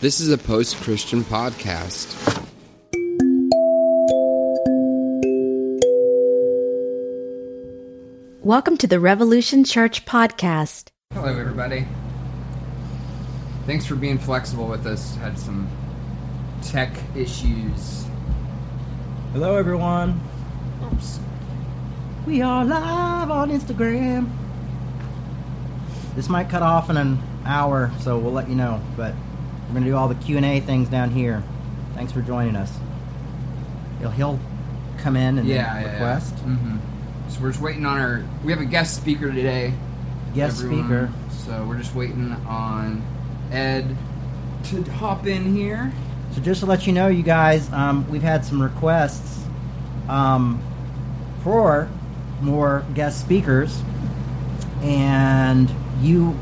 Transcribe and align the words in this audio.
This 0.00 0.20
is 0.20 0.30
a 0.30 0.38
post 0.38 0.76
Christian 0.76 1.24
podcast. 1.24 2.14
Welcome 8.44 8.76
to 8.76 8.86
the 8.86 9.00
Revolution 9.00 9.64
Church 9.64 10.06
podcast. 10.06 10.90
Hello, 11.12 11.36
everybody. 11.36 11.84
Thanks 13.66 13.86
for 13.86 13.96
being 13.96 14.18
flexible 14.18 14.68
with 14.68 14.86
us. 14.86 15.16
Had 15.16 15.36
some 15.36 15.68
tech 16.62 16.96
issues. 17.16 18.04
Hello, 19.32 19.56
everyone. 19.56 20.20
Oops. 20.92 21.18
We 22.24 22.40
are 22.40 22.64
live 22.64 23.32
on 23.32 23.50
Instagram. 23.50 24.30
This 26.14 26.28
might 26.28 26.48
cut 26.48 26.62
off 26.62 26.88
in 26.88 26.96
an 26.96 27.18
hour, 27.44 27.90
so 27.98 28.16
we'll 28.16 28.32
let 28.32 28.48
you 28.48 28.54
know. 28.54 28.80
But 28.96 29.12
we're 29.68 29.74
gonna 29.74 29.86
do 29.86 29.96
all 29.96 30.08
the 30.08 30.14
Q 30.16 30.36
and 30.36 30.46
A 30.46 30.60
things 30.60 30.88
down 30.88 31.10
here. 31.10 31.42
Thanks 31.94 32.12
for 32.12 32.22
joining 32.22 32.56
us. 32.56 32.72
He'll, 34.00 34.10
he'll 34.10 34.38
come 34.98 35.16
in 35.16 35.38
and 35.38 35.46
Yeah, 35.48 35.74
then 35.74 35.82
yeah, 35.84 35.92
request 35.92 36.34
Yeah. 36.38 36.54
hmm 36.54 36.76
So 37.28 37.40
we're 37.42 37.50
just 37.50 37.60
waiting 37.62 37.84
on 37.86 37.98
our. 37.98 38.24
We 38.44 38.52
have 38.52 38.60
a 38.60 38.64
guest 38.66 38.96
speaker 38.96 39.32
today. 39.32 39.72
guest 40.34 40.60
everyone. 40.62 40.84
speaker. 40.84 41.12
So 41.46 41.64
we're 41.66 41.78
just 41.78 41.94
waiting 41.94 42.32
on 42.46 43.02
Ed 43.52 43.96
to 44.64 44.82
hop 44.92 45.26
in 45.26 45.54
here. 45.54 45.92
So 46.32 46.40
just 46.42 46.60
to 46.60 46.66
let 46.66 46.86
you 46.86 46.92
know, 46.92 47.08
you 47.08 47.22
guys, 47.22 47.72
um, 47.72 48.08
we've 48.10 48.22
had 48.22 48.44
some 48.44 48.60
requests 48.62 49.44
um, 50.08 50.62
for 51.42 51.88
more 52.42 52.84
guest 52.94 53.20
speakers, 53.20 53.80
and 54.82 55.72
you 56.00 56.36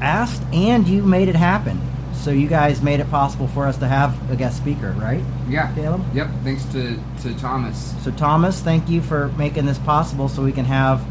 asked 0.00 0.42
and 0.52 0.88
you 0.88 1.02
made 1.02 1.28
it 1.28 1.36
happen. 1.36 1.80
So 2.20 2.30
you 2.30 2.48
guys 2.48 2.82
made 2.82 3.00
it 3.00 3.10
possible 3.10 3.48
for 3.48 3.66
us 3.66 3.78
to 3.78 3.88
have 3.88 4.30
a 4.30 4.36
guest 4.36 4.58
speaker, 4.58 4.92
right? 4.98 5.24
Yeah. 5.48 5.74
Caleb? 5.74 6.04
Yep. 6.14 6.28
Thanks 6.44 6.64
to 6.66 6.98
to 7.22 7.34
Thomas. 7.38 7.94
So 8.04 8.10
Thomas, 8.10 8.60
thank 8.60 8.90
you 8.90 9.00
for 9.00 9.28
making 9.38 9.64
this 9.64 9.78
possible, 9.78 10.28
so 10.28 10.42
we 10.42 10.52
can 10.52 10.66
have 10.66 11.02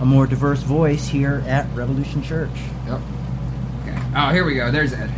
a 0.00 0.06
more 0.06 0.26
diverse 0.26 0.62
voice 0.62 1.06
here 1.06 1.44
at 1.46 1.66
Revolution 1.76 2.22
Church. 2.22 2.50
Yep. 2.86 3.00
Okay. 3.82 3.98
Oh, 4.16 4.30
here 4.32 4.44
we 4.44 4.54
go. 4.54 4.70
There's 4.70 4.94
Ed. 4.94 5.12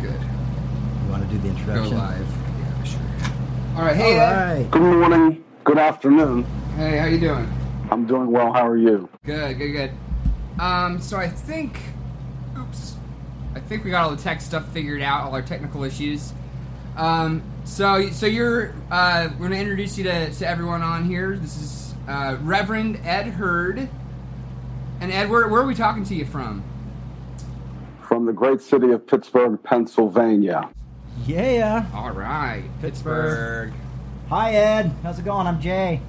Good. 0.00 0.20
You 0.20 1.10
want 1.10 1.28
to 1.28 1.34
do 1.34 1.38
the 1.42 1.48
introduction? 1.48 1.90
Go 1.90 1.96
introduction? 1.96 1.98
live. 1.98 2.36
Yeah, 2.60 2.84
sure. 2.84 3.76
All 3.76 3.82
right. 3.82 3.96
Hey, 3.96 4.20
All 4.20 4.26
Ed. 4.30 4.54
right. 4.58 4.70
Good 4.70 4.82
morning. 4.82 5.44
Good 5.64 5.78
afternoon. 5.78 6.44
Hey, 6.76 6.96
how 6.98 7.06
you 7.06 7.18
doing? 7.18 7.52
I'm 7.90 8.06
doing 8.06 8.30
well. 8.30 8.52
How 8.52 8.68
are 8.68 8.76
you? 8.76 9.08
Good, 9.24 9.58
good, 9.58 9.72
good. 9.72 9.90
Um, 10.60 11.00
so 11.00 11.16
I 11.16 11.26
think, 11.28 11.76
oops, 11.76 11.99
I 13.54 13.60
think 13.60 13.84
we 13.84 13.90
got 13.90 14.04
all 14.04 14.14
the 14.14 14.22
tech 14.22 14.40
stuff 14.40 14.68
figured 14.72 15.02
out, 15.02 15.24
all 15.24 15.34
our 15.34 15.42
technical 15.42 15.82
issues. 15.84 16.32
Um, 16.96 17.42
so, 17.64 18.10
so 18.10 18.26
you're, 18.26 18.74
uh, 18.90 19.28
we're 19.38 19.48
gonna 19.48 19.60
introduce 19.60 19.98
you 19.98 20.04
to, 20.04 20.32
to 20.32 20.46
everyone 20.46 20.82
on 20.82 21.04
here. 21.04 21.36
This 21.36 21.56
is 21.56 21.94
uh, 22.08 22.36
Reverend 22.42 23.00
Ed 23.04 23.26
Hurd. 23.26 23.88
And 25.00 25.12
Ed, 25.12 25.30
where, 25.30 25.48
where 25.48 25.62
are 25.62 25.66
we 25.66 25.74
talking 25.74 26.04
to 26.04 26.14
you 26.14 26.24
from? 26.24 26.62
From 28.02 28.26
the 28.26 28.32
great 28.32 28.60
city 28.60 28.92
of 28.92 29.06
Pittsburgh, 29.06 29.60
Pennsylvania. 29.62 30.68
Yeah. 31.26 31.86
All 31.94 32.10
right, 32.12 32.64
Pittsburgh. 32.80 33.72
Hi 34.28 34.52
Ed, 34.52 34.92
how's 35.02 35.18
it 35.18 35.24
going? 35.24 35.46
I'm 35.48 35.60
Jay. 35.60 36.00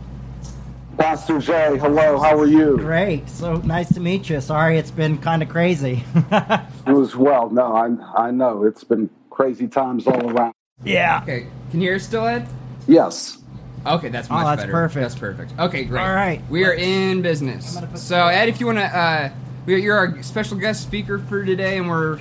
Pastor 0.98 1.40
Jay, 1.40 1.78
hello. 1.78 2.20
How 2.20 2.38
are 2.38 2.46
you? 2.46 2.78
Great. 2.78 3.28
So 3.30 3.56
nice 3.58 3.92
to 3.94 4.00
meet 4.00 4.30
you. 4.30 4.40
Sorry, 4.42 4.78
it's 4.78 4.92
been 4.92 5.18
kind 5.18 5.42
of 5.42 5.50
crazy. 5.50 6.04
it 6.16 6.92
was 6.92 7.16
well. 7.16 7.50
No, 7.50 7.76
I 7.76 8.28
I 8.28 8.32
know 8.32 8.64
it's 8.66 8.84
been 8.84 9.10
crazy 9.30 9.68
times 9.68 10.06
all 10.06 10.30
around. 10.30 10.54
yeah. 10.84 11.22
Okay, 11.24 11.48
can 11.72 11.82
you 11.82 11.88
hear 11.88 11.96
us 11.96 12.04
still, 12.04 12.26
Ed? 12.28 12.48
Yes. 12.88 13.38
Okay, 13.86 14.10
that's 14.10 14.30
Oh, 14.30 14.36
much 14.36 14.46
that's 14.46 14.62
better. 14.64 14.72
perfect. 14.72 15.02
That's 15.02 15.16
perfect. 15.16 15.54
Okay, 15.60 15.86
great. 15.86 16.02
All 16.02 16.14
right, 16.14 16.42
we 16.50 16.66
are 16.66 16.74
in 16.74 17.22
business. 17.24 17.70
I'm 17.76 17.82
gonna 17.82 17.94
put 17.94 18.00
So, 18.00 18.28
Ed, 18.28 18.48
if 18.50 18.60
you 18.60 18.68
want 18.68 18.78
to, 18.78 18.86
uh, 18.86 19.30
you're 19.66 19.98
our 19.98 20.22
special 20.22 20.58
guest 20.58 20.84
speaker 20.84 21.18
for 21.18 21.44
today, 21.44 21.78
and 21.80 21.90
we're 21.90 22.20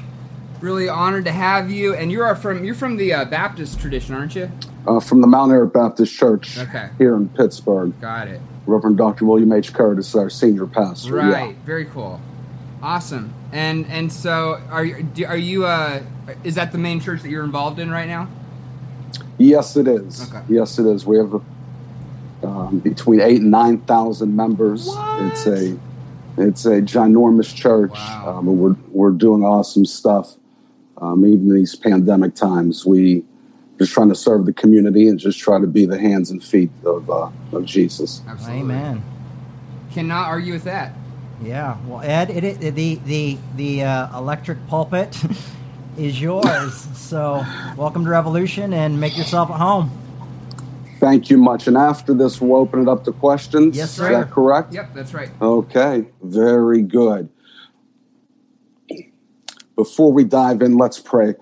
really 0.60 0.88
honored 0.88 1.24
to 1.26 1.32
have 1.32 1.70
you. 1.70 1.94
And 1.94 2.10
you 2.10 2.22
are 2.22 2.34
from 2.36 2.64
you're 2.64 2.74
from 2.74 2.96
the 2.96 3.12
uh, 3.12 3.24
Baptist 3.26 3.78
tradition, 3.80 4.14
aren't 4.14 4.34
you? 4.36 4.50
Uh, 4.86 5.00
from 5.00 5.20
the 5.20 5.26
Mount 5.26 5.52
Ararat 5.52 5.74
Baptist 5.74 6.16
Church 6.16 6.56
Okay. 6.56 6.88
here 6.96 7.14
in 7.14 7.28
Pittsburgh. 7.28 7.92
Got 8.00 8.28
it. 8.28 8.40
Reverend 8.70 8.96
Dr. 8.96 9.24
William 9.24 9.52
H. 9.52 9.72
Curtis, 9.72 10.14
our 10.14 10.30
senior 10.30 10.66
pastor. 10.66 11.14
Right. 11.14 11.56
Very 11.66 11.86
cool. 11.86 12.20
Awesome. 12.82 13.34
And 13.52 13.86
and 13.86 14.12
so 14.12 14.60
are 14.70 14.84
you 14.84 15.26
are 15.26 15.36
you 15.36 15.66
uh 15.66 16.02
is 16.44 16.54
that 16.54 16.72
the 16.72 16.78
main 16.78 17.00
church 17.00 17.22
that 17.22 17.30
you're 17.30 17.44
involved 17.44 17.78
in 17.78 17.90
right 17.90 18.08
now? 18.08 18.28
Yes, 19.38 19.76
it 19.76 19.88
is. 19.88 20.28
Okay. 20.28 20.42
Yes, 20.48 20.78
it 20.78 20.86
is. 20.86 21.04
We 21.04 21.18
have 21.18 21.42
um, 22.42 22.78
between 22.78 23.20
eight 23.20 23.40
and 23.40 23.50
nine 23.50 23.78
thousand 23.80 24.34
members. 24.34 24.86
What? 24.86 25.22
It's 25.24 25.46
a 25.46 25.78
it's 26.38 26.64
a 26.64 26.80
ginormous 26.80 27.54
church. 27.54 27.90
Wow. 27.90 28.38
Um, 28.38 28.48
and 28.48 28.58
we're 28.58 28.76
we're 28.90 29.10
doing 29.10 29.42
awesome 29.42 29.84
stuff. 29.84 30.36
Um, 30.98 31.24
even 31.24 31.48
in 31.48 31.54
these 31.54 31.74
pandemic 31.74 32.34
times, 32.34 32.84
we 32.84 33.24
just 33.80 33.94
trying 33.94 34.10
to 34.10 34.14
serve 34.14 34.44
the 34.44 34.52
community 34.52 35.08
and 35.08 35.18
just 35.18 35.38
try 35.38 35.58
to 35.58 35.66
be 35.66 35.86
the 35.86 35.98
hands 35.98 36.30
and 36.30 36.44
feet 36.44 36.70
of 36.84 37.08
uh, 37.08 37.30
of 37.52 37.64
Jesus. 37.64 38.20
Absolutely. 38.28 38.60
Amen. 38.60 39.02
Cannot 39.92 40.28
argue 40.28 40.52
with 40.52 40.64
that. 40.64 40.92
Yeah. 41.42 41.78
Well, 41.86 42.02
Ed, 42.02 42.28
it, 42.28 42.44
it, 42.44 42.74
the 42.74 42.96
the 43.06 43.38
the 43.56 43.82
uh, 43.84 44.18
electric 44.18 44.66
pulpit 44.68 45.16
is 45.98 46.20
yours. 46.20 46.74
so 46.94 47.42
welcome 47.74 48.04
to 48.04 48.10
Revolution 48.10 48.74
and 48.74 49.00
make 49.00 49.16
yourself 49.16 49.50
at 49.50 49.58
home. 49.58 49.90
Thank 50.98 51.30
you 51.30 51.38
much. 51.38 51.66
And 51.66 51.78
after 51.78 52.12
this, 52.12 52.38
we'll 52.38 52.60
open 52.60 52.82
it 52.82 52.88
up 52.88 53.04
to 53.04 53.12
questions. 53.12 53.74
Yes, 53.74 53.92
Is 53.92 53.96
sir. 53.96 54.12
that 54.12 54.30
correct? 54.30 54.74
Yep, 54.74 54.90
that's 54.92 55.14
right. 55.14 55.30
Okay, 55.40 56.04
very 56.22 56.82
good. 56.82 57.30
Before 59.74 60.12
we 60.12 60.24
dive 60.24 60.60
in, 60.60 60.76
let's 60.76 61.00
pray. 61.00 61.34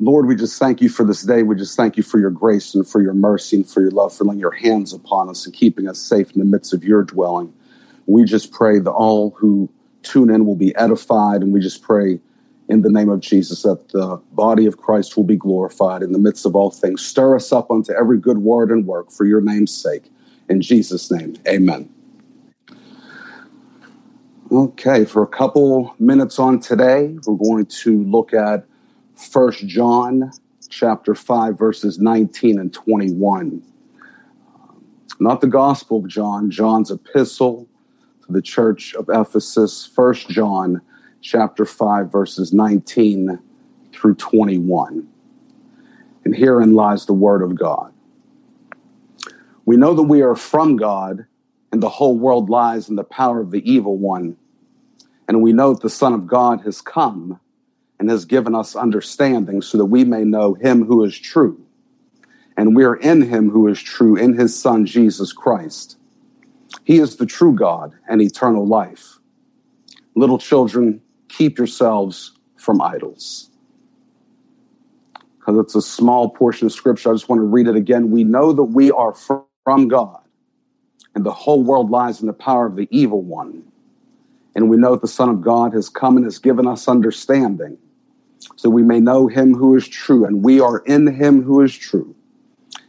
Lord, 0.00 0.26
we 0.26 0.36
just 0.36 0.60
thank 0.60 0.80
you 0.80 0.88
for 0.88 1.04
this 1.04 1.22
day. 1.22 1.42
We 1.42 1.56
just 1.56 1.76
thank 1.76 1.96
you 1.96 2.04
for 2.04 2.20
your 2.20 2.30
grace 2.30 2.72
and 2.74 2.86
for 2.86 3.02
your 3.02 3.14
mercy 3.14 3.56
and 3.56 3.68
for 3.68 3.80
your 3.80 3.90
love, 3.90 4.14
for 4.14 4.24
laying 4.24 4.38
your 4.38 4.52
hands 4.52 4.92
upon 4.92 5.28
us 5.28 5.44
and 5.44 5.52
keeping 5.54 5.88
us 5.88 5.98
safe 5.98 6.30
in 6.32 6.38
the 6.38 6.44
midst 6.44 6.72
of 6.72 6.84
your 6.84 7.02
dwelling. 7.02 7.52
We 8.06 8.24
just 8.24 8.52
pray 8.52 8.78
that 8.78 8.90
all 8.90 9.30
who 9.30 9.68
tune 10.02 10.30
in 10.30 10.46
will 10.46 10.56
be 10.56 10.74
edified, 10.76 11.42
and 11.42 11.52
we 11.52 11.58
just 11.58 11.82
pray 11.82 12.20
in 12.68 12.82
the 12.82 12.90
name 12.90 13.08
of 13.08 13.20
Jesus 13.20 13.62
that 13.62 13.88
the 13.88 14.22
body 14.32 14.66
of 14.66 14.76
Christ 14.76 15.16
will 15.16 15.24
be 15.24 15.36
glorified 15.36 16.02
in 16.02 16.12
the 16.12 16.18
midst 16.18 16.46
of 16.46 16.54
all 16.54 16.70
things. 16.70 17.04
Stir 17.04 17.34
us 17.34 17.52
up 17.52 17.70
unto 17.70 17.92
every 17.92 18.18
good 18.18 18.38
word 18.38 18.70
and 18.70 18.86
work 18.86 19.10
for 19.10 19.24
your 19.24 19.40
name's 19.40 19.74
sake. 19.74 20.12
In 20.48 20.60
Jesus' 20.60 21.10
name, 21.10 21.34
amen. 21.48 21.92
Okay, 24.52 25.04
for 25.04 25.22
a 25.22 25.26
couple 25.26 25.94
minutes 25.98 26.38
on 26.38 26.60
today, 26.60 27.18
we're 27.26 27.36
going 27.36 27.66
to 27.66 28.04
look 28.04 28.32
at 28.32 28.64
First 29.18 29.66
John 29.66 30.30
chapter 30.68 31.12
5 31.12 31.58
verses 31.58 31.98
19 31.98 32.60
and 32.60 32.72
21. 32.72 33.62
Um, 34.54 34.84
not 35.18 35.40
the 35.40 35.48
Gospel 35.48 35.98
of 35.98 36.06
John, 36.06 36.52
John's 36.52 36.92
epistle 36.92 37.66
to 38.24 38.32
the 38.32 38.40
church 38.40 38.94
of 38.94 39.08
Ephesus, 39.08 39.84
First 39.84 40.28
John 40.28 40.80
chapter 41.20 41.64
5 41.64 42.12
verses 42.12 42.52
19 42.52 43.40
through 43.92 44.14
21. 44.14 45.08
And 46.24 46.36
herein 46.36 46.74
lies 46.74 47.06
the 47.06 47.12
word 47.12 47.42
of 47.42 47.56
God. 47.56 47.92
We 49.64 49.76
know 49.76 49.94
that 49.94 50.04
we 50.04 50.22
are 50.22 50.36
from 50.36 50.76
God, 50.76 51.26
and 51.72 51.82
the 51.82 51.88
whole 51.88 52.16
world 52.16 52.48
lies 52.50 52.88
in 52.88 52.94
the 52.94 53.04
power 53.04 53.40
of 53.40 53.50
the 53.50 53.68
evil 53.68 53.96
one. 53.96 54.36
And 55.26 55.42
we 55.42 55.52
know 55.52 55.74
that 55.74 55.82
the 55.82 55.90
Son 55.90 56.14
of 56.14 56.28
God 56.28 56.60
has 56.60 56.80
come 56.80 57.40
and 57.98 58.10
has 58.10 58.24
given 58.24 58.54
us 58.54 58.76
understanding 58.76 59.60
so 59.62 59.78
that 59.78 59.86
we 59.86 60.04
may 60.04 60.24
know 60.24 60.54
him 60.54 60.84
who 60.84 61.04
is 61.04 61.18
true. 61.18 61.60
And 62.56 62.74
we 62.74 62.84
are 62.84 62.96
in 62.96 63.22
him 63.22 63.50
who 63.50 63.68
is 63.68 63.80
true, 63.80 64.16
in 64.16 64.36
his 64.36 64.58
Son, 64.58 64.84
Jesus 64.84 65.32
Christ. 65.32 65.96
He 66.84 66.98
is 66.98 67.16
the 67.16 67.26
true 67.26 67.54
God 67.54 67.92
and 68.08 68.20
eternal 68.20 68.66
life. 68.66 69.18
Little 70.14 70.38
children, 70.38 71.00
keep 71.28 71.58
yourselves 71.58 72.32
from 72.56 72.80
idols. 72.80 73.50
Because 75.38 75.58
it's 75.58 75.74
a 75.74 75.82
small 75.82 76.30
portion 76.30 76.66
of 76.66 76.72
scripture, 76.72 77.10
I 77.10 77.14
just 77.14 77.28
want 77.28 77.40
to 77.40 77.46
read 77.46 77.68
it 77.68 77.76
again. 77.76 78.10
We 78.10 78.24
know 78.24 78.52
that 78.52 78.64
we 78.64 78.90
are 78.90 79.14
from 79.14 79.88
God, 79.88 80.20
and 81.14 81.24
the 81.24 81.32
whole 81.32 81.62
world 81.62 81.90
lies 81.90 82.20
in 82.20 82.26
the 82.26 82.32
power 82.32 82.66
of 82.66 82.76
the 82.76 82.88
evil 82.90 83.22
one. 83.22 83.62
And 84.54 84.68
we 84.68 84.76
know 84.76 84.92
that 84.92 85.00
the 85.00 85.08
Son 85.08 85.28
of 85.28 85.40
God 85.40 85.72
has 85.72 85.88
come 85.88 86.16
and 86.16 86.24
has 86.24 86.38
given 86.38 86.66
us 86.66 86.88
understanding, 86.88 87.78
so 88.56 88.68
we 88.68 88.82
may 88.82 89.00
know 89.00 89.26
him 89.26 89.54
who 89.54 89.76
is 89.76 89.88
true, 89.88 90.24
and 90.24 90.42
we 90.42 90.60
are 90.60 90.78
in 90.80 91.06
him 91.06 91.42
who 91.42 91.60
is 91.60 91.76
true, 91.76 92.14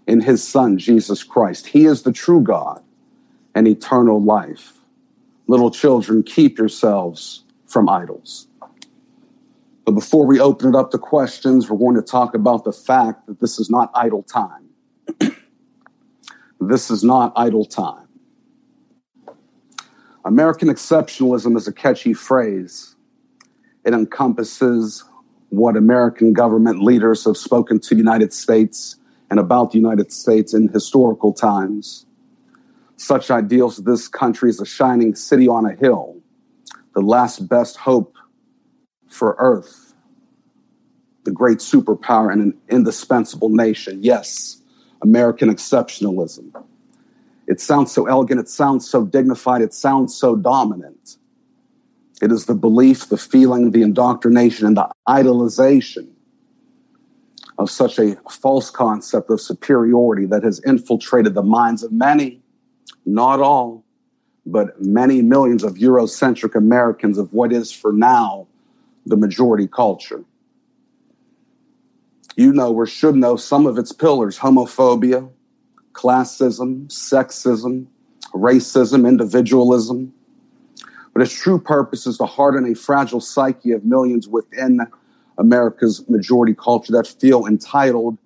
in 0.08 0.22
his 0.22 0.46
Son, 0.46 0.78
Jesus 0.78 1.24
Christ. 1.24 1.68
He 1.68 1.86
is 1.86 2.04
the 2.04 2.12
true 2.12 2.42
God 2.42 2.84
and 3.56 3.68
eternal 3.68 4.22
life. 4.22 4.74
Little 5.48 5.72
children, 5.72 6.24
keep 6.24 6.58
yourselves 6.58 7.44
from 7.68 7.90
idols. 7.90 8.48
But 9.86 9.94
before 9.94 10.26
we 10.28 10.40
open 10.40 10.70
it 10.70 10.76
up 10.76 10.92
to 10.92 11.00
questions, 11.00 11.70
we're 11.70 11.78
going 11.78 11.96
to 11.96 12.02
talk 12.04 12.36
about 12.36 12.64
the 12.64 12.72
fact 12.72 13.26
that 13.26 13.40
this 13.40 13.60
is 13.60 13.72
not 13.72 13.90
idle 13.96 14.22
time. 14.22 14.70
this 16.60 16.92
is 16.92 17.04
not 17.04 17.34
idle 17.36 17.66
time. 17.66 18.08
American 20.26 20.68
exceptionalism 20.68 21.58
is 21.58 21.68
a 21.68 21.74
catchy 21.74 22.14
phrase. 22.14 22.96
It 23.84 23.96
encompasses 23.96 25.04
what 25.50 25.76
American 25.76 26.34
government 26.34 26.82
leaders 26.84 27.26
have 27.26 27.38
spoken 27.38 27.80
to 27.80 27.90
the 27.90 27.98
United 27.98 28.34
States 28.34 28.96
and 29.30 29.40
about 29.40 29.72
the 29.72 29.78
United 29.78 30.12
States 30.12 30.54
in 30.54 30.68
historical 30.70 31.34
times. 31.34 32.06
Such 32.98 33.32
ideals 33.32 33.78
this 33.78 34.08
country 34.08 34.50
as 34.50 34.60
a 34.60 34.66
shining 34.66 35.16
city 35.16 35.48
on 35.48 35.66
a 35.66 35.74
hill, 35.74 36.18
the 36.94 37.02
last 37.02 37.48
best 37.48 37.78
hope 37.78 38.16
for 39.08 39.36
Earth, 39.40 39.94
the 41.24 41.32
great 41.32 41.60
superpower 41.60 42.32
and 42.32 42.42
an 42.42 42.58
indispensable 42.70 43.50
nation. 43.50 44.04
Yes, 44.04 44.62
American 45.02 45.50
exceptionalism. 45.54 46.52
It 47.48 47.60
sounds 47.60 47.92
so 47.92 48.06
elegant, 48.06 48.40
it 48.40 48.50
sounds 48.50 48.88
so 48.88 49.06
dignified, 49.06 49.62
it 49.62 49.74
sounds 49.74 50.14
so 50.14 50.36
dominant. 50.36 51.18
It 52.22 52.32
is 52.32 52.46
the 52.46 52.56
belief, 52.56 53.08
the 53.08 53.18
feeling, 53.18 53.72
the 53.72 53.82
indoctrination, 53.82 54.68
and 54.68 54.78
the 54.78 54.90
idolization 55.08 56.10
of 57.58 57.70
such 57.70 58.00
a 58.00 58.16
false 58.30 58.70
concept 58.70 59.30
of 59.30 59.42
superiority 59.42 60.26
that 60.26 60.44
has 60.44 60.60
infiltrated 60.66 61.34
the 61.34 61.44
minds 61.44 61.84
of 61.84 61.92
many, 61.92 62.42
not 63.06 63.40
all, 63.40 63.84
but 64.46 64.82
many 64.82 65.22
millions 65.22 65.64
of 65.64 65.76
Eurocentric 65.76 66.56
Americans 66.56 67.18
of 67.18 67.32
what 67.34 67.52
is 67.52 67.72
for 67.72 67.92
now 67.92 68.48
the 69.06 69.18
majority 69.18 69.68
culture. 69.68 70.24
You 72.36 72.54
know 72.54 72.74
or 72.74 72.86
should 72.86 73.16
know 73.16 73.36
some 73.36 73.66
of 73.66 73.78
its 73.78 73.92
pillars 73.92 74.40
homophobia, 74.40 75.30
classism, 75.92 76.88
sexism, 76.88 77.88
racism, 78.34 79.08
individualism. 79.08 80.14
But 81.14 81.24
its 81.24 81.34
true 81.34 81.60
purpose 81.60 82.06
is 82.08 82.18
to 82.18 82.26
harden 82.26 82.72
a 82.72 82.76
fragile 82.76 83.22
psyche 83.22 83.72
of 83.72 83.84
millions 83.84 84.28
within 84.28 84.82
America's 85.38 86.08
majority 86.10 86.54
culture 86.54 86.92
that 86.94 87.08
feel 87.08 87.46
entitled 87.46 88.18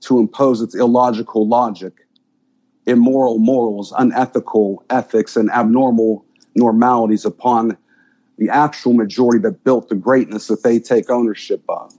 to 0.00 0.18
impose 0.18 0.60
its 0.60 0.74
illogical 0.74 1.48
logic, 1.48 2.06
immoral 2.86 3.38
morals, 3.38 3.92
unethical 3.98 4.84
ethics, 4.90 5.36
and 5.36 5.50
abnormal 5.50 6.24
normalities 6.54 7.24
upon 7.24 7.76
the 8.38 8.50
actual 8.50 8.92
majority 8.92 9.38
that 9.38 9.64
built 9.64 9.88
the 9.88 9.94
greatness 9.94 10.48
that 10.48 10.62
they 10.62 10.78
take 10.78 11.08
ownership 11.08 11.62
of. 11.68 11.94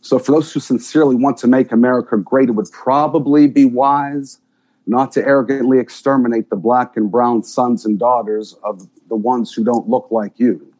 So, 0.00 0.18
for 0.18 0.32
those 0.32 0.52
who 0.52 0.60
sincerely 0.60 1.14
want 1.16 1.38
to 1.38 1.46
make 1.46 1.72
America 1.72 2.16
great, 2.18 2.48
it 2.48 2.52
would 2.52 2.70
probably 2.72 3.46
be 3.46 3.64
wise 3.64 4.38
not 4.86 5.12
to 5.12 5.26
arrogantly 5.26 5.78
exterminate 5.78 6.50
the 6.50 6.56
black 6.56 6.96
and 6.96 7.10
brown 7.10 7.42
sons 7.42 7.86
and 7.86 7.98
daughters 7.98 8.54
of 8.62 8.86
the 9.08 9.16
ones 9.16 9.52
who 9.52 9.64
don't 9.64 9.88
look 9.88 10.08
like 10.10 10.38
you. 10.38 10.72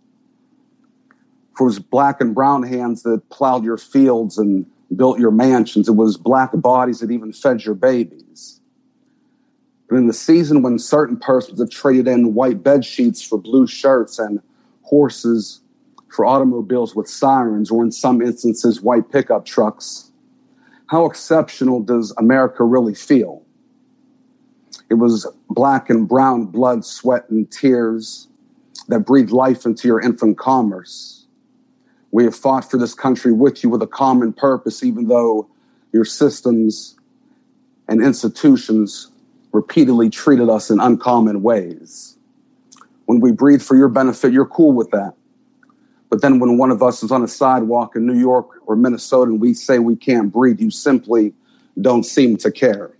For 1.56 1.65
it 1.65 1.67
was 1.67 1.79
black 1.79 2.21
and 2.21 2.35
brown 2.35 2.62
hands 2.65 3.03
that 3.05 3.29
plowed 3.31 3.65
your 3.65 3.76
fields 3.76 4.38
and 4.38 4.67
built 4.97 5.19
your 5.19 5.31
mansions. 5.31 5.88
It 5.88 5.97
was 5.97 6.17
black 6.17 6.50
bodies 6.55 7.00
that 7.00 7.11
even 7.11 7.32
fed 7.32 7.65
your 7.65 7.75
babies. 7.75 8.61
But 9.88 9.97
in 9.97 10.06
the 10.09 10.12
season 10.12 10.62
when 10.62 10.79
certain 10.79 11.17
persons 11.17 11.61
have 11.61 11.71
traded 11.71 12.09
in 12.09 12.35
white 12.35 12.62
bed 12.62 12.85
sheets 12.85 13.23
for 13.23 13.38
blue 13.38 13.67
shirts 13.67 14.19
and 14.19 14.41
horses 14.82 15.61
for 16.09 16.25
automobiles 16.25 16.94
with 16.94 17.09
sirens, 17.09 17.70
or 17.70 17.82
in 17.82 17.91
some 17.91 18.23
instances, 18.23 18.81
white 18.81 19.11
pickup 19.11 19.44
trucks, 19.44 20.12
how 20.87 21.06
exceptional 21.06 21.81
does 21.81 22.15
America 22.19 22.62
really 22.62 22.94
feel? 22.94 23.44
It 24.94 24.99
was 24.99 25.26
black 25.50 25.91
and 25.91 26.06
brown 26.08 26.44
blood, 26.44 26.85
sweat, 26.85 27.29
and 27.29 27.50
tears 27.50 28.29
that 28.87 29.00
breathed 29.00 29.32
life 29.32 29.67
into 29.67 29.88
your 29.88 30.00
infant 30.00 30.38
commerce. 30.38 31.26
We 32.12 32.23
have 32.23 32.37
fought 32.37 32.70
for 32.70 32.76
this 32.79 32.94
country 32.94 33.32
with 33.32 33.64
you 33.64 33.70
with 33.70 33.82
a 33.82 33.88
common 33.88 34.32
purpose, 34.32 34.85
even 34.85 35.08
though 35.08 35.49
your 35.93 36.05
systems 36.05 36.96
and 37.88 38.00
institutions 38.00 39.11
repeatedly 39.50 40.11
treated 40.11 40.49
us 40.49 40.70
in 40.70 40.79
uncommon 40.79 41.43
ways. 41.43 42.17
When 43.06 43.19
we 43.19 43.32
breathe 43.32 43.62
for 43.62 43.76
your 43.76 43.88
benefit, 43.88 44.32
you're 44.32 44.46
cool 44.46 44.75
with 44.75 44.93
that. 44.93 45.14
But 46.08 46.23
then 46.23 46.38
when 46.38 46.56
one 46.56 46.70
of 46.70 46.85
us 46.85 47.02
is 47.02 47.11
on 47.11 47.25
a 47.25 47.29
sidewalk 47.29 47.96
in 47.96 48.06
New 48.06 48.17
York 48.17 48.46
or 48.64 48.76
Minnesota 48.76 49.32
and 49.32 49.41
we 49.41 49.55
say 49.55 49.81
we 49.81 49.96
can't 49.96 50.32
breathe, 50.32 50.61
you 50.61 50.70
simply 50.70 51.35
don't 51.81 52.05
seem 52.05 52.37
to 52.37 52.52
care. 52.52 52.94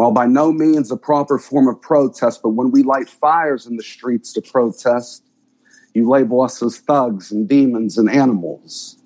While 0.00 0.12
by 0.12 0.24
no 0.24 0.50
means 0.50 0.90
a 0.90 0.96
proper 0.96 1.38
form 1.38 1.68
of 1.68 1.82
protest, 1.82 2.40
but 2.42 2.54
when 2.54 2.70
we 2.70 2.82
light 2.82 3.06
fires 3.06 3.66
in 3.66 3.76
the 3.76 3.82
streets 3.82 4.32
to 4.32 4.40
protest, 4.40 5.22
you 5.92 6.08
label 6.08 6.40
us 6.40 6.62
as 6.62 6.78
thugs 6.78 7.30
and 7.30 7.46
demons 7.46 7.98
and 7.98 8.08
animals. 8.08 8.96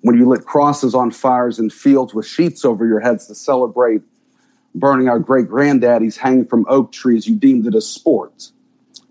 When 0.00 0.16
you 0.16 0.28
lit 0.28 0.44
crosses 0.44 0.92
on 0.92 1.12
fires 1.12 1.60
in 1.60 1.70
fields 1.70 2.14
with 2.14 2.26
sheets 2.26 2.64
over 2.64 2.84
your 2.84 2.98
heads 2.98 3.28
to 3.28 3.34
celebrate 3.36 4.02
burning 4.74 5.08
our 5.08 5.20
great 5.20 5.46
granddaddies 5.46 6.16
hanging 6.16 6.46
from 6.46 6.66
oak 6.68 6.90
trees, 6.90 7.28
you 7.28 7.36
deemed 7.36 7.68
it 7.68 7.76
a 7.76 7.80
sport, 7.80 8.50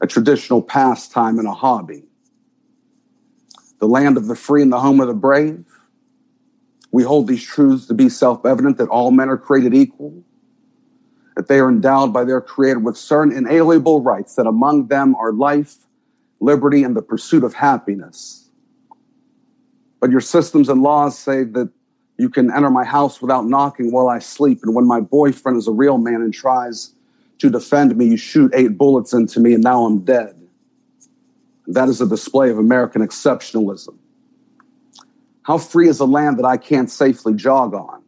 a 0.01 0.07
traditional 0.07 0.61
pastime, 0.61 1.39
and 1.39 1.47
a 1.47 1.53
hobby 1.53 2.03
the 3.79 3.87
land 3.87 4.17
of 4.17 4.27
the 4.27 4.35
free 4.35 4.61
and 4.61 4.73
the 4.73 4.81
home 4.81 4.99
of 4.99 5.07
the 5.07 5.13
brave. 5.13 5.63
We 6.91 7.03
hold 7.03 7.27
these 7.29 7.43
truths 7.43 7.87
to 7.87 7.93
be 7.93 8.09
self 8.09 8.45
evident 8.45 8.77
that 8.77 8.89
all 8.89 9.11
men 9.11 9.29
are 9.29 9.37
created 9.37 9.73
equal, 9.73 10.21
that 11.35 11.47
they 11.47 11.59
are 11.59 11.69
endowed 11.69 12.13
by 12.13 12.23
their 12.23 12.41
Creator 12.41 12.79
with 12.79 12.97
certain 12.97 13.35
inalienable 13.35 14.01
rights, 14.01 14.35
that 14.35 14.45
among 14.45 14.87
them 14.87 15.15
are 15.15 15.33
life, 15.33 15.75
liberty, 16.39 16.83
and 16.83 16.95
the 16.95 17.01
pursuit 17.01 17.43
of 17.43 17.53
happiness. 17.53 18.49
But 19.99 20.11
your 20.11 20.21
systems 20.21 20.69
and 20.69 20.81
laws 20.81 21.17
say 21.17 21.43
that 21.43 21.71
you 22.17 22.29
can 22.29 22.51
enter 22.51 22.69
my 22.69 22.83
house 22.83 23.21
without 23.21 23.47
knocking 23.47 23.91
while 23.91 24.09
I 24.09 24.19
sleep, 24.19 24.59
and 24.63 24.75
when 24.75 24.85
my 24.85 24.99
boyfriend 24.99 25.57
is 25.57 25.67
a 25.67 25.71
real 25.71 25.97
man 25.97 26.21
and 26.21 26.33
tries 26.33 26.93
to 27.39 27.49
defend 27.49 27.95
me, 27.95 28.05
you 28.05 28.17
shoot 28.17 28.51
eight 28.53 28.77
bullets 28.77 29.13
into 29.13 29.39
me, 29.39 29.53
and 29.53 29.63
now 29.63 29.85
I'm 29.85 29.99
dead. 29.99 30.39
That 31.67 31.89
is 31.89 32.01
a 32.01 32.07
display 32.07 32.49
of 32.49 32.59
American 32.59 33.05
exceptionalism. 33.05 33.97
How 35.43 35.57
free 35.57 35.89
is 35.89 35.99
a 35.99 36.05
land 36.05 36.37
that 36.39 36.45
I 36.45 36.57
can't 36.57 36.89
safely 36.89 37.33
jog 37.33 37.73
on? 37.73 38.03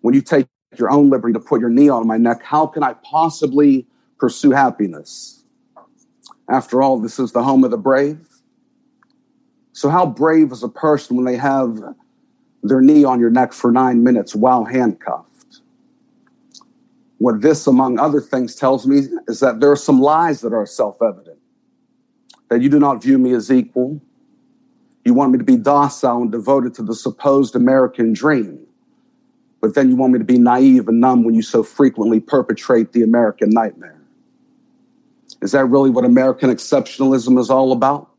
When 0.00 0.14
you 0.14 0.20
take 0.20 0.46
your 0.78 0.90
own 0.90 1.10
liberty 1.10 1.32
to 1.32 1.40
put 1.40 1.60
your 1.60 1.70
knee 1.70 1.88
on 1.88 2.06
my 2.06 2.16
neck, 2.16 2.42
how 2.42 2.66
can 2.66 2.82
I 2.82 2.94
possibly 3.04 3.86
pursue 4.18 4.50
happiness? 4.50 5.44
After 6.48 6.82
all, 6.82 6.98
this 6.98 7.18
is 7.18 7.32
the 7.32 7.42
home 7.42 7.64
of 7.64 7.70
the 7.70 7.78
brave. 7.78 8.26
So, 9.72 9.88
how 9.88 10.06
brave 10.06 10.52
is 10.52 10.62
a 10.62 10.68
person 10.68 11.16
when 11.16 11.24
they 11.24 11.36
have 11.36 11.78
their 12.62 12.80
knee 12.80 13.04
on 13.04 13.20
your 13.20 13.30
neck 13.30 13.52
for 13.52 13.72
nine 13.72 14.04
minutes 14.04 14.34
while 14.34 14.64
handcuffed? 14.64 15.60
What 17.18 17.40
this, 17.40 17.66
among 17.66 17.98
other 17.98 18.20
things, 18.20 18.54
tells 18.54 18.86
me 18.86 19.02
is 19.28 19.40
that 19.40 19.60
there 19.60 19.70
are 19.70 19.76
some 19.76 20.00
lies 20.00 20.40
that 20.40 20.52
are 20.52 20.66
self 20.66 21.00
evident 21.00 21.38
that 22.52 22.60
you 22.60 22.68
do 22.68 22.78
not 22.78 23.02
view 23.02 23.16
me 23.16 23.32
as 23.32 23.50
equal. 23.50 24.00
You 25.04 25.14
want 25.14 25.32
me 25.32 25.38
to 25.38 25.44
be 25.44 25.56
docile 25.56 26.20
and 26.20 26.30
devoted 26.30 26.74
to 26.74 26.82
the 26.82 26.94
supposed 26.94 27.56
American 27.56 28.12
dream. 28.12 28.66
But 29.62 29.76
then 29.76 29.88
you 29.88 29.96
want 29.96 30.12
me 30.12 30.18
to 30.18 30.24
be 30.24 30.38
naive 30.38 30.88
and 30.88 31.00
numb 31.00 31.22
when 31.22 31.34
you 31.34 31.40
so 31.40 31.62
frequently 31.62 32.18
perpetrate 32.18 32.92
the 32.92 33.02
American 33.02 33.48
nightmare. 33.48 34.00
Is 35.40 35.52
that 35.52 35.64
really 35.66 35.88
what 35.88 36.04
American 36.04 36.50
exceptionalism 36.50 37.38
is 37.38 37.48
all 37.48 37.72
about? 37.72 38.10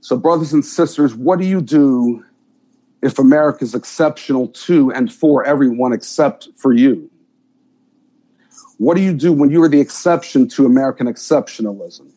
So, 0.00 0.16
brothers 0.16 0.54
and 0.54 0.64
sisters, 0.64 1.14
what 1.14 1.38
do 1.38 1.44
you 1.44 1.60
do 1.60 2.24
if 3.02 3.18
America 3.18 3.62
is 3.62 3.74
exceptional 3.74 4.48
to 4.48 4.90
and 4.90 5.12
for 5.12 5.44
everyone 5.44 5.92
except 5.92 6.48
for 6.56 6.72
you? 6.72 7.10
What 8.78 8.96
do 8.96 9.02
you 9.02 9.12
do 9.12 9.32
when 9.34 9.50
you 9.50 9.62
are 9.62 9.68
the 9.68 9.80
exception 9.80 10.48
to 10.48 10.64
American 10.64 11.06
exceptionalism? 11.06 12.10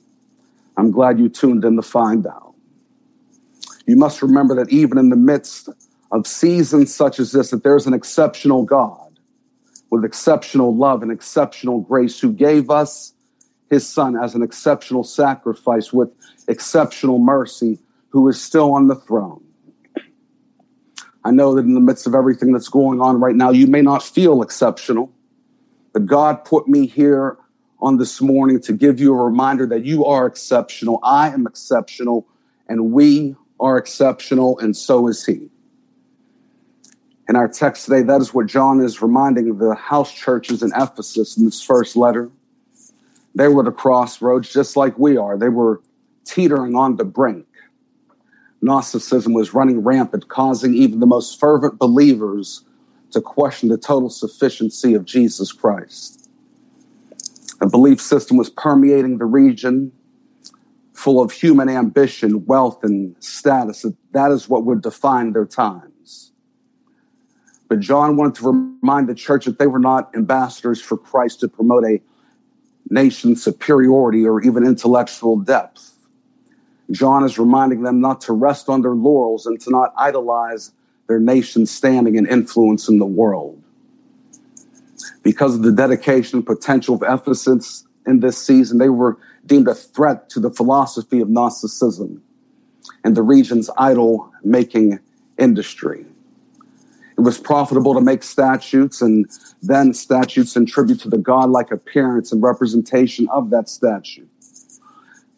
I'm 0.77 0.89
glad 0.89 1.19
you 1.19 1.27
tuned 1.27 1.65
in 1.65 1.75
to 1.75 1.81
find 1.81 2.25
out. 2.25 2.53
You 3.85 3.97
must 3.97 4.21
remember 4.21 4.55
that 4.55 4.69
even 4.69 4.97
in 4.97 5.09
the 5.09 5.17
midst 5.17 5.67
of 6.11 6.27
seasons 6.27 6.93
such 6.93 7.19
as 7.19 7.31
this, 7.31 7.51
that 7.51 7.63
there's 7.63 7.87
an 7.87 7.93
exceptional 7.93 8.63
God 8.63 9.19
with 9.89 10.05
exceptional 10.05 10.75
love 10.75 11.03
and 11.03 11.11
exceptional 11.11 11.81
grace 11.81 12.19
who 12.19 12.31
gave 12.31 12.69
us 12.69 13.13
his 13.69 13.87
son 13.87 14.17
as 14.17 14.35
an 14.35 14.41
exceptional 14.41 15.03
sacrifice 15.03 15.93
with 15.93 16.09
exceptional 16.47 17.19
mercy, 17.19 17.79
who 18.09 18.27
is 18.27 18.41
still 18.41 18.73
on 18.73 18.87
the 18.87 18.95
throne. 18.95 19.43
I 21.23 21.31
know 21.31 21.55
that 21.55 21.65
in 21.65 21.75
the 21.75 21.79
midst 21.79 22.07
of 22.07 22.15
everything 22.15 22.51
that's 22.51 22.67
going 22.67 22.99
on 22.99 23.19
right 23.19 23.35
now, 23.35 23.51
you 23.51 23.67
may 23.67 23.81
not 23.81 24.01
feel 24.03 24.41
exceptional, 24.41 25.13
but 25.93 26.05
God 26.05 26.43
put 26.43 26.67
me 26.67 26.87
here 26.87 27.37
on 27.79 27.97
this 27.97 28.21
morning 28.21 28.59
to 28.61 28.73
give 28.73 28.99
you 28.99 29.13
a 29.13 29.23
reminder 29.23 29.65
that 29.67 29.85
you 29.85 30.05
are 30.05 30.25
exceptional. 30.25 30.99
I 31.03 31.29
am 31.29 31.45
exceptional. 31.47 32.27
and 32.67 32.93
we 32.93 33.35
are 33.59 33.77
exceptional, 33.77 34.57
and 34.59 34.75
so 34.77 35.07
is 35.07 35.25
he. 35.25 35.50
In 37.29 37.35
our 37.35 37.47
text 37.47 37.85
today, 37.85 38.01
that 38.03 38.19
is 38.21 38.33
what 38.33 38.47
John 38.47 38.81
is 38.81 39.01
reminding 39.01 39.49
of 39.49 39.59
the 39.59 39.75
house 39.75 40.13
churches 40.13 40.63
in 40.63 40.71
Ephesus 40.75 41.37
in 41.37 41.45
this 41.45 41.61
first 41.61 41.95
letter. 41.95 42.29
They 43.35 43.47
were 43.47 43.61
at 43.61 43.67
a 43.67 43.71
crossroads 43.71 44.51
just 44.51 44.75
like 44.75 44.97
we 44.99 45.17
are. 45.17 45.37
They 45.37 45.49
were 45.49 45.81
teetering 46.25 46.75
on 46.75 46.97
the 46.97 47.05
brink. 47.05 47.45
Gnosticism 48.61 49.33
was 49.33 49.53
running 49.53 49.79
rampant, 49.79 50.27
causing 50.27 50.75
even 50.75 50.99
the 50.99 51.05
most 51.05 51.39
fervent 51.39 51.79
believers 51.79 52.63
to 53.11 53.21
question 53.21 53.69
the 53.69 53.77
total 53.77 54.09
sufficiency 54.09 54.93
of 54.93 55.05
Jesus 55.05 55.51
Christ. 55.51 56.29
A 57.61 57.67
belief 57.67 58.01
system 58.01 58.37
was 58.37 58.49
permeating 58.49 59.17
the 59.17 59.25
region, 59.25 59.91
full 60.93 61.21
of 61.21 61.31
human 61.31 61.69
ambition, 61.69 62.45
wealth, 62.45 62.83
and 62.83 63.15
status. 63.19 63.85
That 64.11 64.31
is 64.31 64.49
what 64.49 64.65
would 64.65 64.81
define 64.81 65.33
their 65.33 65.45
times. 65.45 65.90
But 67.71 67.79
John 67.79 68.17
wanted 68.17 68.35
to 68.35 68.51
remind 68.81 69.07
the 69.07 69.15
church 69.15 69.45
that 69.45 69.57
they 69.57 69.65
were 69.65 69.79
not 69.79 70.13
ambassadors 70.13 70.81
for 70.81 70.97
Christ 70.97 71.39
to 71.39 71.47
promote 71.47 71.85
a 71.85 72.01
nation's 72.89 73.41
superiority 73.41 74.25
or 74.25 74.41
even 74.41 74.65
intellectual 74.65 75.37
depth. 75.37 75.93
John 76.91 77.23
is 77.23 77.39
reminding 77.39 77.83
them 77.83 78.01
not 78.01 78.19
to 78.21 78.33
rest 78.33 78.67
on 78.67 78.81
their 78.81 78.93
laurels 78.93 79.45
and 79.45 79.57
to 79.61 79.69
not 79.69 79.93
idolize 79.95 80.73
their 81.07 81.17
nation's 81.17 81.71
standing 81.71 82.17
and 82.17 82.27
influence 82.27 82.89
in 82.89 82.99
the 82.99 83.05
world. 83.05 83.63
Because 85.23 85.55
of 85.55 85.61
the 85.61 85.71
dedication 85.71 86.39
and 86.39 86.45
potential 86.45 86.95
of 86.95 87.03
Ephesus 87.07 87.87
in 88.05 88.19
this 88.19 88.37
season, 88.37 88.79
they 88.79 88.89
were 88.89 89.17
deemed 89.45 89.69
a 89.69 89.75
threat 89.75 90.29
to 90.31 90.41
the 90.41 90.51
philosophy 90.51 91.21
of 91.21 91.29
Gnosticism 91.29 92.21
and 93.05 93.15
the 93.15 93.23
region's 93.23 93.69
idol 93.77 94.29
making 94.43 94.99
industry. 95.37 96.05
It 97.21 97.23
was 97.23 97.37
profitable 97.37 97.93
to 97.93 98.01
make 98.01 98.23
statutes 98.23 98.99
and 98.99 99.29
then 99.61 99.93
statutes 99.93 100.55
in 100.55 100.65
tribute 100.65 101.01
to 101.01 101.07
the 101.07 101.19
godlike 101.19 101.69
appearance 101.69 102.31
and 102.31 102.41
representation 102.41 103.29
of 103.29 103.51
that 103.51 103.69
statue. 103.69 104.25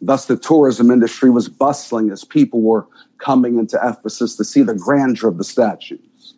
Thus, 0.00 0.24
the 0.24 0.38
tourism 0.38 0.90
industry 0.90 1.28
was 1.28 1.50
bustling 1.50 2.10
as 2.10 2.24
people 2.24 2.62
were 2.62 2.86
coming 3.18 3.58
into 3.58 3.78
Ephesus 3.82 4.34
to 4.36 4.44
see 4.44 4.62
the 4.62 4.72
grandeur 4.72 5.28
of 5.28 5.36
the 5.36 5.44
statues. 5.44 6.36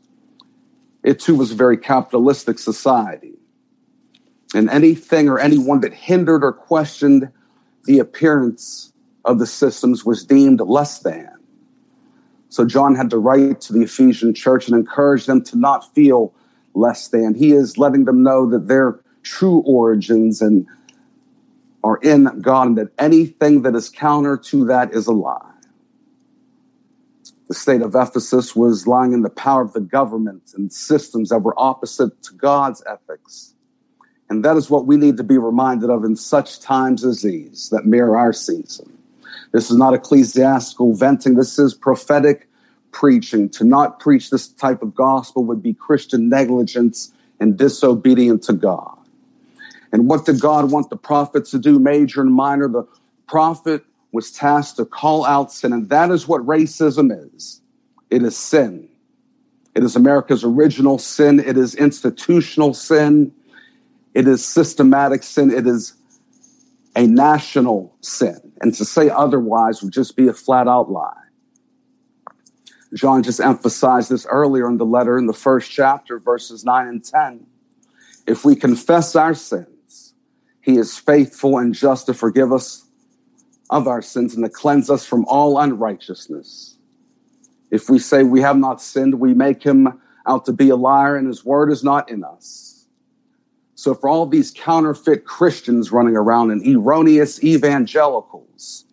It 1.04 1.20
too 1.20 1.36
was 1.36 1.52
a 1.52 1.54
very 1.54 1.76
capitalistic 1.76 2.58
society. 2.58 3.34
And 4.52 4.68
anything 4.68 5.28
or 5.28 5.38
anyone 5.38 5.80
that 5.82 5.94
hindered 5.94 6.42
or 6.42 6.52
questioned 6.52 7.30
the 7.84 8.00
appearance 8.00 8.92
of 9.24 9.38
the 9.38 9.46
systems 9.46 10.04
was 10.04 10.24
deemed 10.24 10.60
less 10.60 10.98
than. 10.98 11.35
So 12.56 12.64
John 12.64 12.94
had 12.94 13.10
to 13.10 13.18
write 13.18 13.60
to 13.60 13.74
the 13.74 13.82
Ephesian 13.82 14.32
church 14.32 14.66
and 14.66 14.74
encourage 14.74 15.26
them 15.26 15.44
to 15.44 15.58
not 15.58 15.94
feel 15.94 16.32
less 16.72 17.08
than. 17.08 17.34
He 17.34 17.52
is 17.52 17.76
letting 17.76 18.06
them 18.06 18.22
know 18.22 18.48
that 18.48 18.66
their 18.66 18.98
true 19.22 19.62
origins 19.66 20.40
and 20.40 20.66
are 21.84 21.98
in 21.98 22.40
God 22.40 22.68
and 22.68 22.78
that 22.78 22.92
anything 22.98 23.60
that 23.60 23.74
is 23.74 23.90
counter 23.90 24.38
to 24.38 24.64
that 24.64 24.94
is 24.94 25.06
a 25.06 25.12
lie. 25.12 25.52
The 27.48 27.54
state 27.54 27.82
of 27.82 27.94
Ephesus 27.94 28.56
was 28.56 28.86
lying 28.86 29.12
in 29.12 29.20
the 29.20 29.28
power 29.28 29.60
of 29.60 29.74
the 29.74 29.80
government 29.80 30.54
and 30.56 30.72
systems 30.72 31.28
that 31.28 31.40
were 31.40 31.54
opposite 31.60 32.22
to 32.22 32.32
God's 32.32 32.82
ethics. 32.90 33.52
And 34.30 34.42
that 34.46 34.56
is 34.56 34.70
what 34.70 34.86
we 34.86 34.96
need 34.96 35.18
to 35.18 35.24
be 35.24 35.36
reminded 35.36 35.90
of 35.90 36.04
in 36.04 36.16
such 36.16 36.60
times 36.60 37.04
as 37.04 37.20
these 37.20 37.68
that 37.68 37.84
mirror 37.84 38.16
our 38.16 38.32
season. 38.32 38.95
This 39.56 39.70
is 39.70 39.78
not 39.78 39.94
ecclesiastical 39.94 40.92
venting, 40.92 41.36
this 41.36 41.58
is 41.58 41.72
prophetic 41.72 42.46
preaching. 42.92 43.48
To 43.48 43.64
not 43.64 44.00
preach 44.00 44.28
this 44.28 44.48
type 44.48 44.82
of 44.82 44.94
gospel 44.94 45.44
would 45.44 45.62
be 45.62 45.72
Christian 45.72 46.28
negligence 46.28 47.14
and 47.40 47.56
disobedient 47.56 48.42
to 48.42 48.52
God. 48.52 48.98
And 49.92 50.10
what 50.10 50.26
did 50.26 50.40
God 50.40 50.70
want 50.70 50.90
the 50.90 50.98
prophets 50.98 51.52
to 51.52 51.58
do, 51.58 51.78
major 51.78 52.20
and 52.20 52.34
minor? 52.34 52.68
The 52.68 52.86
prophet 53.28 53.82
was 54.12 54.30
tasked 54.30 54.76
to 54.76 54.84
call 54.84 55.24
out 55.24 55.50
sin, 55.50 55.72
and 55.72 55.88
that 55.88 56.10
is 56.10 56.28
what 56.28 56.42
racism 56.42 57.10
is 57.34 57.62
it 58.10 58.22
is 58.22 58.36
sin. 58.36 58.86
It 59.74 59.82
is 59.82 59.96
America's 59.96 60.44
original 60.44 60.98
sin, 60.98 61.40
it 61.40 61.56
is 61.56 61.74
institutional 61.74 62.74
sin, 62.74 63.32
it 64.12 64.28
is 64.28 64.44
systematic 64.44 65.22
sin, 65.22 65.50
it 65.50 65.66
is 65.66 65.94
a 66.96 67.06
national 67.06 67.94
sin. 68.00 68.40
And 68.60 68.74
to 68.74 68.84
say 68.84 69.10
otherwise 69.10 69.82
would 69.82 69.92
just 69.92 70.16
be 70.16 70.26
a 70.26 70.32
flat 70.32 70.66
out 70.66 70.90
lie. 70.90 71.12
John 72.94 73.22
just 73.22 73.40
emphasized 73.40 74.10
this 74.10 74.26
earlier 74.26 74.66
in 74.68 74.78
the 74.78 74.86
letter 74.86 75.18
in 75.18 75.26
the 75.26 75.34
first 75.34 75.70
chapter, 75.70 76.18
verses 76.18 76.64
9 76.64 76.88
and 76.88 77.04
10. 77.04 77.46
If 78.26 78.44
we 78.44 78.56
confess 78.56 79.14
our 79.14 79.34
sins, 79.34 80.14
he 80.62 80.78
is 80.78 80.96
faithful 80.96 81.58
and 81.58 81.74
just 81.74 82.06
to 82.06 82.14
forgive 82.14 82.52
us 82.52 82.86
of 83.68 83.86
our 83.86 84.00
sins 84.00 84.34
and 84.34 84.44
to 84.44 84.50
cleanse 84.50 84.88
us 84.88 85.04
from 85.04 85.24
all 85.26 85.58
unrighteousness. 85.58 86.78
If 87.70 87.90
we 87.90 87.98
say 87.98 88.22
we 88.22 88.40
have 88.40 88.56
not 88.56 88.80
sinned, 88.80 89.16
we 89.20 89.34
make 89.34 89.62
him 89.62 90.00
out 90.26 90.46
to 90.46 90.52
be 90.52 90.70
a 90.70 90.76
liar 90.76 91.16
and 91.16 91.26
his 91.26 91.44
word 91.44 91.70
is 91.70 91.84
not 91.84 92.08
in 92.08 92.24
us. 92.24 92.75
So, 93.78 93.94
for 93.94 94.08
all 94.08 94.24
these 94.24 94.50
counterfeit 94.52 95.26
Christians 95.26 95.92
running 95.92 96.16
around 96.16 96.50
and 96.50 96.66
erroneous 96.66 97.44
evangelicals, 97.44 98.86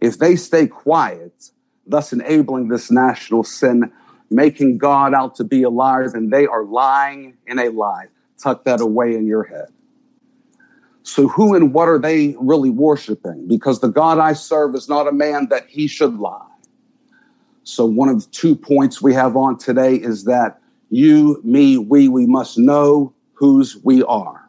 if 0.00 0.18
they 0.18 0.34
stay 0.34 0.66
quiet, 0.66 1.50
thus 1.86 2.12
enabling 2.12 2.66
this 2.66 2.90
national 2.90 3.44
sin, 3.44 3.92
making 4.30 4.78
God 4.78 5.14
out 5.14 5.36
to 5.36 5.44
be 5.44 5.62
a 5.62 5.70
liar, 5.70 6.08
then 6.08 6.30
they 6.30 6.46
are 6.46 6.64
lying 6.64 7.36
in 7.46 7.60
a 7.60 7.68
lie. 7.68 8.08
Tuck 8.36 8.64
that 8.64 8.80
away 8.80 9.14
in 9.14 9.24
your 9.24 9.44
head. 9.44 9.68
So, 11.04 11.28
who 11.28 11.54
and 11.54 11.72
what 11.72 11.88
are 11.88 12.00
they 12.00 12.34
really 12.40 12.70
worshiping? 12.70 13.46
Because 13.46 13.78
the 13.78 13.88
God 13.88 14.18
I 14.18 14.32
serve 14.32 14.74
is 14.74 14.88
not 14.88 15.06
a 15.06 15.12
man 15.12 15.46
that 15.50 15.68
he 15.68 15.86
should 15.86 16.18
lie. 16.18 16.50
So, 17.62 17.86
one 17.86 18.08
of 18.08 18.24
the 18.24 18.30
two 18.32 18.56
points 18.56 19.00
we 19.00 19.14
have 19.14 19.36
on 19.36 19.58
today 19.58 19.94
is 19.94 20.24
that 20.24 20.60
you, 20.90 21.40
me, 21.44 21.78
we, 21.78 22.08
we 22.08 22.26
must 22.26 22.58
know 22.58 23.14
whose 23.44 23.76
we 23.84 24.02
are. 24.04 24.48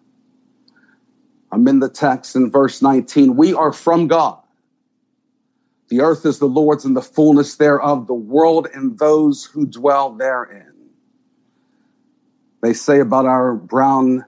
I'm 1.52 1.68
in 1.68 1.82
the 1.82 1.90
text 1.90 2.34
in 2.34 2.50
verse 2.50 2.82
19. 2.82 3.36
We 3.36 3.54
are 3.54 3.74
from 3.74 4.08
God. 4.08 4.40
The 5.90 6.00
earth 6.00 6.26
is 6.26 6.40
the 6.40 6.46
Lord's 6.46 6.86
and 6.86 6.96
the 6.96 7.02
fullness 7.02 7.58
thereof, 7.58 8.08
the 8.08 8.14
world 8.14 8.70
and 8.74 8.98
those 8.98 9.44
who 9.44 9.66
dwell 9.66 10.14
therein. 10.14 10.72
They 12.64 12.72
say 12.72 13.02
about 13.02 13.26
our 13.26 13.54
brown, 13.54 14.24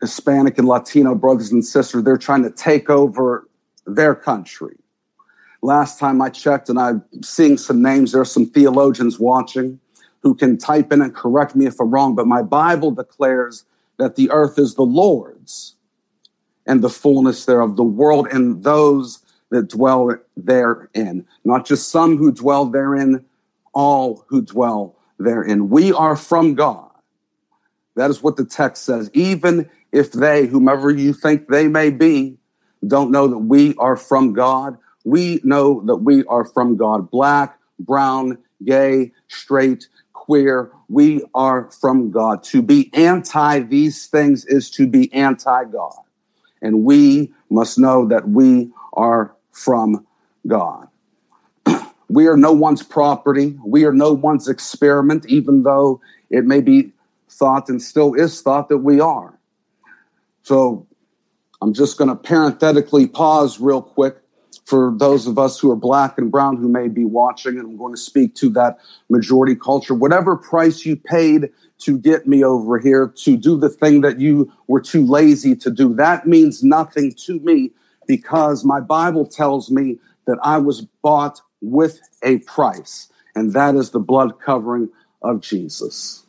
Hispanic, 0.00 0.58
and 0.58 0.68
Latino 0.68 1.16
brothers 1.16 1.50
and 1.50 1.64
sisters, 1.64 2.04
they're 2.04 2.16
trying 2.16 2.44
to 2.44 2.50
take 2.50 2.88
over 2.88 3.48
their 3.84 4.14
country. 4.14 4.76
Last 5.60 5.98
time 5.98 6.22
I 6.22 6.28
checked, 6.28 6.68
and 6.68 6.78
I'm 6.78 7.02
seeing 7.24 7.58
some 7.58 7.82
names, 7.82 8.12
there 8.12 8.20
are 8.20 8.24
some 8.24 8.46
theologians 8.46 9.18
watching 9.18 9.80
who 10.22 10.36
can 10.36 10.56
type 10.56 10.92
in 10.92 11.02
and 11.02 11.12
correct 11.12 11.56
me 11.56 11.66
if 11.66 11.80
I'm 11.80 11.90
wrong, 11.90 12.14
but 12.14 12.28
my 12.28 12.42
Bible 12.42 12.92
declares 12.92 13.64
that 14.02 14.16
the 14.16 14.32
earth 14.32 14.58
is 14.58 14.74
the 14.74 14.82
Lord's 14.82 15.76
and 16.66 16.82
the 16.82 16.90
fullness 16.90 17.44
thereof, 17.44 17.76
the 17.76 17.84
world 17.84 18.26
and 18.32 18.64
those 18.64 19.20
that 19.50 19.68
dwell 19.68 20.16
therein. 20.36 21.24
Not 21.44 21.64
just 21.64 21.88
some 21.90 22.16
who 22.16 22.32
dwell 22.32 22.66
therein, 22.66 23.24
all 23.72 24.24
who 24.28 24.42
dwell 24.42 24.96
therein. 25.20 25.68
We 25.68 25.92
are 25.92 26.16
from 26.16 26.56
God. 26.56 26.90
That 27.94 28.10
is 28.10 28.24
what 28.24 28.36
the 28.36 28.44
text 28.44 28.84
says. 28.84 29.08
Even 29.12 29.70
if 29.92 30.10
they, 30.10 30.46
whomever 30.46 30.90
you 30.90 31.12
think 31.12 31.46
they 31.46 31.68
may 31.68 31.90
be, 31.90 32.38
don't 32.84 33.12
know 33.12 33.28
that 33.28 33.38
we 33.38 33.76
are 33.76 33.96
from 33.96 34.32
God, 34.32 34.78
we 35.04 35.40
know 35.44 35.80
that 35.86 35.98
we 35.98 36.24
are 36.24 36.44
from 36.44 36.76
God. 36.76 37.08
Black, 37.08 37.56
brown, 37.78 38.38
gay, 38.64 39.12
straight, 39.28 39.86
queer, 40.22 40.70
we 40.88 41.20
are 41.34 41.68
from 41.72 42.12
God. 42.12 42.44
To 42.44 42.62
be 42.62 42.90
anti 42.94 43.58
these 43.58 44.06
things 44.06 44.44
is 44.44 44.70
to 44.70 44.86
be 44.86 45.12
anti 45.12 45.64
God. 45.64 45.98
And 46.62 46.84
we 46.84 47.34
must 47.50 47.76
know 47.76 48.06
that 48.06 48.28
we 48.28 48.70
are 48.92 49.34
from 49.50 50.06
God. 50.46 50.86
we 52.08 52.28
are 52.28 52.36
no 52.36 52.52
one's 52.52 52.84
property. 52.84 53.58
We 53.66 53.84
are 53.84 53.92
no 53.92 54.12
one's 54.12 54.46
experiment, 54.46 55.26
even 55.26 55.64
though 55.64 56.00
it 56.30 56.44
may 56.44 56.60
be 56.60 56.92
thought 57.28 57.68
and 57.68 57.82
still 57.82 58.14
is 58.14 58.42
thought 58.42 58.68
that 58.68 58.78
we 58.78 59.00
are. 59.00 59.36
So 60.44 60.86
I'm 61.60 61.74
just 61.74 61.98
going 61.98 62.10
to 62.10 62.16
parenthetically 62.16 63.08
pause 63.08 63.58
real 63.58 63.82
quick 63.82 64.21
for 64.72 64.90
those 64.96 65.26
of 65.26 65.38
us 65.38 65.60
who 65.60 65.70
are 65.70 65.76
black 65.76 66.16
and 66.16 66.30
brown 66.30 66.56
who 66.56 66.66
may 66.66 66.88
be 66.88 67.04
watching, 67.04 67.58
and 67.58 67.68
I'm 67.68 67.76
going 67.76 67.92
to 67.92 68.00
speak 68.00 68.34
to 68.36 68.48
that 68.52 68.78
majority 69.10 69.54
culture. 69.54 69.92
Whatever 69.92 70.34
price 70.34 70.86
you 70.86 70.96
paid 70.96 71.50
to 71.80 71.98
get 71.98 72.26
me 72.26 72.42
over 72.42 72.78
here 72.78 73.12
to 73.16 73.36
do 73.36 73.58
the 73.58 73.68
thing 73.68 74.00
that 74.00 74.18
you 74.18 74.50
were 74.68 74.80
too 74.80 75.04
lazy 75.04 75.54
to 75.56 75.70
do, 75.70 75.92
that 75.96 76.26
means 76.26 76.62
nothing 76.64 77.12
to 77.26 77.38
me 77.40 77.72
because 78.06 78.64
my 78.64 78.80
Bible 78.80 79.26
tells 79.26 79.70
me 79.70 79.98
that 80.26 80.38
I 80.42 80.56
was 80.56 80.86
bought 81.02 81.42
with 81.60 82.00
a 82.22 82.38
price, 82.38 83.12
and 83.34 83.52
that 83.52 83.74
is 83.74 83.90
the 83.90 84.00
blood 84.00 84.40
covering 84.40 84.88
of 85.20 85.42
Jesus. 85.42 86.24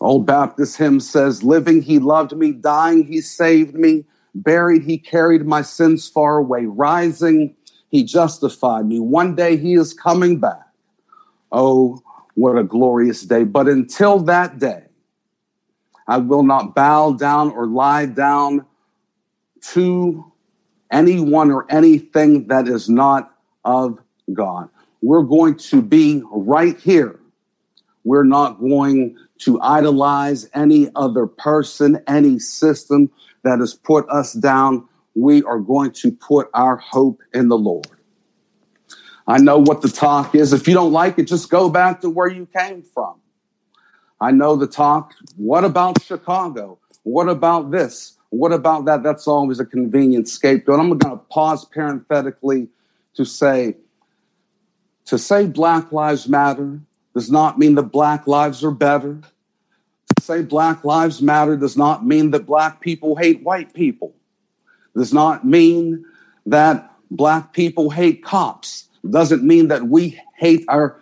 Old 0.00 0.24
Baptist 0.24 0.78
hymn 0.78 0.98
says, 0.98 1.42
Living, 1.42 1.82
he 1.82 1.98
loved 1.98 2.34
me, 2.34 2.52
dying, 2.52 3.04
he 3.04 3.20
saved 3.20 3.74
me, 3.74 4.06
buried, 4.34 4.82
he 4.82 4.98
carried 4.98 5.46
my 5.46 5.62
sins 5.62 6.08
far 6.08 6.38
away, 6.38 6.66
rising, 6.66 7.54
he 7.88 8.04
justified 8.04 8.86
me. 8.86 9.00
One 9.00 9.34
day 9.34 9.56
he 9.56 9.74
is 9.74 9.92
coming 9.92 10.38
back. 10.38 10.66
Oh, 11.50 12.00
what 12.34 12.56
a 12.56 12.62
glorious 12.62 13.22
day. 13.22 13.44
But 13.44 13.68
until 13.68 14.20
that 14.20 14.58
day, 14.58 14.84
I 16.06 16.18
will 16.18 16.42
not 16.42 16.74
bow 16.74 17.12
down 17.12 17.50
or 17.50 17.66
lie 17.66 18.06
down 18.06 18.64
to 19.72 20.32
anyone 20.90 21.50
or 21.50 21.66
anything 21.70 22.48
that 22.48 22.68
is 22.68 22.88
not 22.88 23.36
of 23.64 23.98
God. 24.32 24.68
We're 25.02 25.22
going 25.22 25.56
to 25.56 25.82
be 25.82 26.22
right 26.30 26.78
here. 26.78 27.20
We're 28.04 28.24
not 28.24 28.60
going 28.60 29.16
to 29.40 29.60
idolize 29.60 30.48
any 30.54 30.88
other 30.94 31.26
person, 31.26 32.02
any 32.06 32.38
system 32.38 33.10
that 33.42 33.58
has 33.60 33.74
put 33.74 34.08
us 34.08 34.32
down. 34.32 34.86
We 35.14 35.42
are 35.42 35.58
going 35.58 35.92
to 35.92 36.12
put 36.12 36.48
our 36.54 36.76
hope 36.76 37.20
in 37.32 37.48
the 37.48 37.58
Lord. 37.58 37.86
I 39.26 39.38
know 39.38 39.58
what 39.58 39.82
the 39.82 39.88
talk 39.88 40.34
is. 40.34 40.52
If 40.52 40.66
you 40.66 40.74
don't 40.74 40.92
like 40.92 41.18
it, 41.18 41.24
just 41.24 41.50
go 41.50 41.68
back 41.68 42.00
to 42.00 42.10
where 42.10 42.28
you 42.28 42.46
came 42.46 42.82
from. 42.82 43.20
I 44.20 44.32
know 44.32 44.56
the 44.56 44.66
talk. 44.66 45.14
What 45.36 45.64
about 45.64 46.02
Chicago? 46.02 46.78
What 47.04 47.28
about 47.28 47.70
this? 47.70 48.18
What 48.30 48.52
about 48.52 48.84
that? 48.84 49.02
That's 49.02 49.26
always 49.26 49.60
a 49.60 49.64
convenient 49.64 50.28
scapegoat. 50.28 50.78
I'm 50.78 50.96
going 50.96 51.18
to 51.18 51.24
pause 51.30 51.64
parenthetically 51.64 52.68
to 53.14 53.24
say, 53.24 53.76
to 55.06 55.18
say 55.18 55.46
Black 55.46 55.90
Lives 55.90 56.28
Matter 56.28 56.80
does 57.14 57.30
not 57.30 57.58
mean 57.58 57.74
that 57.74 57.84
Black 57.84 58.26
lives 58.26 58.62
are 58.62 58.70
better. 58.70 59.20
Say 60.20 60.42
Black 60.42 60.84
Lives 60.84 61.20
Matter 61.20 61.56
does 61.56 61.76
not 61.76 62.06
mean 62.06 62.30
that 62.30 62.46
Black 62.46 62.80
people 62.80 63.16
hate 63.16 63.42
white 63.42 63.74
people. 63.74 64.14
Does 64.94 65.12
not 65.12 65.46
mean 65.46 66.04
that 66.46 66.92
Black 67.10 67.52
people 67.52 67.90
hate 67.90 68.24
cops. 68.24 68.88
Doesn't 69.08 69.42
mean 69.42 69.68
that 69.68 69.84
we 69.84 70.20
hate 70.36 70.64
our 70.68 71.00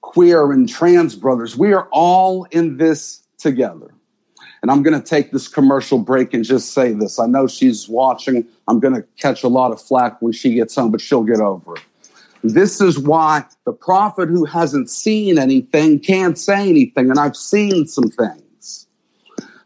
queer 0.00 0.52
and 0.52 0.68
trans 0.68 1.14
brothers. 1.14 1.56
We 1.56 1.72
are 1.72 1.88
all 1.90 2.44
in 2.44 2.76
this 2.76 3.22
together. 3.38 3.92
And 4.62 4.70
I'm 4.70 4.82
going 4.82 5.00
to 5.00 5.06
take 5.06 5.30
this 5.30 5.46
commercial 5.46 5.98
break 5.98 6.34
and 6.34 6.44
just 6.44 6.72
say 6.72 6.92
this. 6.92 7.18
I 7.18 7.26
know 7.26 7.46
she's 7.46 7.88
watching. 7.88 8.46
I'm 8.66 8.80
going 8.80 8.94
to 8.94 9.04
catch 9.18 9.44
a 9.44 9.48
lot 9.48 9.70
of 9.70 9.80
flack 9.80 10.20
when 10.20 10.32
she 10.32 10.54
gets 10.54 10.74
home, 10.74 10.90
but 10.90 11.00
she'll 11.00 11.22
get 11.22 11.40
over 11.40 11.76
it. 11.76 11.82
This 12.42 12.80
is 12.80 12.98
why 12.98 13.44
the 13.64 13.72
prophet 13.72 14.28
who 14.28 14.44
hasn't 14.44 14.90
seen 14.90 15.38
anything 15.38 16.00
can't 16.00 16.38
say 16.38 16.68
anything. 16.68 17.10
And 17.10 17.18
I've 17.18 17.36
seen 17.36 17.86
some 17.86 18.10
things. 18.10 18.42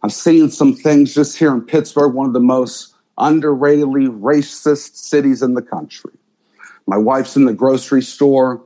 I've 0.02 0.12
seeing 0.12 0.50
some 0.50 0.74
things 0.74 1.14
just 1.14 1.38
here 1.38 1.52
in 1.52 1.62
Pittsburgh, 1.62 2.14
one 2.14 2.26
of 2.26 2.32
the 2.32 2.40
most 2.40 2.94
underratedly 3.18 4.08
racist 4.20 4.96
cities 4.96 5.42
in 5.42 5.54
the 5.54 5.62
country. 5.62 6.12
My 6.86 6.96
wife's 6.96 7.36
in 7.36 7.44
the 7.44 7.52
grocery 7.52 8.02
store 8.02 8.64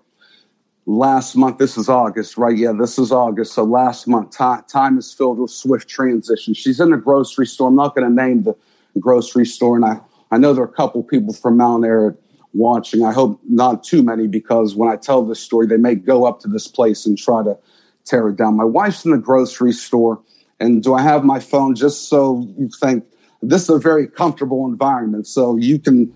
last 0.86 1.36
month. 1.36 1.58
This 1.58 1.76
is 1.76 1.90
August, 1.90 2.38
right? 2.38 2.56
Yeah, 2.56 2.72
this 2.72 2.98
is 2.98 3.12
August. 3.12 3.52
So 3.52 3.64
last 3.64 4.08
month, 4.08 4.30
time, 4.30 4.62
time 4.66 4.96
is 4.96 5.12
filled 5.12 5.38
with 5.38 5.50
swift 5.50 5.88
transition. 5.88 6.54
She's 6.54 6.80
in 6.80 6.90
the 6.90 6.96
grocery 6.96 7.46
store. 7.46 7.68
I'm 7.68 7.76
not 7.76 7.94
going 7.94 8.08
to 8.08 8.14
name 8.14 8.44
the 8.44 8.56
grocery 8.98 9.44
store. 9.44 9.76
And 9.76 9.84
I, 9.84 10.00
I 10.30 10.38
know 10.38 10.54
there 10.54 10.64
are 10.64 10.68
a 10.68 10.72
couple 10.72 11.02
people 11.02 11.34
from 11.34 11.58
Mount 11.58 11.84
Ararat 11.84 12.16
watching. 12.54 13.04
I 13.04 13.12
hope 13.12 13.38
not 13.46 13.84
too 13.84 14.02
many 14.02 14.26
because 14.26 14.74
when 14.74 14.90
I 14.90 14.96
tell 14.96 15.22
this 15.22 15.40
story, 15.40 15.66
they 15.66 15.76
may 15.76 15.96
go 15.96 16.24
up 16.24 16.40
to 16.40 16.48
this 16.48 16.66
place 16.66 17.04
and 17.04 17.18
try 17.18 17.44
to 17.44 17.58
tear 18.06 18.28
it 18.28 18.36
down. 18.36 18.56
My 18.56 18.64
wife's 18.64 19.04
in 19.04 19.10
the 19.10 19.18
grocery 19.18 19.72
store. 19.72 20.22
And 20.58 20.82
do 20.82 20.94
I 20.94 21.02
have 21.02 21.24
my 21.24 21.40
phone 21.40 21.74
just 21.74 22.08
so 22.08 22.46
you 22.58 22.70
think 22.80 23.04
this 23.42 23.64
is 23.64 23.70
a 23.70 23.78
very 23.78 24.06
comfortable 24.06 24.66
environment? 24.66 25.26
So 25.26 25.56
you 25.56 25.78
can 25.78 26.12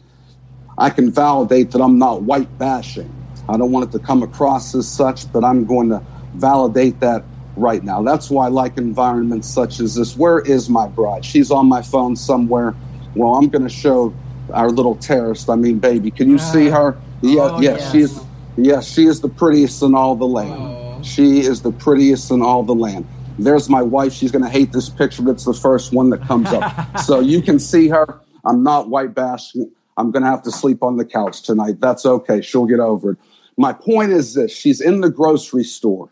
I 0.79 0.89
can 0.89 1.11
validate 1.11 1.73
that 1.73 1.83
I'm 1.83 1.99
not 1.99 2.23
white 2.23 2.59
bashing. 2.59 3.13
I 3.49 3.57
don't 3.57 3.71
want 3.71 3.89
it 3.89 3.99
to 3.99 4.05
come 4.05 4.23
across 4.23 4.75
as 4.75 4.89
such, 4.89 5.31
but 5.33 5.45
I'm 5.45 5.67
going 5.67 5.91
to 5.91 6.03
validate 6.35 7.01
that 7.01 7.25
right 7.57 7.83
now. 7.85 8.03
That's 8.03 8.31
why 8.31 8.47
I 8.47 8.49
like 8.49 8.79
environments 8.79 9.49
such 9.49 9.81
as 9.81 9.97
this. 9.97 10.17
Where 10.17 10.39
is 10.41 10.71
my 10.71 10.87
bride? 10.87 11.25
She's 11.25 11.51
on 11.51 11.69
my 11.69 11.83
phone 11.83 12.17
somewhere. 12.17 12.75
Well, 13.15 13.35
I'm 13.35 13.49
going 13.49 13.65
to 13.65 13.69
show 13.69 14.15
our 14.55 14.71
little 14.71 14.95
terrorist. 14.95 15.51
I 15.51 15.57
mean, 15.57 15.79
baby, 15.79 16.11
can 16.11 16.31
you 16.31 16.39
see 16.39 16.69
her? 16.69 16.97
Yeah, 17.23 17.41
oh, 17.43 17.61
yeah, 17.61 17.73
yes. 17.73 17.93
she 17.93 17.99
is. 18.01 18.21
Yes, 18.57 18.89
she 18.91 19.07
is 19.07 19.21
the 19.21 19.29
prettiest 19.29 19.83
in 19.83 19.95
all 19.95 20.17
the 20.17 20.27
land. 20.27 20.55
Oh. 20.55 21.03
She 21.03 21.41
is 21.41 21.63
the 21.63 21.73
prettiest 21.73 22.31
in 22.31 22.43
all 22.43 22.63
the 22.63 22.75
land. 22.75 23.07
There's 23.45 23.69
my 23.69 23.83
wife. 23.83 24.13
She's 24.13 24.31
going 24.31 24.45
to 24.45 24.51
hate 24.51 24.73
this 24.73 24.89
picture, 24.89 25.23
but 25.23 25.33
it's 25.33 25.45
the 25.45 25.55
first 25.55 25.93
one 25.93 26.11
that 26.11 26.23
comes 26.23 26.49
up. 26.49 26.99
so 27.05 27.21
you 27.21 27.43
can 27.43 27.59
see 27.59 27.89
her. 27.89 28.21
I'm 28.45 28.63
not 28.63 28.89
white 28.89 29.15
bashing. 29.15 29.71
I'm 29.97 30.11
going 30.11 30.23
to 30.23 30.29
have 30.29 30.43
to 30.43 30.51
sleep 30.51 30.83
on 30.83 30.97
the 30.97 31.05
couch 31.05 31.43
tonight. 31.43 31.81
That's 31.81 32.07
okay. 32.07 32.41
She'll 32.41 32.67
get 32.67 32.81
over 32.81 33.13
it. 33.13 33.19
My 33.57 33.73
point 33.73 34.13
is 34.13 34.35
this 34.35 34.51
she's 34.51 34.81
in 34.81 35.03
the 35.03 35.11
grocery 35.11 35.65
store. 35.65 36.09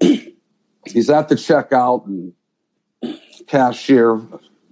He's 0.86 1.08
at 1.08 1.28
the 1.28 1.34
checkout, 1.34 2.06
and 2.06 2.34
cashier 3.46 4.20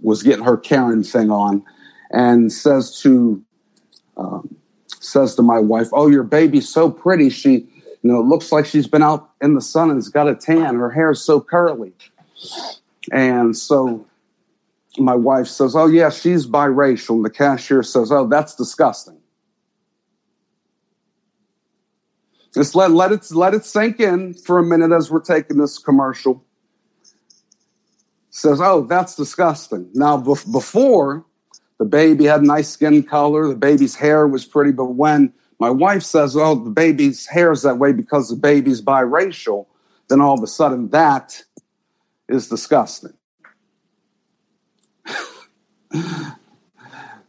was 0.02 0.22
getting 0.22 0.44
her 0.44 0.57
Karen 0.57 1.02
thing 1.05 1.31
on 1.31 1.64
and 2.11 2.52
says 2.52 3.00
to 3.00 3.42
um, 4.16 4.57
says 5.00 5.35
to 5.37 5.42
my 5.42 5.59
wife, 5.59 5.88
"Oh, 5.92 6.09
your 6.09 6.22
baby's 6.22 6.68
so 6.68 6.90
pretty. 6.90 7.31
She, 7.31 7.66
you 8.02 8.10
know, 8.12 8.20
looks 8.20 8.52
like 8.52 8.66
she's 8.66 8.86
been 8.86 9.02
out 9.02 9.30
in 9.40 9.54
the 9.54 9.60
sun 9.60 9.90
and 9.90 9.96
has 9.96 10.08
got 10.08 10.28
a 10.28 10.34
tan. 10.34 10.76
Her 10.76 10.90
hair's 10.90 11.20
so 11.22 11.40
curly." 11.40 11.92
And 13.10 13.56
so 13.56 14.06
my 14.98 15.14
wife 15.14 15.46
says, 15.46 15.74
Oh, 15.74 15.86
yeah, 15.86 16.10
she's 16.10 16.46
biracial. 16.46 17.16
And 17.16 17.24
the 17.24 17.30
cashier 17.30 17.82
says, 17.82 18.12
Oh, 18.12 18.26
that's 18.26 18.54
disgusting. 18.54 19.18
Just 22.54 22.74
let, 22.74 22.90
let, 22.90 23.12
it, 23.12 23.30
let 23.32 23.54
it 23.54 23.64
sink 23.64 23.98
in 23.98 24.34
for 24.34 24.58
a 24.58 24.62
minute 24.62 24.92
as 24.92 25.10
we're 25.10 25.20
taking 25.20 25.56
this 25.56 25.78
commercial. 25.78 26.44
Says, 28.30 28.60
Oh, 28.60 28.82
that's 28.82 29.14
disgusting. 29.14 29.90
Now, 29.94 30.18
before, 30.18 31.24
the 31.78 31.84
baby 31.84 32.24
had 32.24 32.42
nice 32.42 32.68
skin 32.68 33.02
color, 33.02 33.48
the 33.48 33.56
baby's 33.56 33.96
hair 33.96 34.26
was 34.26 34.44
pretty, 34.44 34.72
but 34.72 34.94
when 34.94 35.32
my 35.62 35.70
wife 35.70 36.03
says, 36.03 36.37
Oh, 36.37 36.57
the 36.57 36.70
baby's 36.70 37.25
hair 37.25 37.53
is 37.53 37.62
that 37.62 37.79
way 37.79 37.92
because 37.92 38.29
the 38.29 38.35
baby's 38.35 38.83
biracial, 38.83 39.66
then 40.09 40.20
all 40.20 40.35
of 40.35 40.42
a 40.42 40.48
sudden 40.48 40.88
that 40.88 41.40
is 42.29 42.48
disgusting. 42.48 43.12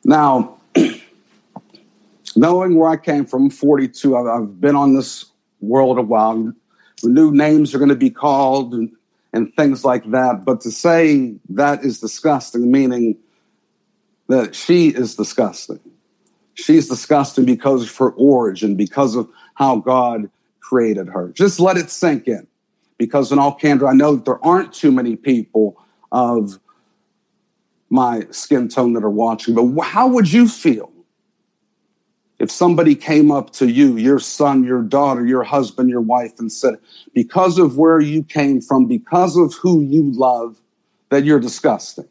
now, 0.03 0.57
knowing 2.35 2.75
where 2.75 2.89
I 2.89 2.97
came 2.97 3.27
from, 3.27 3.51
42, 3.51 4.17
I've, 4.17 4.59
been 4.59 4.75
on 4.75 4.95
this 4.95 5.25
world 5.61 5.99
a 5.99 6.01
while. 6.01 6.51
New 7.03 7.31
names 7.31 7.75
are 7.75 7.77
going 7.77 7.89
to 7.89 7.95
be 7.95 8.09
called 8.09 8.73
and, 8.73 8.91
and 9.31 9.53
things 9.55 9.85
like 9.85 10.09
that. 10.09 10.43
But 10.43 10.61
to 10.61 10.71
say 10.71 11.35
that 11.49 11.85
is 11.85 11.99
disgusting, 11.99 12.71
meaning 12.71 13.15
that 14.27 14.55
she 14.55 14.87
is 14.87 15.13
disgusting. 15.13 15.92
She's 16.55 16.87
disgusting 16.87 17.45
because 17.45 17.83
of 17.83 17.97
her 17.97 18.11
origin, 18.11 18.75
because 18.75 19.15
of 19.15 19.29
how 19.55 19.77
God 19.77 20.29
created 20.59 21.07
her. 21.09 21.29
Just 21.29 21.59
let 21.59 21.77
it 21.77 21.89
sink 21.89 22.27
in. 22.27 22.47
Because 22.97 23.31
in 23.31 23.39
all 23.39 23.53
candor, 23.53 23.87
I 23.87 23.93
know 23.93 24.15
that 24.15 24.25
there 24.25 24.43
aren't 24.45 24.71
too 24.71 24.91
many 24.91 25.15
people 25.15 25.83
of 26.11 26.59
my 27.89 28.25
skin 28.31 28.67
tone 28.69 28.93
that 28.93 29.03
are 29.03 29.09
watching, 29.09 29.55
but 29.55 29.83
how 29.83 30.07
would 30.07 30.31
you 30.31 30.47
feel 30.47 30.91
if 32.39 32.49
somebody 32.49 32.95
came 32.95 33.31
up 33.31 33.51
to 33.53 33.69
you, 33.69 33.97
your 33.97 34.19
son, 34.19 34.63
your 34.63 34.81
daughter, 34.81 35.25
your 35.25 35.43
husband, 35.43 35.89
your 35.89 36.01
wife, 36.01 36.39
and 36.39 36.51
said, 36.51 36.75
because 37.13 37.57
of 37.57 37.77
where 37.77 37.99
you 37.99 38.23
came 38.23 38.61
from, 38.61 38.85
because 38.85 39.37
of 39.37 39.53
who 39.55 39.81
you 39.81 40.11
love, 40.11 40.59
that 41.09 41.23
you're 41.23 41.39
disgusting? 41.39 42.07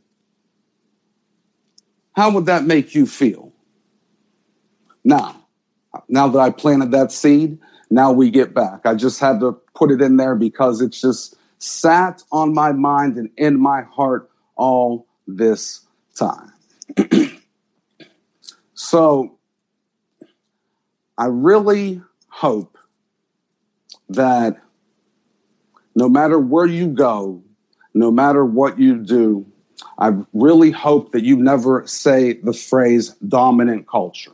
How 2.15 2.31
would 2.31 2.47
that 2.47 2.65
make 2.65 2.95
you 2.95 3.07
feel? 3.07 3.52
Now, 5.05 5.37
now 6.09 6.29
that 6.29 6.38
I 6.38 6.51
planted 6.51 6.93
that 6.93 7.12
seed, 7.12 7.59
now 7.91 8.12
we 8.12 8.31
get 8.31 8.55
back. 8.55 8.87
I 8.87 8.95
just 8.95 9.21
had 9.21 9.41
to 9.41 9.53
put 9.75 9.91
it 9.91 10.01
in 10.01 10.17
there 10.17 10.35
because 10.35 10.81
it's 10.81 11.01
just 11.01 11.37
sat 11.59 12.23
on 12.33 12.55
my 12.55 12.73
mind 12.73 13.17
and 13.17 13.31
in 13.37 13.61
my 13.61 13.83
heart 13.83 14.31
all 14.57 15.07
this 15.27 15.81
time. 16.15 16.53
so 18.75 19.38
I 21.19 21.27
really 21.27 22.01
hope 22.29 22.79
that 24.09 24.61
no 25.95 26.09
matter 26.09 26.38
where 26.38 26.67
you 26.67 26.88
go, 26.88 27.43
no 27.95 28.11
matter 28.11 28.45
what 28.45 28.79
you 28.79 28.97
do, 28.97 29.47
I 29.99 30.12
really 30.33 30.71
hope 30.71 31.12
that 31.12 31.23
you 31.23 31.37
never 31.37 31.87
say 31.87 32.35
the 32.35 32.53
phrase 32.53 33.11
dominant 33.29 33.87
culture. 33.87 34.33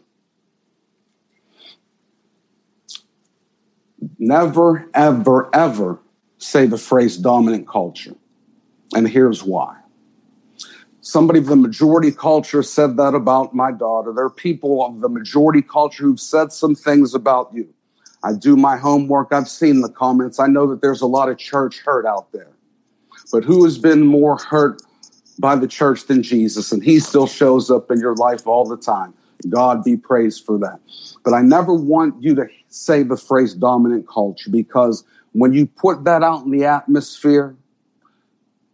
Never, 4.19 4.89
ever, 4.95 5.49
ever 5.55 5.99
say 6.39 6.67
the 6.67 6.79
phrase 6.79 7.17
dominant 7.17 7.69
culture. 7.69 8.15
And 8.95 9.09
here's 9.09 9.43
why. 9.43 9.77
Somebody 11.01 11.39
of 11.39 11.47
the 11.47 11.57
majority 11.57 12.13
culture 12.13 12.63
said 12.63 12.97
that 12.99 13.15
about 13.15 13.55
my 13.55 13.73
daughter. 13.73 14.13
There 14.13 14.25
are 14.25 14.31
people 14.31 14.85
of 14.85 15.01
the 15.01 15.09
majority 15.09 15.63
culture 15.63 16.05
who've 16.05 16.21
said 16.21 16.53
some 16.53 16.75
things 16.75 17.15
about 17.15 17.51
you. 17.55 17.73
I 18.23 18.33
do 18.35 18.57
my 18.57 18.77
homework. 18.77 19.33
I've 19.33 19.49
seen 19.49 19.81
the 19.81 19.89
comments. 19.89 20.41
I 20.41 20.49
know 20.49 20.67
that 20.67 20.83
there's 20.83 21.01
a 21.01 21.07
lot 21.07 21.29
of 21.29 21.39
church 21.39 21.81
hurt 21.81 22.05
out 22.05 22.33
there. 22.33 22.51
But 23.33 23.45
who 23.45 23.65
has 23.65 23.79
been 23.79 24.07
more 24.07 24.37
hurt 24.39 24.83
by 25.39 25.55
the 25.57 25.69
church 25.69 26.07
than 26.07 26.23
Jesus? 26.23 26.73
And 26.73 26.83
he 26.83 26.99
still 26.99 27.27
shows 27.27 27.71
up 27.71 27.91
in 27.91 28.01
your 28.01 28.17
life 28.17 28.47
all 28.47 28.67
the 28.67 28.77
time. 28.77 29.15
God 29.49 29.85
be 29.85 29.97
praised 29.97 30.45
for 30.45 30.59
that. 30.59 30.81
But 31.25 31.33
I 31.33 31.43
never 31.43 31.73
want 31.73 32.21
you 32.23 32.35
to 32.35 32.47
say 32.69 33.03
the 33.03 33.17
phrase 33.17 33.55
dominant 33.55 34.09
culture 34.09 34.51
because 34.51 35.05
when 35.33 35.53
you 35.53 35.67
put 35.67 36.05
that 36.05 36.23
out 36.23 36.45
in 36.45 36.51
the 36.51 36.65
atmosphere 36.65 37.57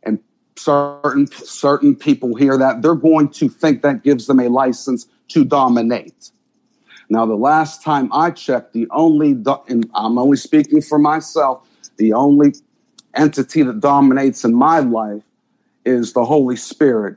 and 0.03 0.19
certain 0.57 1.27
certain 1.27 1.95
people 1.95 2.35
hear 2.35 2.57
that, 2.59 2.83
they're 2.83 2.95
going 2.95 3.29
to 3.29 3.49
think 3.49 3.83
that 3.83 4.03
gives 4.03 4.27
them 4.27 4.41
a 4.41 4.49
license 4.49 5.07
to 5.29 5.45
dominate. 5.45 6.31
Now, 7.09 7.27
the 7.27 7.35
last 7.35 7.83
time 7.83 8.11
I 8.13 8.31
checked, 8.31 8.73
the 8.73 8.87
only, 8.91 9.37
and 9.69 9.89
I'm 9.95 10.19
only 10.19 10.37
speaking 10.37 10.81
for 10.81 10.99
myself, 10.99 11.67
the 11.97 12.13
only 12.13 12.55
entity 13.15 13.63
that 13.63 13.81
dominates 13.81 14.45
in 14.45 14.55
my 14.55 14.81
life 14.81 15.23
is 15.85 16.13
the 16.13 16.25
Holy 16.25 16.57
Spirit 16.57 17.17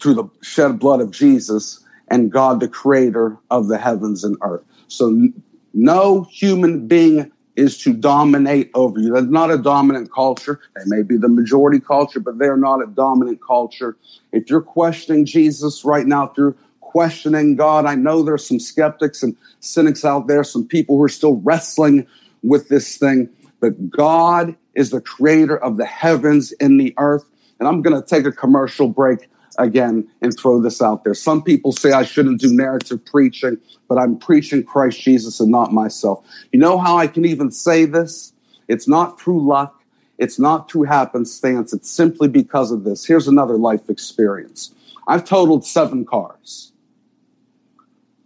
through 0.00 0.14
the 0.14 0.24
shed 0.42 0.78
blood 0.78 1.00
of 1.00 1.10
Jesus 1.10 1.84
and 2.08 2.30
God, 2.30 2.60
the 2.60 2.68
creator 2.68 3.36
of 3.50 3.68
the 3.68 3.78
heavens 3.78 4.24
and 4.24 4.36
earth. 4.42 4.64
So 4.88 5.28
no 5.74 6.24
human 6.24 6.86
being 6.86 7.30
is 7.56 7.78
to 7.78 7.92
dominate 7.92 8.70
over 8.74 8.98
you. 8.98 9.12
That's 9.12 9.26
not 9.26 9.50
a 9.50 9.58
dominant 9.58 10.12
culture. 10.12 10.60
They 10.76 10.82
may 10.86 11.02
be 11.02 11.16
the 11.16 11.28
majority 11.28 11.80
culture, 11.80 12.20
but 12.20 12.38
they're 12.38 12.56
not 12.56 12.82
a 12.82 12.86
dominant 12.86 13.40
culture. 13.42 13.96
If 14.32 14.48
you're 14.48 14.62
questioning 14.62 15.26
Jesus 15.26 15.84
right 15.84 16.06
now, 16.06 16.24
if 16.24 16.36
you're 16.36 16.56
questioning 16.80 17.56
God, 17.56 17.86
I 17.86 17.94
know 17.94 18.22
there's 18.22 18.46
some 18.46 18.60
skeptics 18.60 19.22
and 19.22 19.36
cynics 19.60 20.04
out 20.04 20.26
there, 20.26 20.42
some 20.42 20.66
people 20.66 20.96
who 20.96 21.02
are 21.02 21.08
still 21.08 21.36
wrestling 21.36 22.06
with 22.42 22.68
this 22.68 22.96
thing, 22.96 23.28
but 23.60 23.90
God 23.90 24.56
is 24.74 24.90
the 24.90 25.00
creator 25.00 25.56
of 25.58 25.76
the 25.76 25.84
heavens 25.84 26.52
and 26.60 26.80
the 26.80 26.94
earth. 26.98 27.24
And 27.58 27.68
I'm 27.68 27.82
going 27.82 28.00
to 28.00 28.06
take 28.06 28.24
a 28.24 28.32
commercial 28.32 28.88
break 28.88 29.28
again 29.60 30.08
and 30.22 30.36
throw 30.36 30.60
this 30.60 30.82
out 30.82 31.04
there. 31.04 31.14
Some 31.14 31.42
people 31.42 31.72
say 31.72 31.92
I 31.92 32.04
shouldn't 32.04 32.40
do 32.40 32.52
narrative 32.52 33.04
preaching, 33.04 33.58
but 33.88 33.98
I'm 33.98 34.18
preaching 34.18 34.64
Christ 34.64 35.00
Jesus 35.00 35.38
and 35.38 35.50
not 35.50 35.72
myself. 35.72 36.24
You 36.50 36.58
know 36.58 36.78
how 36.78 36.96
I 36.96 37.06
can 37.06 37.24
even 37.24 37.50
say 37.50 37.84
this? 37.84 38.32
It's 38.68 38.88
not 38.88 39.20
through 39.20 39.46
luck. 39.46 39.82
It's 40.18 40.38
not 40.38 40.70
through 40.70 40.84
happenstance. 40.84 41.72
It's 41.72 41.90
simply 41.90 42.28
because 42.28 42.72
of 42.72 42.84
this. 42.84 43.04
Here's 43.04 43.28
another 43.28 43.56
life 43.56 43.88
experience. 43.88 44.74
I've 45.06 45.24
totaled 45.24 45.64
seven 45.64 46.04
cars. 46.04 46.72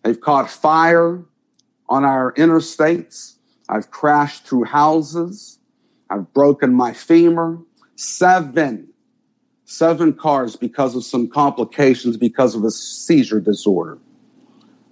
They've 0.02 0.20
caught 0.20 0.50
fire 0.50 1.22
on 1.88 2.04
our 2.04 2.32
interstates. 2.34 3.34
I've 3.68 3.90
crashed 3.90 4.46
through 4.46 4.64
houses. 4.64 5.58
I've 6.10 6.32
broken 6.32 6.74
my 6.74 6.92
femur. 6.92 7.58
Seven 7.96 8.93
seven 9.64 10.12
cars 10.12 10.56
because 10.56 10.94
of 10.94 11.04
some 11.04 11.28
complications 11.28 12.16
because 12.16 12.54
of 12.54 12.64
a 12.64 12.70
seizure 12.70 13.40
disorder. 13.40 13.98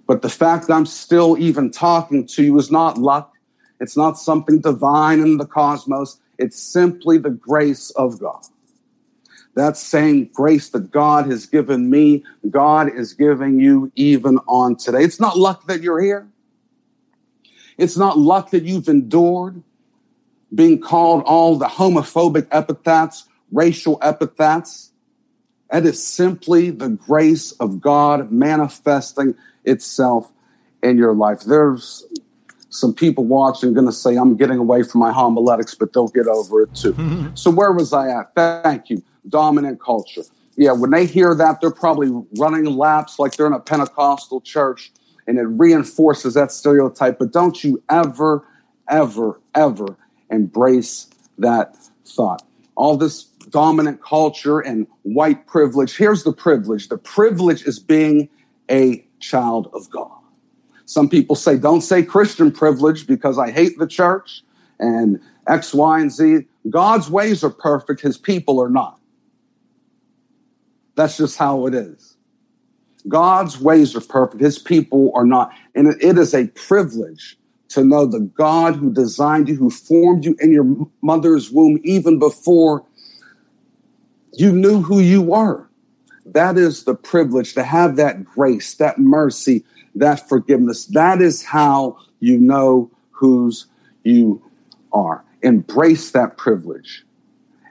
But 0.07 0.21
the 0.21 0.29
fact 0.29 0.67
that 0.67 0.73
I'm 0.73 0.85
still 0.85 1.37
even 1.37 1.71
talking 1.71 2.25
to 2.27 2.43
you 2.43 2.57
is 2.57 2.71
not 2.71 2.97
luck. 2.97 3.33
It's 3.79 3.95
not 3.95 4.17
something 4.17 4.59
divine 4.59 5.19
in 5.19 5.37
the 5.37 5.45
cosmos. 5.45 6.19
It's 6.37 6.61
simply 6.61 7.17
the 7.17 7.29
grace 7.29 7.89
of 7.91 8.19
God. 8.19 8.43
That 9.55 9.77
same 9.77 10.25
grace 10.33 10.69
that 10.69 10.91
God 10.91 11.27
has 11.27 11.45
given 11.45 11.89
me, 11.89 12.23
God 12.49 12.91
is 12.91 13.13
giving 13.13 13.59
you 13.59 13.91
even 13.95 14.39
on 14.47 14.75
today. 14.75 15.03
It's 15.03 15.19
not 15.19 15.37
luck 15.37 15.67
that 15.67 15.81
you're 15.81 16.01
here. 16.01 16.27
It's 17.77 17.97
not 17.97 18.17
luck 18.17 18.49
that 18.51 18.63
you've 18.63 18.89
endured 18.89 19.61
being 20.53 20.79
called 20.79 21.23
all 21.23 21.55
the 21.57 21.65
homophobic 21.65 22.47
epithets 22.51 23.27
racial 23.53 23.97
epithets. 24.01 24.91
And 25.69 25.85
It 25.85 25.89
is 25.89 26.05
simply 26.05 26.69
the 26.69 26.89
grace 26.89 27.51
of 27.53 27.79
God 27.79 28.31
manifesting 28.31 29.35
itself 29.63 30.31
in 30.81 30.97
your 30.97 31.13
life. 31.13 31.41
There's 31.41 32.05
some 32.69 32.93
people 32.93 33.23
watching 33.23 33.73
going 33.73 33.85
to 33.85 33.91
say, 33.93 34.15
I'm 34.15 34.35
getting 34.35 34.57
away 34.57 34.83
from 34.83 34.99
my 34.99 35.11
homiletics, 35.11 35.75
but 35.75 35.93
they'll 35.93 36.07
get 36.07 36.27
over 36.27 36.63
it 36.63 36.73
too. 36.75 37.31
so, 37.35 37.51
where 37.51 37.71
was 37.71 37.93
I 37.93 38.09
at? 38.09 38.35
Thank 38.35 38.89
you. 38.89 39.03
Dominant 39.29 39.79
culture. 39.79 40.23
Yeah, 40.55 40.73
when 40.73 40.91
they 40.91 41.05
hear 41.05 41.33
that, 41.33 41.61
they're 41.61 41.71
probably 41.71 42.09
running 42.37 42.65
laps 42.65 43.17
like 43.17 43.35
they're 43.35 43.47
in 43.47 43.53
a 43.53 43.59
Pentecostal 43.59 44.41
church, 44.41 44.91
and 45.25 45.37
it 45.39 45.43
reinforces 45.43 46.35
that 46.35 46.51
stereotype. 46.51 47.17
But 47.17 47.31
don't 47.31 47.63
you 47.63 47.81
ever, 47.89 48.45
ever, 48.89 49.39
ever 49.55 49.97
embrace 50.29 51.07
that 51.37 51.75
thought. 52.05 52.43
All 52.75 52.97
this 52.97 53.23
dominant 53.49 54.01
culture 54.01 54.59
and 54.59 54.87
white 55.03 55.47
privilege. 55.47 55.95
Here's 55.95 56.23
the 56.23 56.33
privilege 56.33 56.89
the 56.89 56.97
privilege 56.97 57.63
is 57.63 57.79
being 57.79 58.29
a 58.69 59.05
child 59.19 59.69
of 59.73 59.89
God. 59.89 60.11
Some 60.85 61.09
people 61.09 61.35
say, 61.35 61.57
don't 61.57 61.81
say 61.81 62.03
Christian 62.03 62.51
privilege 62.51 63.07
because 63.07 63.37
I 63.37 63.51
hate 63.51 63.77
the 63.79 63.87
church 63.87 64.43
and 64.79 65.19
X, 65.47 65.73
Y, 65.73 65.99
and 65.99 66.11
Z. 66.11 66.45
God's 66.69 67.09
ways 67.09 67.43
are 67.43 67.49
perfect, 67.49 68.01
his 68.01 68.17
people 68.17 68.61
are 68.61 68.69
not. 68.69 68.99
That's 70.95 71.17
just 71.17 71.37
how 71.37 71.65
it 71.67 71.73
is. 71.73 72.15
God's 73.07 73.59
ways 73.59 73.95
are 73.95 74.01
perfect, 74.01 74.41
his 74.41 74.59
people 74.59 75.11
are 75.15 75.25
not. 75.25 75.51
And 75.75 75.87
it 76.01 76.17
is 76.17 76.33
a 76.33 76.47
privilege 76.49 77.37
to 77.69 77.83
know 77.83 78.05
the 78.05 78.19
God 78.19 78.75
who 78.75 78.93
designed 78.93 79.49
you, 79.49 79.55
who 79.55 79.69
formed 79.69 80.25
you 80.25 80.35
in 80.39 80.51
your 80.51 80.87
mother's 81.01 81.51
womb, 81.51 81.79
even 81.83 82.19
before 82.19 82.85
you 84.35 84.51
knew 84.51 84.81
who 84.81 84.99
you 84.99 85.21
were. 85.21 85.67
That 86.25 86.57
is 86.57 86.83
the 86.83 86.95
privilege 86.95 87.53
to 87.53 87.63
have 87.63 87.95
that 87.97 88.23
grace, 88.23 88.75
that 88.75 88.97
mercy, 88.99 89.63
that 89.95 90.27
forgiveness. 90.27 90.85
That 90.87 91.21
is 91.21 91.43
how 91.43 91.97
you 92.19 92.37
know 92.37 92.89
whose 93.11 93.67
you 94.03 94.41
are. 94.91 95.23
Embrace 95.41 96.11
that 96.11 96.37
privilege 96.37 97.05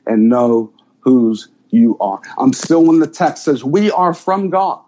and 0.06 0.28
know 0.28 0.72
whose 1.00 1.48
you 1.70 1.96
are. 2.00 2.20
I'm 2.38 2.52
still 2.52 2.90
in 2.90 2.98
the 2.98 3.06
text 3.06 3.44
says, 3.44 3.64
We 3.64 3.90
are 3.90 4.14
from 4.14 4.50
God. 4.50 4.82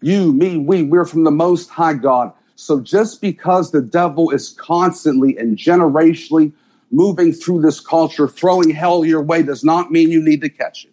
You, 0.00 0.32
me, 0.32 0.56
we, 0.56 0.82
we're 0.82 1.04
from 1.04 1.24
the 1.24 1.30
Most 1.30 1.68
High 1.68 1.94
God. 1.94 2.32
So 2.56 2.80
just 2.80 3.20
because 3.20 3.70
the 3.70 3.82
devil 3.82 4.30
is 4.30 4.50
constantly 4.50 5.36
and 5.36 5.56
generationally 5.56 6.52
moving 6.92 7.32
through 7.32 7.62
this 7.62 7.80
culture, 7.80 8.28
throwing 8.28 8.70
hell 8.70 9.04
your 9.04 9.22
way 9.22 9.42
does 9.42 9.64
not 9.64 9.90
mean 9.90 10.10
you 10.10 10.22
need 10.22 10.42
to 10.42 10.48
catch 10.48 10.84
it. 10.84 10.92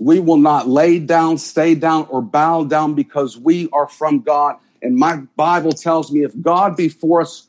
We 0.00 0.20
will 0.20 0.38
not 0.38 0.68
lay 0.68 1.00
down, 1.00 1.38
stay 1.38 1.74
down, 1.74 2.06
or 2.08 2.22
bow 2.22 2.64
down 2.64 2.94
because 2.94 3.36
we 3.36 3.68
are 3.72 3.88
from 3.88 4.20
God. 4.20 4.56
And 4.80 4.96
my 4.96 5.16
Bible 5.34 5.72
tells 5.72 6.12
me 6.12 6.22
if 6.22 6.40
God 6.40 6.76
be 6.76 6.88
for 6.88 7.20
us, 7.20 7.48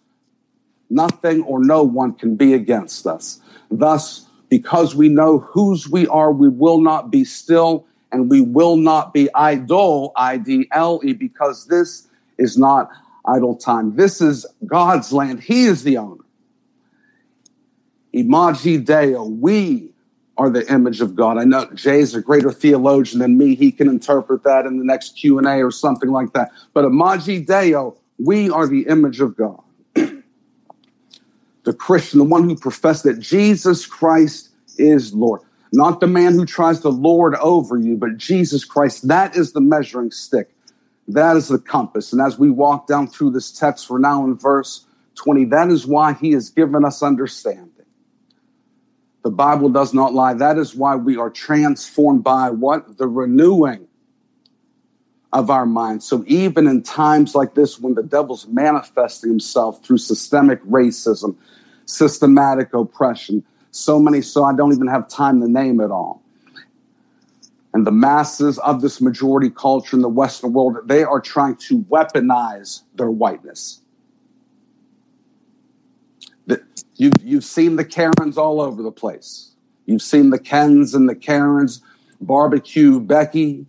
nothing 0.90 1.44
or 1.44 1.64
no 1.64 1.84
one 1.84 2.14
can 2.14 2.36
be 2.36 2.56
against 2.56 3.06
us. 3.06 3.40
Thus, 3.70 4.26
because 4.50 4.96
we 4.96 5.10
know 5.10 5.38
whose 5.38 5.88
we 5.88 6.08
are, 6.08 6.32
we 6.32 6.50
will 6.50 6.82
not 6.82 7.12
be 7.12 7.24
still 7.24 7.86
and 8.12 8.32
we 8.32 8.42
will 8.42 8.76
not 8.76 9.14
be 9.14 9.32
idle, 9.36 10.12
I 10.16 10.38
D 10.38 10.68
L 10.72 11.00
E, 11.04 11.14
because 11.14 11.68
this 11.68 12.08
is 12.40 12.58
not 12.58 12.90
idle 13.36 13.56
time. 13.56 13.96
This 13.96 14.22
is 14.22 14.46
God's 14.66 15.12
land. 15.12 15.42
He 15.42 15.66
is 15.66 15.84
the 15.84 15.98
owner. 15.98 16.24
Imago 18.14 18.78
Deo, 18.80 19.24
we 19.24 19.92
are 20.38 20.50
the 20.50 20.72
image 20.72 21.02
of 21.02 21.16
God. 21.16 21.38
I 21.38 21.44
know 21.44 21.70
Jay's 21.76 22.16
a 22.16 22.22
greater 22.22 22.52
theologian 22.52 23.20
than 23.20 23.38
me. 23.38 23.56
He 23.56 23.72
can 23.72 23.88
interpret 23.88 24.44
that 24.44 24.66
in 24.66 24.80
the 24.80 24.86
next 24.86 25.18
Q&A 25.18 25.62
or 25.62 25.72
something 25.72 26.10
like 26.10 26.34
that. 26.34 26.52
But 26.74 26.86
Imago 26.86 27.40
Deo, 27.40 27.98
we 28.18 28.50
are 28.50 28.68
the 28.68 28.88
image 28.88 29.20
of 29.20 29.36
God. 29.36 29.62
the 29.96 31.74
Christian, 31.78 32.20
the 32.20 32.26
one 32.26 32.46
who 32.46 32.56
professes 32.56 33.04
that 33.04 33.20
Jesus 33.20 33.86
Christ 33.86 34.50
is 34.78 35.14
Lord. 35.14 35.42
Not 35.72 36.00
the 36.00 36.08
man 36.08 36.34
who 36.34 36.46
tries 36.46 36.80
to 36.80 36.90
lord 36.90 37.36
over 37.36 37.78
you, 37.78 37.96
but 37.96 38.18
Jesus 38.18 38.66
Christ. 38.66 39.08
That 39.08 39.36
is 39.36 39.52
the 39.52 39.62
measuring 39.62 40.10
stick. 40.10 40.50
That 41.10 41.38
is 41.38 41.48
the 41.48 41.58
compass. 41.58 42.14
And 42.14 42.22
as 42.22 42.38
we 42.38 42.52
walk 42.52 42.88
down 42.88 43.08
through 43.08 43.32
this 43.32 43.52
text, 43.52 43.90
we're 43.90 43.98
now 43.98 44.24
in 44.26 44.36
verse 44.36 44.86
20. 45.16 45.46
That 45.46 45.70
is 45.70 45.88
why 45.88 46.14
he 46.14 46.32
has 46.34 46.50
given 46.50 46.86
us 46.86 47.02
understanding. 47.02 47.86
The 49.24 49.32
Bible 49.32 49.70
does 49.70 49.94
not 49.94 50.14
lie. 50.14 50.36
That 50.36 50.58
is 50.58 50.76
why 50.76 50.96
we 50.96 51.18
are 51.18 51.32
transformed 51.32 52.24
by 52.24 52.52
what? 52.52 52.98
The 52.98 53.08
renewing 53.08 53.88
of 55.34 55.50
our 55.50 55.66
minds. 55.66 56.06
So 56.08 56.24
even 56.28 56.68
in 56.68 56.84
times 56.84 57.34
like 57.34 57.56
this, 57.56 57.80
when 57.80 57.96
the 57.96 58.04
devil's 58.04 58.48
manifesting 58.48 59.32
himself 59.32 59.84
through 59.84 59.98
systemic 59.98 60.64
racism, 60.64 61.36
systematic 61.86 62.74
oppression, 62.74 63.44
so 63.72 64.00
many, 64.00 64.22
so 64.22 64.44
I 64.44 64.56
don't 64.56 64.74
even 64.74 64.88
have 64.88 65.08
time 65.08 65.42
to 65.42 65.48
name 65.48 65.82
it 65.82 65.92
all. 65.92 66.24
And 67.74 67.86
the 67.86 67.92
masses 67.92 68.58
of 68.60 68.82
this 68.82 69.00
majority 69.00 69.50
culture 69.50 69.96
in 69.96 70.02
the 70.02 70.10
Western 70.10 70.54
world, 70.54 70.78
they 70.86 71.04
are 71.04 71.22
trying 71.22 71.56
to 71.58 71.82
weaponize 71.84 72.82
their 72.96 73.12
whiteness. 73.12 73.82
You've, 77.00 77.46
seen 77.46 77.78
the 77.78 77.86
Karens 77.86 78.38
all 78.38 78.60
over 78.60 78.84
the 78.84 78.92
place. 78.92 79.54
You've 79.86 80.02
seen 80.02 80.32
the 80.32 80.40
Kens 80.40 80.94
and 80.94 81.08
the 81.08 81.16
Karens 81.16 81.82
barbecue 82.20 83.00
Becky, 83.00 83.66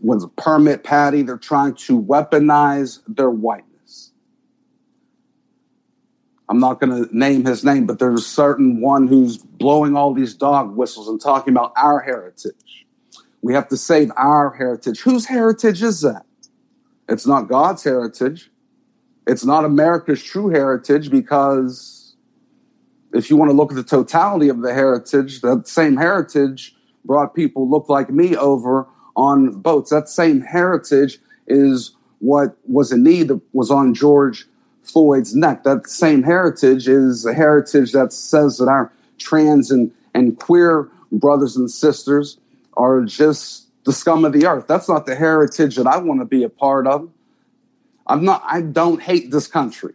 was 0.00 0.22
a 0.22 0.28
permit 0.28 0.84
Patty. 0.84 1.22
They're 1.22 1.36
trying 1.36 1.74
to 1.74 2.00
weaponize 2.00 3.00
their 3.08 3.30
whiteness. 3.30 4.12
I'm 6.48 6.60
not 6.60 6.80
going 6.80 7.04
to 7.04 7.16
name 7.16 7.44
his 7.44 7.64
name, 7.64 7.86
but 7.86 7.98
there's 7.98 8.20
a 8.20 8.24
certain 8.24 8.80
one 8.80 9.08
who's 9.08 9.38
blowing 9.38 9.96
all 9.96 10.14
these 10.14 10.34
dog 10.34 10.76
whistles 10.76 11.08
and 11.08 11.20
talking 11.20 11.52
about 11.52 11.72
our 11.76 12.00
heritage. 12.00 12.79
We 13.42 13.54
have 13.54 13.68
to 13.68 13.76
save 13.76 14.10
our 14.16 14.50
heritage. 14.50 15.00
Whose 15.00 15.26
heritage 15.26 15.82
is 15.82 16.02
that? 16.02 16.26
It's 17.08 17.26
not 17.26 17.48
God's 17.48 17.82
heritage. 17.82 18.50
It's 19.26 19.44
not 19.44 19.64
America's 19.64 20.22
true 20.22 20.48
heritage 20.48 21.10
because 21.10 22.14
if 23.12 23.30
you 23.30 23.36
want 23.36 23.50
to 23.50 23.56
look 23.56 23.70
at 23.70 23.76
the 23.76 23.82
totality 23.82 24.48
of 24.48 24.60
the 24.60 24.72
heritage, 24.72 25.40
that 25.40 25.66
same 25.66 25.96
heritage 25.96 26.74
brought 27.04 27.34
people 27.34 27.68
look 27.68 27.88
like 27.88 28.10
me 28.10 28.36
over 28.36 28.86
on 29.16 29.52
boats. 29.60 29.90
That 29.90 30.08
same 30.08 30.40
heritage 30.40 31.18
is 31.46 31.92
what 32.20 32.56
was 32.68 32.92
in 32.92 33.02
need 33.02 33.28
that 33.28 33.40
was 33.52 33.70
on 33.70 33.94
George 33.94 34.46
Floyd's 34.82 35.34
neck. 35.34 35.64
That 35.64 35.88
same 35.88 36.22
heritage 36.22 36.88
is 36.88 37.24
a 37.24 37.34
heritage 37.34 37.92
that 37.92 38.12
says 38.12 38.58
that 38.58 38.68
our 38.68 38.92
trans 39.18 39.70
and, 39.70 39.90
and 40.14 40.38
queer 40.38 40.88
brothers 41.12 41.56
and 41.56 41.70
sisters 41.70 42.38
are 42.80 43.02
just 43.02 43.68
the 43.84 43.92
scum 43.92 44.24
of 44.24 44.32
the 44.32 44.46
earth. 44.46 44.66
That's 44.66 44.88
not 44.88 45.04
the 45.04 45.14
heritage 45.14 45.76
that 45.76 45.86
I 45.86 45.98
want 45.98 46.20
to 46.20 46.24
be 46.24 46.44
a 46.44 46.48
part 46.48 46.86
of. 46.86 47.10
I'm 48.06 48.24
not, 48.24 48.42
I 48.46 48.62
don't 48.62 49.02
hate 49.02 49.30
this 49.30 49.46
country. 49.46 49.94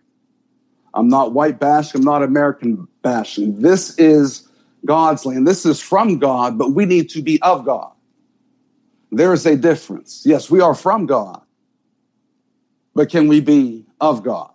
I'm 0.94 1.10
not 1.10 1.34
white 1.34 1.60
bashing. 1.60 2.02
I'm 2.02 2.06
not 2.06 2.24
American 2.24 2.88
bashing. 3.02 3.62
This 3.62 3.98
is 3.98 4.48
God's 4.86 5.26
land. 5.26 5.48
This 5.48 5.66
is 5.66 5.82
from 5.82 6.20
God, 6.20 6.58
but 6.58 6.72
we 6.72 6.86
need 6.86 7.10
to 7.10 7.22
be 7.22 7.42
of 7.42 7.66
God. 7.66 7.92
There 9.12 9.34
is 9.34 9.46
a 9.46 9.56
difference. 9.56 10.24
Yes, 10.26 10.50
we 10.50 10.62
are 10.62 10.76
from 10.76 11.06
God, 11.06 11.42
but 12.94 13.10
can 13.10 13.28
we 13.28 13.42
be 13.42 13.86
of 14.00 14.24
God? 14.24 14.52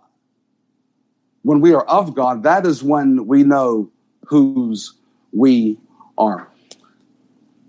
When 1.43 1.59
we 1.59 1.73
are 1.73 1.85
of 1.85 2.15
God, 2.15 2.43
that 2.43 2.65
is 2.65 2.81
when 2.81 3.27
we 3.27 3.43
know 3.43 3.91
whose 4.27 4.93
we 5.31 5.79
are. 6.17 6.50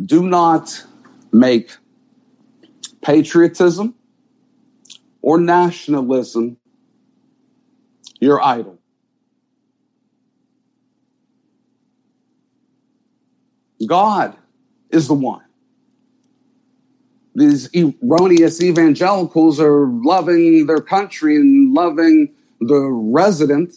Do 0.04 0.28
not 0.28 0.84
make 1.32 1.76
patriotism 3.02 3.94
or 5.20 5.38
nationalism 5.38 6.56
your 8.20 8.42
idol. 8.42 8.78
God 13.86 14.36
is 14.90 15.08
the 15.08 15.14
one 15.14 15.42
these 17.34 17.68
erroneous 17.74 18.62
evangelicals 18.62 19.58
are 19.60 19.86
loving 19.86 20.66
their 20.66 20.80
country 20.80 21.36
and 21.36 21.72
loving 21.72 22.34
the 22.60 22.80
resident 22.80 23.76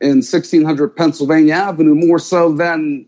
in 0.00 0.18
1600 0.18 0.96
Pennsylvania 0.96 1.54
Avenue 1.54 1.94
more 1.94 2.18
so 2.18 2.52
than 2.52 3.06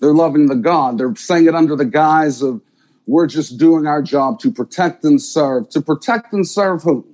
they're 0.00 0.14
loving 0.14 0.46
the 0.46 0.54
God. 0.54 0.98
They're 0.98 1.14
saying 1.14 1.46
it 1.46 1.54
under 1.54 1.76
the 1.76 1.84
guise 1.84 2.42
of 2.42 2.60
we're 3.06 3.26
just 3.26 3.58
doing 3.58 3.86
our 3.86 4.02
job 4.02 4.40
to 4.40 4.50
protect 4.50 5.04
and 5.04 5.20
serve. 5.20 5.68
To 5.70 5.80
protect 5.80 6.32
and 6.32 6.46
serve 6.46 6.82
who? 6.82 7.06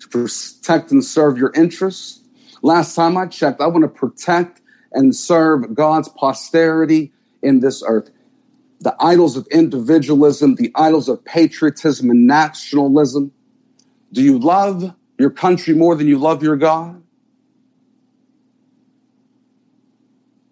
To 0.00 0.08
protect 0.08 0.90
and 0.90 1.04
serve 1.04 1.38
your 1.38 1.52
interests. 1.54 2.20
Last 2.62 2.94
time 2.94 3.16
I 3.16 3.26
checked, 3.26 3.60
I 3.60 3.66
want 3.66 3.82
to 3.82 3.88
protect 3.88 4.60
and 4.92 5.14
serve 5.14 5.74
God's 5.74 6.08
posterity 6.08 7.12
in 7.42 7.60
this 7.60 7.82
earth 7.86 8.10
the 8.80 8.94
idols 9.00 9.36
of 9.36 9.46
individualism, 9.48 10.54
the 10.54 10.70
idols 10.74 11.08
of 11.08 11.24
patriotism 11.24 12.10
and 12.10 12.26
nationalism? 12.26 13.32
Do 14.12 14.22
you 14.22 14.38
love 14.38 14.94
your 15.18 15.30
country 15.30 15.74
more 15.74 15.94
than 15.94 16.06
you 16.06 16.18
love 16.18 16.42
your 16.42 16.56
God? 16.56 17.02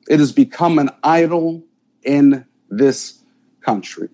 It 0.08 0.20
has 0.20 0.32
become 0.32 0.78
an 0.78 0.90
idol 1.02 1.64
in 2.02 2.46
this 2.70 3.22
country. 3.60 4.08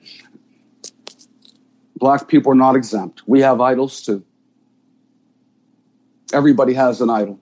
Black 1.96 2.28
people 2.28 2.52
are 2.52 2.56
not 2.56 2.76
exempt. 2.76 3.22
We 3.26 3.40
have 3.40 3.60
idols 3.60 4.02
too. 4.02 4.24
Everybody 6.32 6.74
has 6.74 7.00
an 7.00 7.10
idol. 7.10 7.38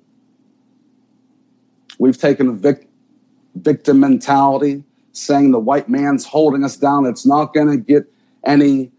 We've 1.98 2.18
taken 2.18 2.48
a 2.48 2.52
vic- 2.52 2.88
victim 3.54 4.00
mentality 4.00 4.84
saying 5.12 5.52
the 5.52 5.58
white 5.58 5.88
man's 5.88 6.26
holding 6.26 6.64
us 6.64 6.76
down. 6.76 7.06
It's 7.06 7.26
not 7.26 7.54
going 7.54 7.68
to 7.68 7.76
get 7.76 8.12
any 8.44 8.90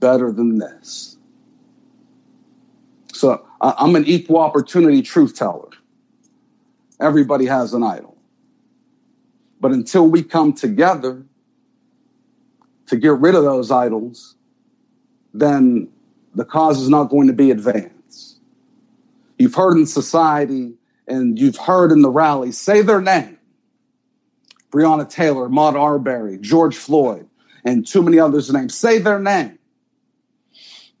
better 0.00 0.32
than 0.32 0.58
this. 0.58 1.16
So 3.12 3.46
I'm 3.60 3.96
an 3.96 4.04
equal 4.06 4.38
opportunity 4.38 5.02
truth 5.02 5.34
teller. 5.36 5.68
Everybody 7.00 7.46
has 7.46 7.72
an 7.74 7.82
idol. 7.82 8.15
But 9.60 9.72
until 9.72 10.06
we 10.06 10.22
come 10.22 10.52
together 10.52 11.24
to 12.86 12.96
get 12.96 13.12
rid 13.12 13.34
of 13.34 13.44
those 13.44 13.70
idols, 13.70 14.36
then 15.32 15.88
the 16.34 16.44
cause 16.44 16.80
is 16.80 16.88
not 16.88 17.04
going 17.04 17.26
to 17.26 17.32
be 17.32 17.50
advanced. 17.50 18.40
You've 19.38 19.54
heard 19.54 19.76
in 19.76 19.86
society 19.86 20.74
and 21.08 21.38
you've 21.38 21.56
heard 21.56 21.92
in 21.92 22.02
the 22.02 22.10
rally, 22.10 22.52
say 22.52 22.82
their 22.82 23.00
name. 23.00 23.38
Breonna 24.70 25.08
Taylor, 25.08 25.48
Ahmaud 25.48 25.74
Arbery, 25.74 26.38
George 26.38 26.76
Floyd, 26.76 27.28
and 27.64 27.86
too 27.86 28.02
many 28.02 28.18
others' 28.18 28.52
names. 28.52 28.74
Say 28.74 28.98
their 28.98 29.18
name. 29.18 29.58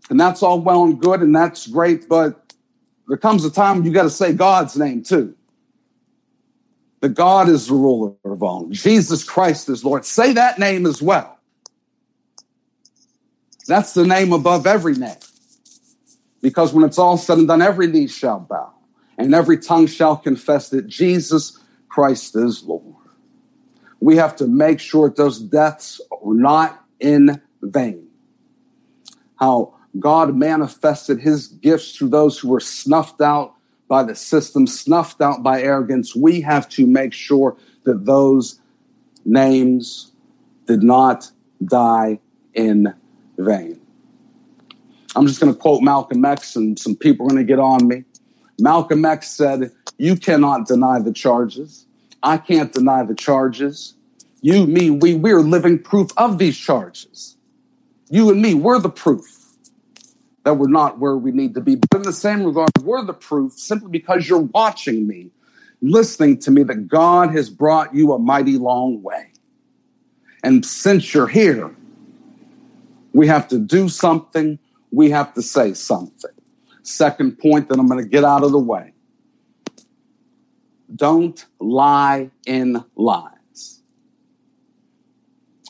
And 0.08 0.18
that's 0.18 0.42
all 0.42 0.60
well 0.60 0.84
and 0.84 1.00
good, 1.00 1.20
and 1.20 1.34
that's 1.34 1.66
great, 1.66 2.08
but 2.08 2.54
there 3.08 3.16
comes 3.16 3.44
a 3.44 3.50
time 3.50 3.84
you 3.84 3.92
got 3.92 4.04
to 4.04 4.10
say 4.10 4.32
God's 4.32 4.76
name 4.76 5.02
too. 5.02 5.35
The 7.00 7.08
God 7.08 7.48
is 7.48 7.68
the 7.68 7.74
ruler 7.74 8.14
of 8.24 8.42
all. 8.42 8.68
Jesus 8.70 9.22
Christ 9.22 9.68
is 9.68 9.84
Lord. 9.84 10.04
Say 10.04 10.32
that 10.32 10.58
name 10.58 10.86
as 10.86 11.02
well. 11.02 11.38
That's 13.66 13.94
the 13.94 14.06
name 14.06 14.32
above 14.32 14.66
every 14.66 14.94
name. 14.94 15.16
Because 16.40 16.72
when 16.72 16.84
it's 16.84 16.98
all 16.98 17.16
said 17.16 17.38
and 17.38 17.48
done, 17.48 17.62
every 17.62 17.86
knee 17.86 18.06
shall 18.06 18.40
bow 18.40 18.72
and 19.18 19.34
every 19.34 19.58
tongue 19.58 19.86
shall 19.86 20.16
confess 20.16 20.70
that 20.70 20.86
Jesus 20.86 21.58
Christ 21.88 22.36
is 22.36 22.62
Lord 22.62 22.96
we 24.06 24.14
have 24.14 24.36
to 24.36 24.46
make 24.46 24.78
sure 24.78 25.10
those 25.10 25.40
deaths 25.40 26.00
are 26.12 26.32
not 26.32 26.84
in 27.00 27.42
vain. 27.60 28.06
How 29.34 29.74
God 29.98 30.36
manifested 30.36 31.18
his 31.20 31.48
gifts 31.48 31.98
to 31.98 32.08
those 32.08 32.38
who 32.38 32.50
were 32.50 32.60
snuffed 32.60 33.20
out 33.20 33.54
by 33.88 34.02
the 34.02 34.14
system, 34.14 34.66
snuffed 34.66 35.20
out 35.20 35.42
by 35.42 35.62
arrogance. 35.62 36.14
We 36.14 36.40
have 36.40 36.68
to 36.70 36.86
make 36.86 37.12
sure 37.12 37.56
that 37.84 38.04
those 38.04 38.60
names 39.24 40.12
did 40.66 40.82
not 40.82 41.30
die 41.64 42.18
in 42.54 42.92
vain. 43.38 43.80
I'm 45.14 45.26
just 45.26 45.40
going 45.40 45.52
to 45.52 45.58
quote 45.58 45.82
Malcolm 45.82 46.24
X, 46.24 46.56
and 46.56 46.78
some 46.78 46.96
people 46.96 47.26
are 47.26 47.30
going 47.30 47.46
to 47.46 47.50
get 47.50 47.58
on 47.58 47.86
me. 47.86 48.04
Malcolm 48.58 49.04
X 49.04 49.30
said, 49.30 49.70
You 49.98 50.16
cannot 50.16 50.66
deny 50.66 50.98
the 50.98 51.12
charges. 51.12 51.86
I 52.22 52.38
can't 52.38 52.72
deny 52.72 53.04
the 53.04 53.14
charges. 53.14 53.94
You, 54.42 54.66
me, 54.66 54.90
we, 54.90 55.14
we're 55.14 55.40
living 55.40 55.78
proof 55.78 56.10
of 56.16 56.38
these 56.38 56.56
charges. 56.56 57.36
You 58.10 58.30
and 58.30 58.42
me, 58.42 58.54
we're 58.54 58.78
the 58.78 58.90
proof 58.90 59.45
that 60.46 60.54
we're 60.54 60.68
not 60.68 61.00
where 61.00 61.16
we 61.16 61.32
need 61.32 61.54
to 61.54 61.60
be. 61.60 61.74
But 61.74 61.96
in 61.96 62.02
the 62.02 62.12
same 62.12 62.44
regard, 62.44 62.70
we're 62.80 63.02
the 63.02 63.12
proof 63.12 63.54
simply 63.54 63.90
because 63.90 64.28
you're 64.28 64.38
watching 64.38 65.04
me, 65.04 65.32
listening 65.82 66.38
to 66.38 66.52
me, 66.52 66.62
that 66.62 66.86
God 66.86 67.32
has 67.32 67.50
brought 67.50 67.92
you 67.92 68.12
a 68.12 68.18
mighty 68.20 68.56
long 68.56 69.02
way. 69.02 69.32
And 70.44 70.64
since 70.64 71.12
you're 71.12 71.26
here, 71.26 71.74
we 73.12 73.26
have 73.26 73.48
to 73.48 73.58
do 73.58 73.88
something, 73.88 74.60
we 74.92 75.10
have 75.10 75.34
to 75.34 75.42
say 75.42 75.74
something. 75.74 76.30
Second 76.84 77.40
point 77.40 77.68
that 77.68 77.80
I'm 77.80 77.88
going 77.88 78.00
to 78.04 78.08
get 78.08 78.22
out 78.22 78.44
of 78.44 78.52
the 78.52 78.58
way 78.60 78.92
don't 80.94 81.44
lie 81.58 82.30
in 82.46 82.84
lies. 82.94 83.35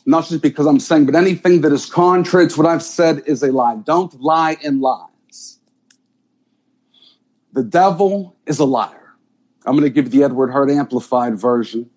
Not 0.07 0.25
just 0.25 0.41
because 0.41 0.65
I'm 0.65 0.79
saying, 0.79 1.05
but 1.05 1.15
anything 1.15 1.61
that 1.61 1.73
is 1.73 1.85
contrary 1.85 2.47
to 2.47 2.57
what 2.57 2.65
I've 2.65 2.81
said 2.81 3.23
is 3.25 3.43
a 3.43 3.51
lie. 3.51 3.75
Don't 3.75 4.19
lie 4.21 4.55
in 4.61 4.79
lies. 4.79 5.59
The 7.51 7.63
devil 7.63 8.37
is 8.45 8.59
a 8.59 8.65
liar. 8.65 9.15
I'm 9.65 9.73
going 9.73 9.83
to 9.83 9.89
give 9.89 10.11
the 10.11 10.23
Edward 10.23 10.51
Hurt 10.51 10.71
Amplified 10.71 11.37
version. 11.37 11.89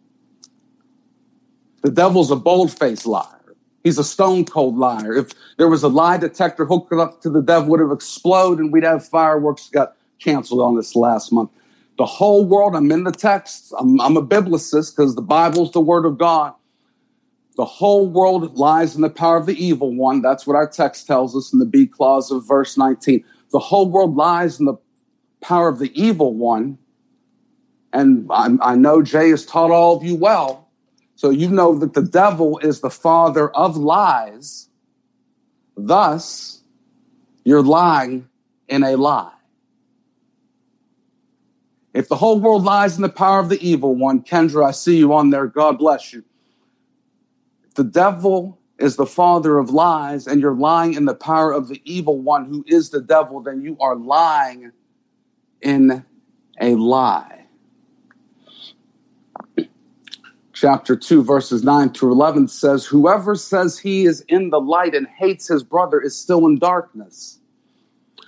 The 1.83 1.93
devil's 1.93 2.33
a 2.33 2.37
bold 2.37 2.77
faced 2.77 3.07
liar. 3.07 3.55
He's 3.85 3.97
a 3.97 4.05
stone 4.05 4.45
cold 4.45 4.77
liar. 4.77 5.15
If 5.15 5.31
there 5.57 5.69
was 5.69 5.85
a 5.85 5.89
lie 5.89 6.17
detector 6.17 6.65
hooked 6.65 6.93
up 6.93 7.23
to 7.23 7.31
the 7.31 7.41
devil, 7.41 7.71
would 7.71 7.81
have 7.81 7.93
exploded 7.93 8.59
and 8.59 8.73
we'd 8.73 8.83
have 8.83 9.07
fireworks 9.07 9.69
got 9.69 9.97
canceled 10.19 10.61
on 10.61 10.75
this 10.75 10.97
last 10.97 11.33
month. 11.33 11.51
The 11.97 12.07
whole 12.07 12.45
world, 12.45 12.75
I'm 12.75 12.91
in 12.91 13.05
the 13.05 13.13
text. 13.13 13.73
I'm, 13.79 14.01
I'm 14.01 14.17
a 14.17 14.27
biblicist 14.27 14.97
because 14.97 15.15
the 15.15 15.23
Bible's 15.23 15.71
the 15.71 15.81
word 15.81 16.05
of 16.05 16.19
God. 16.19 16.55
The 17.57 17.65
whole 17.65 18.09
world 18.09 18.57
lies 18.57 18.95
in 18.95 19.03
the 19.03 19.11
power 19.11 19.37
of 19.37 19.47
the 19.47 19.63
evil 19.63 19.95
one. 19.95 20.23
That's 20.23 20.47
what 20.47 20.57
our 20.57 20.69
text 20.69 21.07
tells 21.07 21.37
us 21.37 21.53
in 21.53 21.59
the 21.59 21.67
B 21.67 21.87
clause 21.87 22.31
of 22.31 22.47
verse 22.47 22.79
19. 22.79 23.25
The 23.51 23.59
whole 23.59 23.91
world 23.91 24.17
lies 24.17 24.61
in 24.61 24.67
the 24.67 24.77
power 25.41 25.69
of 25.69 25.79
the 25.79 25.91
evil 26.01 26.35
one. 26.35 26.79
And 27.93 28.29
I, 28.31 28.51
I 28.63 28.75
know 28.77 29.03
Jay 29.03 29.31
has 29.31 29.45
taught 29.45 29.71
all 29.71 29.97
of 29.97 30.05
you 30.05 30.15
well. 30.15 30.69
So 31.17 31.31
you 31.31 31.51
know 31.51 31.79
that 31.79 31.93
the 31.93 32.03
devil 32.03 32.59
is 32.59 32.81
the 32.81 32.91
father 32.91 33.51
of 33.51 33.77
lies. 33.77 34.69
Thus, 35.77 36.63
you're 37.45 37.63
lying 37.63 38.29
in 38.69 38.85
a 38.85 38.97
lie. 38.97 39.33
If 41.93 42.09
the 42.09 42.17
whole 42.17 42.39
world 42.39 42.63
lies 42.63 42.97
in 42.97 43.03
the 43.03 43.09
power 43.09 43.41
of 43.41 43.49
the 43.49 43.61
evil 43.61 43.97
one, 43.97 44.23
Kendra, 44.23 44.69
I 44.69 44.71
see 44.71 44.97
you 44.97 45.13
on 45.13 45.31
there. 45.31 45.47
God 45.47 45.79
bless 45.79 46.13
you. 46.13 46.25
The 47.75 47.85
devil 47.85 48.59
is 48.79 48.97
the 48.97 49.07
father 49.07 49.59
of 49.59 49.71
lies 49.71 50.27
and 50.27 50.41
you're 50.41 50.55
lying 50.55 50.95
in 50.95 51.05
the 51.05 51.15
power 51.15 51.53
of 51.53 51.69
the 51.69 51.81
evil 51.85 52.19
one 52.19 52.47
who 52.47 52.65
is 52.67 52.91
the 52.91 53.01
devil, 53.01 53.41
then 53.41 53.63
you 53.63 53.77
are 53.81 53.95
lying 53.95 54.73
in 55.61 56.05
a 56.61 56.75
lie. 56.75 57.47
Chapter 60.53 60.95
2, 60.95 61.23
verses 61.23 61.65
9 61.65 61.91
through 61.91 62.13
11 62.13 62.49
says, 62.49 62.85
Whoever 62.85 63.35
says 63.35 63.79
he 63.79 64.05
is 64.05 64.23
in 64.29 64.51
the 64.51 64.61
light 64.61 64.95
and 64.95 65.07
hates 65.07 65.49
his 65.49 65.63
brother 65.63 66.01
is 66.01 66.19
still 66.19 66.47
in 66.47 66.59
darkness. 66.59 67.39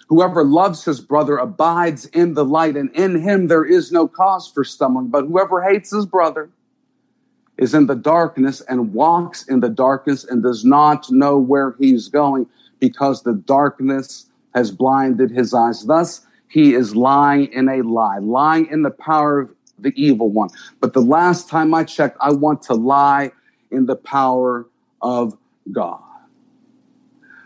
Whoever 0.08 0.44
loves 0.44 0.84
his 0.84 1.00
brother 1.00 1.36
abides 1.36 2.06
in 2.06 2.34
the 2.34 2.44
light, 2.44 2.76
and 2.76 2.90
in 2.94 3.20
him 3.20 3.48
there 3.48 3.64
is 3.64 3.92
no 3.92 4.08
cause 4.08 4.50
for 4.50 4.64
stumbling. 4.64 5.08
But 5.08 5.26
whoever 5.26 5.62
hates 5.62 5.90
his 5.90 6.06
brother 6.06 6.50
is 7.58 7.74
in 7.74 7.86
the 7.86 7.94
darkness 7.94 8.60
and 8.62 8.92
walks 8.92 9.46
in 9.48 9.60
the 9.60 9.68
darkness 9.68 10.24
and 10.24 10.42
does 10.42 10.64
not 10.64 11.10
know 11.10 11.38
where 11.38 11.74
he's 11.78 12.08
going 12.08 12.46
because 12.80 13.22
the 13.22 13.34
darkness 13.34 14.26
has 14.54 14.70
blinded 14.70 15.30
his 15.30 15.54
eyes. 15.54 15.84
Thus, 15.84 16.26
he 16.48 16.74
is 16.74 16.96
lying 16.96 17.52
in 17.52 17.68
a 17.68 17.82
lie, 17.82 18.18
lying 18.18 18.66
in 18.66 18.82
the 18.82 18.90
power 18.90 19.40
of 19.40 19.54
the 19.78 19.92
evil 19.96 20.28
one. 20.28 20.50
But 20.80 20.92
the 20.92 21.00
last 21.00 21.48
time 21.48 21.72
I 21.72 21.84
checked, 21.84 22.16
I 22.20 22.32
want 22.32 22.62
to 22.62 22.74
lie 22.74 23.32
in 23.70 23.86
the 23.86 23.96
power 23.96 24.66
of 25.00 25.36
God 25.70 26.02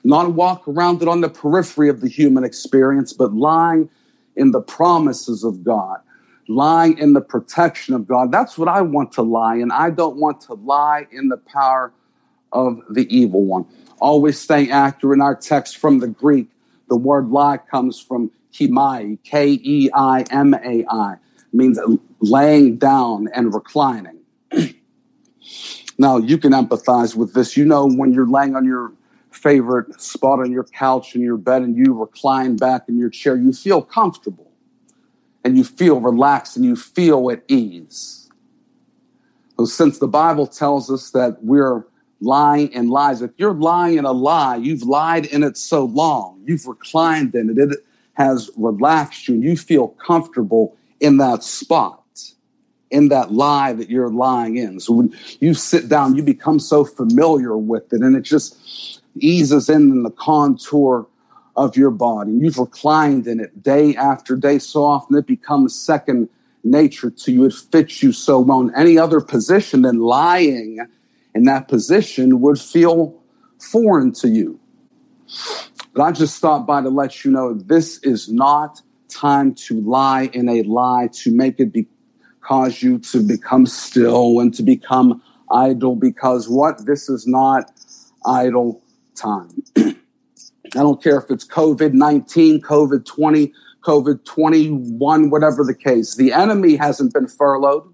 not 0.07 0.35
walk 0.35 0.69
around 0.69 1.03
it 1.03 1.09
on 1.09 1.21
the 1.21 1.29
periphery 1.29 1.88
of 1.88 2.01
the 2.01 2.09
human 2.09 2.45
experience, 2.45 3.12
but 3.12 3.35
lying 3.35 3.90
in 4.37 4.53
the 4.53 4.61
promises 4.61 5.42
of 5.42 5.64
God, 5.64 5.99
lying 6.49 6.99
in 6.99 7.13
the 7.13 7.21
protection 7.21 7.95
of 7.95 8.07
God. 8.07 8.31
That's 8.31 8.57
what 8.57 8.69
I 8.69 8.81
want 8.83 9.13
to 9.13 9.23
lie 9.23 9.57
in. 9.57 9.71
I 9.71 9.91
don't 9.91 10.17
want 10.17 10.41
to 10.43 10.55
lie 10.55 11.07
in 11.11 11.29
the 11.29 11.37
power 11.37 11.93
of 12.53 12.81
the 12.91 13.07
evil 13.15 13.45
one. 13.45 13.67
Always 14.01 14.39
staying 14.39 14.71
accurate 14.71 15.17
in 15.17 15.23
our 15.23 15.35
text 15.35 15.79
from 15.79 16.01
the 16.01 16.09
Greek. 16.09 16.49
The 16.89 16.97
word 16.97 17.29
lie 17.29 17.59
comes 17.59 18.01
from 18.01 18.31
keimai, 18.53 19.19
K 19.25 19.59
E 19.63 19.91
I 19.93 20.25
M 20.31 20.55
A 20.55 20.85
I, 20.89 21.17
means 21.53 21.79
laying 22.21 22.77
down 22.77 23.29
and 23.35 23.53
reclining. 23.53 24.19
now, 25.99 26.19
you 26.19 26.39
can 26.39 26.53
empathize 26.53 27.17
with 27.17 27.35
this. 27.35 27.57
You 27.57 27.65
know, 27.65 27.89
when 27.89 28.13
you're 28.13 28.29
laying 28.29 28.55
on 28.55 28.65
your 28.65 28.93
favorite 29.31 30.01
spot 30.01 30.41
on 30.41 30.51
your 30.53 30.65
couch 30.65 31.15
in 31.15 31.21
your 31.21 31.37
bed 31.37 31.63
and 31.63 31.77
you 31.77 31.93
recline 31.93 32.57
back 32.57 32.89
in 32.89 32.99
your 32.99 33.11
chair, 33.11 33.37
you 33.37 33.53
feel 33.53 33.83
comfortable 33.83 34.46
and 35.47 35.57
you 35.57 35.63
feel 35.63 36.01
relaxed 36.01 36.57
and 36.57 36.65
you 36.65 36.75
feel 36.75 37.31
at 37.31 37.45
ease. 37.47 38.29
So, 39.57 39.65
since 39.65 40.01
the 40.01 40.09
Bible 40.09 40.49
tells 40.49 40.91
us 40.91 41.13
that 41.13 41.39
we're 41.41 41.87
lying 42.21 42.73
in 42.73 42.89
lies, 42.89 43.23
if 43.23 43.31
you're 43.37 43.55
lying 43.55 43.99
in 43.99 44.05
a 44.05 44.11
lie, 44.11 44.57
you've 44.57 44.83
lied 44.83 45.27
in 45.27 45.45
it 45.45 45.57
so 45.57 45.85
long, 45.85 46.43
you've 46.45 46.67
reclined 46.67 47.37
in 47.37 47.49
it, 47.49 47.59
it 47.59 47.79
has 48.15 48.51
relaxed 48.57 49.29
you, 49.29 49.35
and 49.35 49.45
you 49.45 49.57
feel 49.57 49.89
comfortable 49.89 50.77
in 50.99 51.19
that 51.19 51.45
spot 51.45 52.03
in 52.91 53.09
that 53.09 53.33
lie 53.33 53.73
that 53.73 53.91
you're 53.91 54.11
lying 54.11 54.57
in. 54.57 54.79
So 54.79 54.93
when 54.93 55.17
you 55.41 55.55
sit 55.55 55.89
down, 55.89 56.15
you 56.15 56.23
become 56.23 56.59
so 56.59 56.85
familiar 56.85 57.57
with 57.57 57.93
it, 57.93 58.01
and 58.01 58.17
it 58.17 58.23
just 58.23 59.01
eases 59.17 59.69
in, 59.69 60.03
the 60.03 60.11
contour 60.11 61.07
of 61.57 61.77
your 61.77 61.90
body. 61.90 62.33
You've 62.33 62.59
reclined 62.59 63.27
in 63.27 63.40
it 63.40 63.62
day 63.62 63.97
after 63.97 64.37
day 64.37 64.59
so 64.59 64.85
often 64.85 65.16
it 65.16 65.27
becomes 65.27 65.75
second 65.75 66.29
nature 66.62 67.11
to 67.11 67.33
you. 67.33 67.45
It 67.45 67.55
fits 67.55 68.03
you 68.03 68.12
so 68.12 68.40
well. 68.40 68.61
In 68.61 68.75
any 68.75 68.99
other 68.99 69.21
position 69.21 69.83
than 69.83 69.99
lying 69.99 70.79
in 71.35 71.45
that 71.45 71.69
position 71.69 72.40
would 72.40 72.61
feel 72.61 73.21
foreign 73.59 74.12
to 74.12 74.29
you. 74.29 74.61
But 75.95 76.03
I 76.03 76.12
just 76.12 76.37
stopped 76.37 76.66
by 76.66 76.83
to 76.83 76.90
let 76.90 77.25
you 77.25 77.31
know 77.31 77.55
this 77.55 77.99
is 78.03 78.29
not 78.29 78.83
time 79.09 79.55
to 79.55 79.81
lie 79.81 80.29
in 80.33 80.49
a 80.49 80.62
lie 80.62 81.09
to 81.12 81.35
make 81.35 81.59
it 81.59 81.73
be, 81.73 81.87
cause 82.42 82.83
you 82.83 82.99
to 82.99 83.21
become 83.27 83.66
still 83.66 84.40
and 84.40 84.53
to 84.55 84.62
become 84.62 85.23
idle 85.51 85.97
because 85.97 86.49
what 86.49 86.85
this 86.87 87.09
is 87.09 87.27
not 87.27 87.73
idle 88.27 88.83
time. 89.14 89.62
I 90.75 90.81
don't 90.81 91.03
care 91.03 91.19
if 91.19 91.31
it's 91.31 91.47
COVID 91.47 91.93
19, 91.93 92.61
COVID 92.61 93.05
20, 93.05 93.53
COVID 93.83 94.25
21, 94.25 95.31
whatever 95.31 95.65
the 95.65 95.75
case. 95.75 96.17
The 96.17 96.33
enemy 96.33 96.77
hasn't 96.77 97.15
been 97.15 97.29
furloughed. 97.29 97.93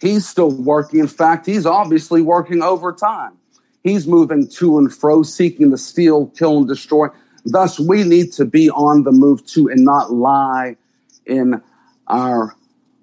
He's 0.00 0.28
still 0.28 0.50
working. 0.50 1.00
In 1.00 1.08
fact, 1.08 1.46
he's 1.46 1.66
obviously 1.66 2.22
working 2.22 2.62
overtime. 2.62 3.38
He's 3.82 4.06
moving 4.06 4.48
to 4.48 4.78
and 4.78 4.92
fro, 4.92 5.22
seeking 5.22 5.70
to 5.70 5.78
steal, 5.78 6.26
kill, 6.28 6.58
and 6.58 6.68
destroy. 6.68 7.08
Thus, 7.44 7.78
we 7.78 8.02
need 8.02 8.32
to 8.32 8.44
be 8.44 8.68
on 8.70 9.04
the 9.04 9.12
move 9.12 9.46
too 9.46 9.68
and 9.68 9.84
not 9.84 10.12
lie 10.12 10.76
in 11.24 11.62
our 12.08 12.56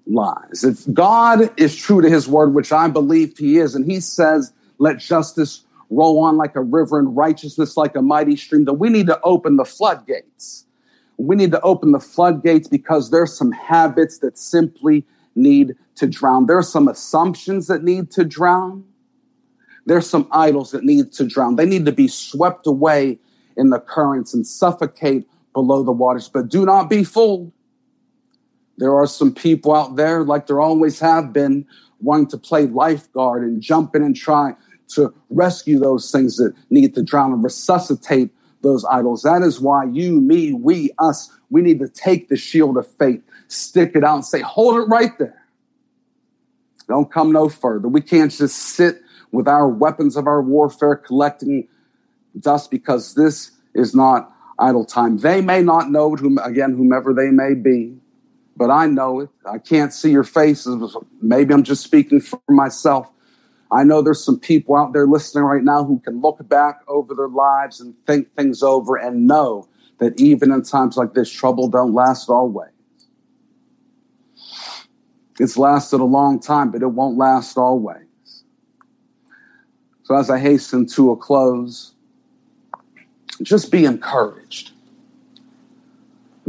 lies. 0.06 0.62
If 0.62 0.92
God 0.92 1.50
is 1.58 1.74
true 1.74 2.02
to 2.02 2.10
his 2.10 2.28
word, 2.28 2.54
which 2.54 2.72
I 2.72 2.88
believe 2.88 3.38
he 3.38 3.58
is, 3.58 3.74
and 3.74 3.90
he 3.90 4.00
says, 4.00 4.52
let 4.78 4.98
justice 4.98 5.63
roll 5.90 6.20
on 6.20 6.36
like 6.36 6.56
a 6.56 6.62
river 6.62 6.98
and 6.98 7.16
righteousness 7.16 7.76
like 7.76 7.96
a 7.96 8.02
mighty 8.02 8.36
stream, 8.36 8.64
that 8.64 8.74
we 8.74 8.88
need 8.88 9.06
to 9.06 9.20
open 9.22 9.56
the 9.56 9.64
floodgates. 9.64 10.66
We 11.16 11.36
need 11.36 11.52
to 11.52 11.60
open 11.60 11.92
the 11.92 12.00
floodgates 12.00 12.68
because 12.68 13.10
there's 13.10 13.36
some 13.36 13.52
habits 13.52 14.18
that 14.18 14.36
simply 14.36 15.04
need 15.34 15.76
to 15.96 16.06
drown. 16.06 16.46
There 16.46 16.58
are 16.58 16.62
some 16.62 16.88
assumptions 16.88 17.66
that 17.68 17.84
need 17.84 18.10
to 18.12 18.24
drown. 18.24 18.84
There's 19.86 20.08
some 20.08 20.28
idols 20.32 20.70
that 20.72 20.84
need 20.84 21.12
to 21.12 21.24
drown. 21.24 21.56
They 21.56 21.66
need 21.66 21.86
to 21.86 21.92
be 21.92 22.08
swept 22.08 22.66
away 22.66 23.18
in 23.56 23.70
the 23.70 23.78
currents 23.78 24.34
and 24.34 24.46
suffocate 24.46 25.28
below 25.52 25.82
the 25.82 25.92
waters. 25.92 26.28
But 26.28 26.48
do 26.48 26.64
not 26.64 26.90
be 26.90 27.04
fooled. 27.04 27.52
There 28.76 28.94
are 28.96 29.06
some 29.06 29.32
people 29.32 29.74
out 29.74 29.94
there, 29.94 30.24
like 30.24 30.48
there 30.48 30.60
always 30.60 30.98
have 30.98 31.32
been, 31.32 31.66
wanting 32.00 32.26
to 32.28 32.36
play 32.36 32.66
lifeguard 32.66 33.42
and 33.42 33.62
jump 33.62 33.94
in 33.94 34.02
and 34.02 34.14
try 34.14 34.54
to 34.88 35.12
rescue 35.30 35.78
those 35.78 36.10
things 36.10 36.36
that 36.36 36.54
need 36.70 36.94
to 36.94 37.02
drown 37.02 37.32
and 37.32 37.42
resuscitate 37.42 38.30
those 38.62 38.84
idols. 38.86 39.22
That 39.22 39.42
is 39.42 39.60
why 39.60 39.84
you, 39.84 40.20
me, 40.20 40.52
we, 40.52 40.90
us, 40.98 41.30
we 41.50 41.62
need 41.62 41.78
to 41.80 41.88
take 41.88 42.28
the 42.28 42.36
shield 42.36 42.76
of 42.76 42.86
faith, 42.96 43.22
stick 43.48 43.92
it 43.94 44.04
out, 44.04 44.16
and 44.16 44.24
say, 44.24 44.40
hold 44.40 44.76
it 44.76 44.88
right 44.88 45.16
there. 45.18 45.42
Don't 46.88 47.10
come 47.10 47.32
no 47.32 47.48
further. 47.48 47.88
We 47.88 48.00
can't 48.00 48.30
just 48.30 48.56
sit 48.56 49.00
with 49.32 49.48
our 49.48 49.68
weapons 49.68 50.16
of 50.16 50.26
our 50.26 50.42
warfare 50.42 50.96
collecting 50.96 51.68
dust 52.38 52.70
because 52.70 53.14
this 53.14 53.52
is 53.74 53.94
not 53.94 54.32
idle 54.58 54.84
time. 54.84 55.18
They 55.18 55.40
may 55.40 55.62
not 55.62 55.90
know 55.90 56.14
it, 56.14 56.20
whom, 56.20 56.38
again, 56.38 56.76
whomever 56.76 57.12
they 57.12 57.30
may 57.30 57.54
be, 57.54 57.96
but 58.56 58.70
I 58.70 58.86
know 58.86 59.20
it. 59.20 59.30
I 59.44 59.58
can't 59.58 59.92
see 59.92 60.10
your 60.10 60.24
faces. 60.24 60.96
Maybe 61.20 61.52
I'm 61.54 61.64
just 61.64 61.82
speaking 61.82 62.20
for 62.20 62.40
myself. 62.48 63.10
I 63.74 63.82
know 63.82 64.02
there's 64.02 64.24
some 64.24 64.38
people 64.38 64.76
out 64.76 64.92
there 64.92 65.06
listening 65.06 65.42
right 65.42 65.64
now 65.64 65.82
who 65.82 65.98
can 65.98 66.20
look 66.20 66.38
back 66.48 66.82
over 66.86 67.12
their 67.12 67.28
lives 67.28 67.80
and 67.80 67.92
think 68.06 68.32
things 68.36 68.62
over 68.62 68.94
and 68.96 69.26
know 69.26 69.68
that 69.98 70.18
even 70.20 70.52
in 70.52 70.62
times 70.62 70.96
like 70.96 71.14
this, 71.14 71.28
trouble 71.28 71.68
don't 71.68 71.92
last 71.92 72.28
always. 72.30 72.70
It's 75.40 75.56
lasted 75.56 75.98
a 75.98 76.04
long 76.04 76.38
time, 76.38 76.70
but 76.70 76.82
it 76.82 76.86
won't 76.86 77.18
last 77.18 77.58
always. 77.58 78.06
So, 80.04 80.14
as 80.14 80.30
I 80.30 80.38
hasten 80.38 80.86
to 80.88 81.10
a 81.10 81.16
close, 81.16 81.94
just 83.42 83.72
be 83.72 83.84
encouraged. 83.84 84.70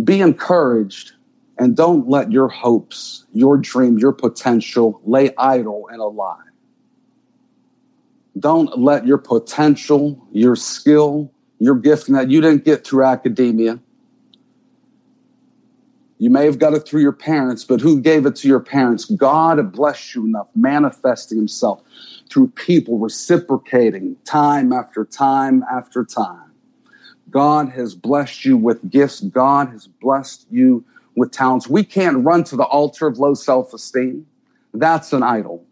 Be 0.04 0.22
encouraged 0.22 1.14
and 1.58 1.76
don't 1.76 2.08
let 2.08 2.32
your 2.32 2.50
hopes, 2.50 3.26
your 3.34 3.58
dream, 3.58 3.98
your 3.98 4.12
potential 4.12 5.02
lay 5.06 5.34
idle 5.38 5.88
in 5.92 6.00
a 6.00 6.08
lie. 6.08 6.45
Don't 8.38 8.78
let 8.78 9.06
your 9.06 9.18
potential, 9.18 10.22
your 10.32 10.56
skill, 10.56 11.32
your 11.60 11.76
gift 11.76 12.12
that 12.12 12.30
you 12.30 12.42
didn't 12.42 12.66
get 12.66 12.86
through 12.86 13.06
academia. 13.06 13.80
You 16.18 16.30
may 16.30 16.46
have 16.46 16.60
got 16.60 16.74
it 16.74 16.88
through 16.88 17.02
your 17.02 17.12
parents, 17.12 17.64
but 17.64 17.82
who 17.82 18.02
gave 18.02 18.26
it 18.26 18.36
to 18.38 18.48
your 18.48 18.60
parents? 18.60 19.06
God 19.06 19.72
blessed 19.74 20.16
you 20.16 20.26
enough, 20.26 20.48
manifesting 20.56 21.38
Himself 21.38 21.82
through 22.30 22.48
people 22.50 22.98
reciprocating 22.98 24.16
time 24.26 24.72
after 24.72 25.06
time 25.06 25.64
after 25.72 26.04
time. 26.04 26.52
God 27.30 27.70
has 27.70 27.96
blessed 27.96 28.46
you 28.46 28.56
with 28.56 28.90
gifts. 28.90 29.22
God 29.22 29.70
has 29.70 29.88
blessed 29.88 30.48
you 30.50 30.86
with 31.16 31.32
talents. 31.32 31.68
We 31.68 31.84
can't 31.84 32.24
run 32.24 32.44
to 32.46 32.56
the 32.56 32.64
altar 32.64 33.08
of 33.08 33.18
low 33.18 33.34
self 33.34 33.74
esteem. 33.74 34.26
That's 34.74 35.12
an 35.14 35.24
idol. 35.24 35.66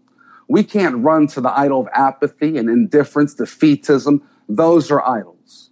We 0.48 0.64
can't 0.64 1.04
run 1.04 1.28
to 1.28 1.42
the 1.42 1.58
idol 1.58 1.82
of 1.82 1.88
apathy 1.94 2.58
and 2.58 2.70
indifference, 2.70 3.36
defeatism. 3.36 4.22
Those 4.50 4.92
are 4.92 5.08
idols. 5.08 5.70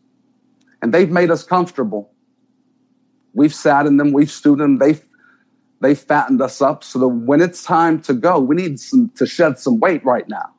And 0.82 0.94
they've 0.94 1.10
made 1.10 1.30
us 1.30 1.44
comfortable. 1.44 2.12
We've 3.34 3.54
sat 3.54 3.86
in 3.86 3.98
them, 3.98 4.12
we've 4.12 4.32
stewed 4.32 4.60
in 4.60 4.78
them, 4.78 4.78
they, 4.80 5.00
they 5.80 5.96
fattened 5.96 6.42
us 6.42 6.62
up 6.62 6.84
so 6.84 7.00
that 7.00 7.08
when 7.08 7.42
it's 7.42 7.64
time 7.64 8.02
to 8.04 8.14
go, 8.14 8.40
we 8.40 8.56
need 8.56 8.80
some, 8.80 9.10
to 9.16 9.26
shed 9.26 9.58
some 9.58 9.80
weight 9.80 10.04
right 10.04 10.28
now. 10.28 10.54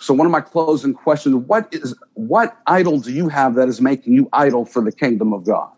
So 0.00 0.14
one 0.14 0.26
of 0.26 0.32
my 0.32 0.40
closing 0.40 0.94
questions, 0.94 1.34
what 1.34 1.68
is 1.72 1.94
what 2.14 2.56
idol 2.66 2.98
do 2.98 3.12
you 3.12 3.28
have 3.28 3.56
that 3.56 3.68
is 3.68 3.80
making 3.80 4.14
you 4.14 4.28
idle 4.32 4.64
for 4.64 4.82
the 4.82 4.92
kingdom 4.92 5.32
of 5.32 5.44
God? 5.44 5.70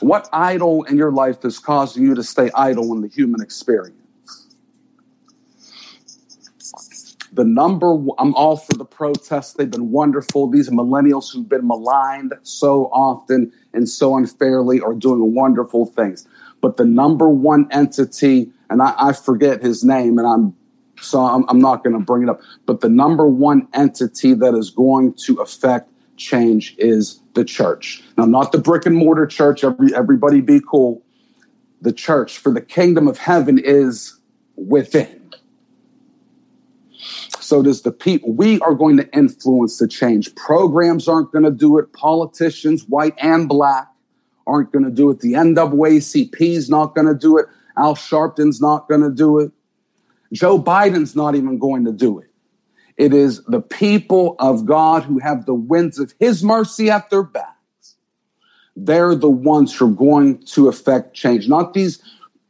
What 0.00 0.28
idol 0.32 0.84
in 0.84 0.96
your 0.96 1.12
life 1.12 1.44
is 1.44 1.58
causing 1.58 2.04
you 2.04 2.14
to 2.14 2.22
stay 2.22 2.50
idle 2.54 2.92
in 2.94 3.02
the 3.02 3.08
human 3.08 3.42
experience? 3.42 3.96
The 7.32 7.44
number, 7.44 7.92
I'm 8.18 8.34
all 8.34 8.56
for 8.56 8.72
the 8.72 8.84
protests. 8.84 9.52
They've 9.52 9.70
been 9.70 9.92
wonderful. 9.92 10.48
These 10.48 10.70
millennials 10.70 11.32
who've 11.32 11.48
been 11.48 11.66
maligned 11.66 12.34
so 12.42 12.86
often 12.86 13.52
and 13.72 13.88
so 13.88 14.16
unfairly 14.16 14.80
are 14.80 14.94
doing 14.94 15.34
wonderful 15.34 15.86
things. 15.86 16.26
But 16.60 16.76
the 16.76 16.84
number 16.84 17.28
one 17.28 17.68
entity, 17.70 18.50
and 18.68 18.82
I, 18.82 18.94
I 18.98 19.12
forget 19.12 19.62
his 19.62 19.84
name, 19.84 20.18
and 20.18 20.26
I'm 20.26 20.56
so 21.00 21.20
I'm, 21.20 21.44
I'm 21.48 21.60
not 21.60 21.82
going 21.82 21.94
to 21.94 22.04
bring 22.04 22.22
it 22.22 22.28
up. 22.28 22.40
But 22.66 22.80
the 22.80 22.88
number 22.88 23.26
one 23.26 23.68
entity 23.72 24.34
that 24.34 24.54
is 24.54 24.70
going 24.70 25.14
to 25.24 25.36
affect 25.36 25.89
change 26.20 26.74
is 26.78 27.20
the 27.34 27.44
church. 27.44 28.02
Now, 28.16 28.26
not 28.26 28.52
the 28.52 28.58
brick 28.58 28.86
and 28.86 28.94
mortar 28.94 29.26
church, 29.26 29.64
every, 29.64 29.94
everybody 29.94 30.40
be 30.40 30.60
cool. 30.60 31.02
The 31.80 31.92
church 31.92 32.38
for 32.38 32.52
the 32.52 32.60
kingdom 32.60 33.08
of 33.08 33.18
heaven 33.18 33.58
is 33.58 34.18
within. 34.56 35.32
So 37.40 37.62
does 37.62 37.82
the 37.82 37.90
people. 37.90 38.32
We 38.32 38.60
are 38.60 38.74
going 38.74 38.98
to 38.98 39.12
influence 39.16 39.78
the 39.78 39.88
change. 39.88 40.34
Programs 40.36 41.08
aren't 41.08 41.32
going 41.32 41.44
to 41.44 41.50
do 41.50 41.78
it. 41.78 41.92
Politicians, 41.92 42.84
white 42.86 43.14
and 43.18 43.48
black, 43.48 43.88
aren't 44.46 44.72
going 44.72 44.84
to 44.84 44.90
do 44.90 45.10
it. 45.10 45.20
The 45.20 45.32
NAACP 45.32 46.40
is 46.40 46.68
not 46.68 46.94
going 46.94 47.08
to 47.08 47.14
do 47.14 47.38
it. 47.38 47.46
Al 47.78 47.94
Sharpton's 47.94 48.60
not 48.60 48.88
going 48.88 49.00
to 49.00 49.10
do 49.10 49.38
it. 49.38 49.50
Joe 50.32 50.62
Biden's 50.62 51.16
not 51.16 51.34
even 51.34 51.58
going 51.58 51.84
to 51.86 51.92
do 51.92 52.18
it. 52.18 52.29
It 52.96 53.14
is 53.14 53.42
the 53.44 53.60
people 53.60 54.36
of 54.38 54.66
God 54.66 55.04
who 55.04 55.18
have 55.18 55.46
the 55.46 55.54
winds 55.54 55.98
of 55.98 56.14
his 56.18 56.44
mercy 56.44 56.90
at 56.90 57.10
their 57.10 57.22
backs. 57.22 57.96
They're 58.76 59.14
the 59.14 59.30
ones 59.30 59.74
who 59.74 59.88
are 59.88 59.94
going 59.94 60.42
to 60.46 60.68
affect 60.68 61.14
change, 61.14 61.48
not 61.48 61.74
these 61.74 62.02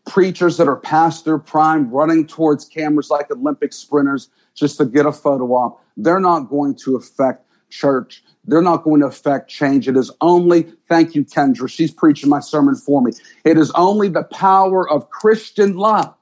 preachers 0.07 0.57
that 0.57 0.69
are 0.69 0.77
past 0.77 1.25
their 1.25 1.39
prime 1.39 1.91
running 1.91 2.27
towards 2.27 2.65
cameras 2.65 3.11
like 3.11 3.31
Olympic 3.31 3.73
sprinters 3.73 4.29
just 4.55 4.79
to 4.79 4.85
get 4.85 5.07
a 5.07 5.13
photo 5.13 5.45
op. 5.53 5.85
They're 5.97 6.21
not 6.21 6.51
going 6.51 6.75
to 6.77 6.97
affect 6.97 7.47
church. 7.71 8.23
They're 8.45 8.63
not 8.63 8.83
going 8.83 9.01
to 9.01 9.07
affect 9.07 9.49
change. 9.49 9.87
It 9.87 9.97
is 9.97 10.11
only, 10.21 10.73
thank 10.89 11.15
you, 11.15 11.25
Kendra. 11.25 11.71
She's 11.71 11.93
preaching 11.93 12.29
my 12.29 12.41
sermon 12.41 12.75
for 12.75 13.01
me. 13.03 13.13
It 13.45 13.57
is 13.57 13.71
only 13.73 14.09
the 14.09 14.25
power 14.25 14.89
of 14.89 15.11
Christian 15.11 15.77
love 15.77 16.15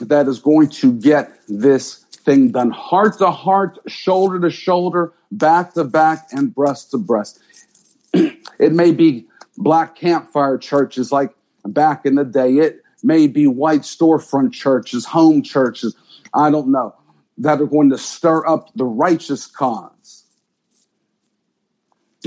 that 0.00 0.26
is 0.26 0.38
going 0.38 0.68
to 0.68 0.92
get 0.92 1.32
this 1.48 2.06
thing 2.24 2.50
done 2.50 2.70
heart 2.70 3.18
to 3.18 3.30
heart, 3.30 3.78
shoulder 3.86 4.40
to 4.40 4.50
shoulder, 4.50 5.12
back 5.32 5.74
to 5.74 5.84
back, 5.84 6.28
and 6.32 6.54
breast 6.54 6.90
to 6.90 6.98
breast. 6.98 7.40
it 8.14 8.72
may 8.72 8.92
be 8.92 9.26
black 9.56 9.96
campfire 9.96 10.58
churches 10.58 11.12
like 11.12 11.30
back 11.64 12.06
in 12.06 12.14
the 12.14 12.24
day. 12.24 12.54
It 12.54 12.82
may 13.02 13.26
be 13.26 13.46
white 13.46 13.82
storefront 13.82 14.52
churches, 14.52 15.06
home 15.06 15.42
churches, 15.42 15.94
I 16.34 16.50
don't 16.50 16.68
know, 16.68 16.94
that 17.38 17.60
are 17.60 17.66
going 17.66 17.90
to 17.90 17.98
stir 17.98 18.46
up 18.46 18.70
the 18.74 18.84
righteous 18.84 19.46
cause. 19.46 20.24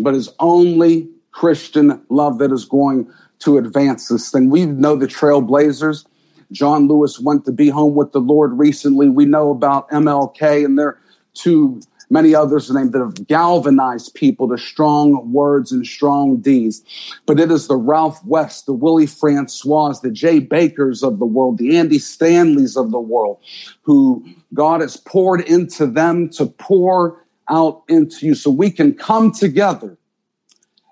But 0.02 0.16
it's 0.16 0.30
only 0.40 1.10
Christian 1.32 2.02
love 2.10 2.40
that 2.40 2.52
is 2.52 2.66
going 2.66 3.12
to 3.40 3.58
advance 3.58 4.08
this 4.08 4.32
thing. 4.32 4.50
We 4.50 4.66
know 4.66 4.96
the 4.96 5.08
trailblazers 5.08 6.06
John 6.54 6.88
Lewis 6.88 7.20
went 7.20 7.46
to 7.46 7.52
be 7.52 7.70
home 7.70 7.96
with 7.96 8.12
the 8.12 8.20
Lord 8.20 8.58
recently. 8.58 9.10
We 9.10 9.26
know 9.26 9.52
about 9.52 9.90
MLK 9.90 10.64
and 10.64 10.78
there 10.78 10.88
are 10.88 11.02
too 11.34 11.82
many 12.10 12.36
others 12.36 12.70
named 12.70 12.94
that 12.94 13.00
have 13.00 13.28
galvanized 13.28 14.14
people 14.14 14.48
to 14.48 14.58
strong 14.58 15.32
words 15.34 15.72
and 15.72 15.86
strong 15.86 16.38
deeds. 16.38 16.84
But 17.26 17.40
it 17.40 17.52
is 17.52 17.68
the 17.68 17.76
Ralph 17.76 18.24
West, 18.24 18.68
the 18.68 18.74
Willie 18.74 19.08
Francois, 19.08 19.94
the 20.02 20.12
Jay 20.12 20.40
Bakkers 20.40 21.04
of 21.04 21.20
the 21.20 21.26
world, 21.26 21.58
the 21.58 21.76
Andy 21.76 21.98
Stanleys 22.00 22.78
of 22.78 22.92
the 22.92 23.00
world, 23.00 23.40
who 23.82 24.24
God 24.54 24.82
has 24.82 24.96
poured 24.96 25.42
into 25.42 25.88
them 25.88 26.30
to 26.30 26.46
pour 26.46 27.26
out 27.50 27.84
into 27.90 28.28
you 28.28 28.36
so 28.36 28.50
we 28.52 28.70
can 28.70 28.94
come 28.94 29.32
together 29.32 29.98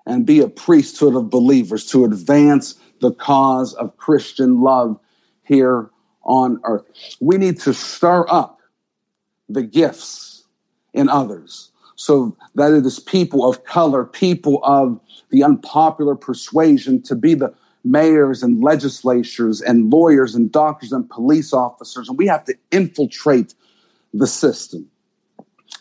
and 0.04 0.26
be 0.26 0.40
a 0.40 0.48
priesthood 0.48 1.14
of 1.14 1.30
believers 1.30 1.86
to 1.86 2.04
advance 2.04 2.74
the 3.00 3.12
cause 3.12 3.74
of 3.74 3.96
Christian 3.96 4.60
love 4.60 4.98
here 5.52 5.90
on 6.22 6.60
earth. 6.64 6.84
We 7.20 7.36
need 7.36 7.60
to 7.60 7.74
stir 7.74 8.26
up 8.28 8.60
the 9.48 9.62
gifts 9.62 10.44
in 10.94 11.08
others 11.08 11.72
so 11.96 12.36
that 12.54 12.72
it 12.72 12.86
is 12.86 12.98
people 12.98 13.48
of 13.48 13.64
color, 13.64 14.04
people 14.04 14.60
of 14.64 14.98
the 15.30 15.42
unpopular 15.42 16.14
persuasion 16.14 17.02
to 17.02 17.14
be 17.14 17.34
the 17.34 17.54
mayors 17.84 18.42
and 18.42 18.62
legislatures 18.62 19.60
and 19.60 19.92
lawyers 19.92 20.34
and 20.34 20.50
doctors 20.52 20.92
and 20.92 21.08
police 21.10 21.52
officers. 21.52 22.08
And 22.08 22.16
we 22.16 22.26
have 22.26 22.44
to 22.44 22.54
infiltrate 22.70 23.54
the 24.14 24.26
system 24.26 24.88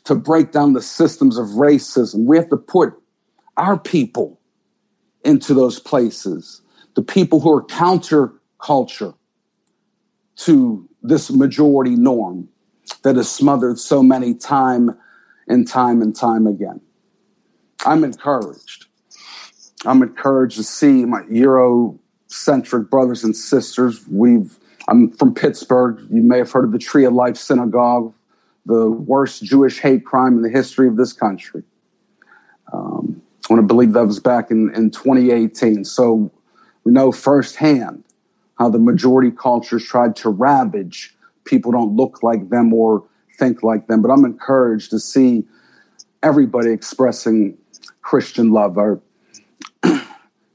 to 0.05 0.15
break 0.15 0.51
down 0.51 0.73
the 0.73 0.81
systems 0.81 1.37
of 1.37 1.47
racism. 1.47 2.25
We 2.25 2.37
have 2.37 2.49
to 2.49 2.57
put 2.57 2.93
our 3.57 3.77
people 3.77 4.39
into 5.23 5.53
those 5.53 5.79
places, 5.79 6.61
the 6.95 7.03
people 7.03 7.39
who 7.39 7.51
are 7.51 7.63
counterculture, 7.63 9.13
to 10.37 10.87
this 11.01 11.31
majority 11.31 11.95
norm 11.95 12.49
that 13.03 13.17
is 13.17 13.29
smothered 13.29 13.79
so 13.79 14.03
many 14.03 14.33
time 14.33 14.97
and 15.47 15.67
time 15.67 16.01
and 16.01 16.15
time 16.15 16.47
again. 16.47 16.81
I'm 17.85 18.03
encouraged. 18.03 18.85
I'm 19.85 20.03
encouraged 20.03 20.57
to 20.57 20.63
see 20.63 21.05
my 21.05 21.21
Eurocentric 21.23 22.89
brothers 22.89 23.23
and 23.23 23.35
sisters. 23.35 24.07
We've 24.07 24.57
I'm 24.87 25.11
from 25.11 25.33
Pittsburgh. 25.33 25.99
You 26.11 26.21
may 26.21 26.39
have 26.39 26.51
heard 26.51 26.65
of 26.65 26.71
the 26.71 26.79
Tree 26.79 27.05
of 27.05 27.13
Life 27.13 27.37
Synagogue, 27.37 28.13
the 28.65 28.89
worst 28.89 29.43
Jewish 29.43 29.79
hate 29.79 30.05
crime 30.05 30.35
in 30.35 30.41
the 30.41 30.49
history 30.49 30.87
of 30.87 30.97
this 30.97 31.13
country. 31.13 31.63
Um, 32.73 33.21
I 33.49 33.53
want 33.53 33.61
to 33.61 33.67
believe 33.67 33.93
that 33.93 34.05
was 34.05 34.19
back 34.19 34.51
in, 34.51 34.73
in 34.75 34.91
2018. 34.91 35.85
So 35.85 36.31
we 36.83 36.91
know 36.91 37.11
firsthand 37.11 38.03
how 38.61 38.69
the 38.69 38.77
majority 38.77 39.31
cultures 39.31 39.83
tried 39.83 40.15
to 40.15 40.29
ravage 40.29 41.15
people 41.45 41.71
don't 41.71 41.95
look 41.95 42.21
like 42.21 42.49
them 42.49 42.71
or 42.71 43.03
think 43.39 43.63
like 43.63 43.87
them. 43.87 44.03
But 44.03 44.11
I'm 44.11 44.23
encouraged 44.23 44.91
to 44.91 44.99
see 44.99 45.43
everybody 46.21 46.69
expressing 46.69 47.57
Christian 48.03 48.51
love. 48.51 48.77
Our 48.77 49.01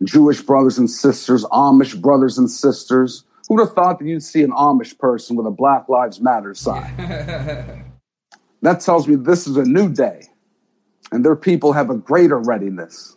Jewish 0.05 0.41
brothers 0.41 0.79
and 0.79 0.89
sisters, 0.89 1.45
Amish 1.47 2.01
brothers 2.01 2.39
and 2.39 2.49
sisters. 2.49 3.25
Who'd 3.49 3.59
have 3.59 3.73
thought 3.73 3.99
that 3.99 4.07
you'd 4.07 4.23
see 4.23 4.45
an 4.45 4.53
Amish 4.53 4.97
person 4.97 5.35
with 5.35 5.47
a 5.49 5.51
Black 5.51 5.89
Lives 5.89 6.21
Matter 6.21 6.55
sign? 6.55 6.95
that 8.63 8.81
tells 8.83 9.09
me 9.09 9.17
this 9.17 9.49
is 9.49 9.57
a 9.57 9.65
new 9.65 9.93
day, 9.93 10.23
and 11.11 11.25
their 11.25 11.35
people 11.35 11.73
have 11.73 11.91
a 11.91 11.97
greater 11.97 12.39
readiness. 12.39 13.17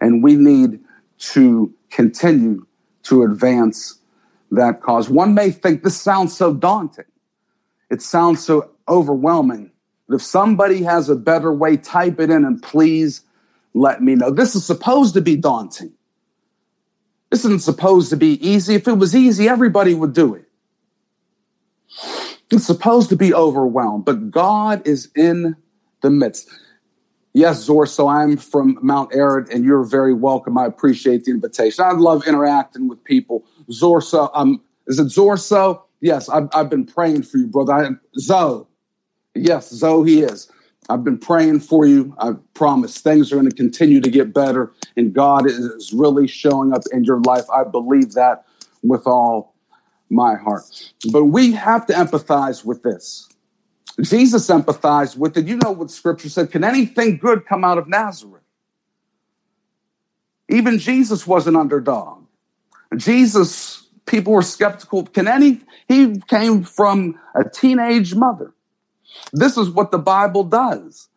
And 0.00 0.20
we 0.20 0.34
need 0.34 0.80
to 1.18 1.72
continue 1.90 2.65
to 3.06 3.22
advance 3.22 3.98
that 4.50 4.80
cause. 4.82 5.08
One 5.08 5.34
may 5.34 5.50
think 5.50 5.82
this 5.82 6.00
sounds 6.00 6.36
so 6.36 6.54
daunting. 6.54 7.04
It 7.90 8.02
sounds 8.02 8.44
so 8.44 8.70
overwhelming. 8.88 9.70
But 10.08 10.16
if 10.16 10.22
somebody 10.22 10.82
has 10.82 11.08
a 11.08 11.16
better 11.16 11.52
way, 11.52 11.76
type 11.76 12.20
it 12.20 12.30
in 12.30 12.44
and 12.44 12.62
please 12.62 13.22
let 13.74 14.02
me 14.02 14.14
know. 14.14 14.30
This 14.30 14.54
is 14.54 14.64
supposed 14.64 15.14
to 15.14 15.20
be 15.20 15.36
daunting. 15.36 15.92
This 17.30 17.44
isn't 17.44 17.62
supposed 17.62 18.10
to 18.10 18.16
be 18.16 18.34
easy. 18.46 18.74
If 18.74 18.86
it 18.86 18.98
was 18.98 19.14
easy, 19.14 19.48
everybody 19.48 19.94
would 19.94 20.12
do 20.12 20.34
it. 20.34 20.44
It's 22.50 22.64
supposed 22.64 23.08
to 23.08 23.16
be 23.16 23.34
overwhelmed, 23.34 24.04
but 24.04 24.30
God 24.30 24.86
is 24.86 25.10
in 25.16 25.56
the 26.02 26.10
midst. 26.10 26.48
Yes, 27.36 27.64
Zor, 27.64 27.84
so 27.84 28.08
I'm 28.08 28.38
from 28.38 28.78
Mount 28.80 29.14
Ararat, 29.14 29.52
and 29.52 29.62
you're 29.62 29.84
very 29.84 30.14
welcome. 30.14 30.56
I 30.56 30.64
appreciate 30.64 31.24
the 31.24 31.32
invitation. 31.32 31.84
I 31.84 31.92
love 31.92 32.26
interacting 32.26 32.88
with 32.88 33.04
people. 33.04 33.44
Zorso, 33.68 34.30
um, 34.32 34.62
is 34.86 34.98
it 34.98 35.08
Zorso? 35.08 35.82
Yes, 36.00 36.30
I've, 36.30 36.48
I've 36.54 36.70
been 36.70 36.86
praying 36.86 37.24
for 37.24 37.36
you, 37.36 37.46
brother. 37.46 37.74
I, 37.74 37.90
Zoe, 38.18 38.64
yes, 39.34 39.68
Zoe, 39.68 40.08
he 40.08 40.22
is. 40.22 40.50
I've 40.88 41.04
been 41.04 41.18
praying 41.18 41.60
for 41.60 41.84
you. 41.84 42.16
I 42.18 42.36
promise 42.54 42.96
things 42.96 43.30
are 43.30 43.36
going 43.36 43.50
to 43.50 43.54
continue 43.54 44.00
to 44.00 44.10
get 44.10 44.32
better, 44.32 44.72
and 44.96 45.12
God 45.12 45.44
is 45.46 45.92
really 45.92 46.26
showing 46.26 46.72
up 46.72 46.84
in 46.90 47.04
your 47.04 47.20
life. 47.20 47.44
I 47.54 47.64
believe 47.64 48.12
that 48.12 48.46
with 48.82 49.06
all 49.06 49.54
my 50.08 50.36
heart. 50.36 50.62
But 51.12 51.26
we 51.26 51.52
have 51.52 51.84
to 51.88 51.92
empathize 51.92 52.64
with 52.64 52.82
this. 52.82 53.28
Jesus 54.00 54.48
empathized 54.48 55.16
with 55.16 55.36
it. 55.36 55.46
You 55.46 55.56
know 55.56 55.70
what 55.70 55.90
scripture 55.90 56.28
said 56.28 56.50
Can 56.50 56.64
anything 56.64 57.16
good 57.16 57.46
come 57.46 57.64
out 57.64 57.78
of 57.78 57.88
Nazareth? 57.88 58.42
Even 60.48 60.78
Jesus 60.78 61.26
was 61.26 61.46
an 61.46 61.56
underdog. 61.56 62.24
Jesus, 62.96 63.88
people 64.06 64.32
were 64.32 64.42
skeptical. 64.42 65.04
Can 65.06 65.26
any, 65.26 65.60
he 65.88 66.20
came 66.28 66.62
from 66.62 67.18
a 67.34 67.48
teenage 67.48 68.14
mother. 68.14 68.52
This 69.32 69.56
is 69.56 69.70
what 69.70 69.90
the 69.90 69.98
Bible 69.98 70.44
does. 70.44 71.08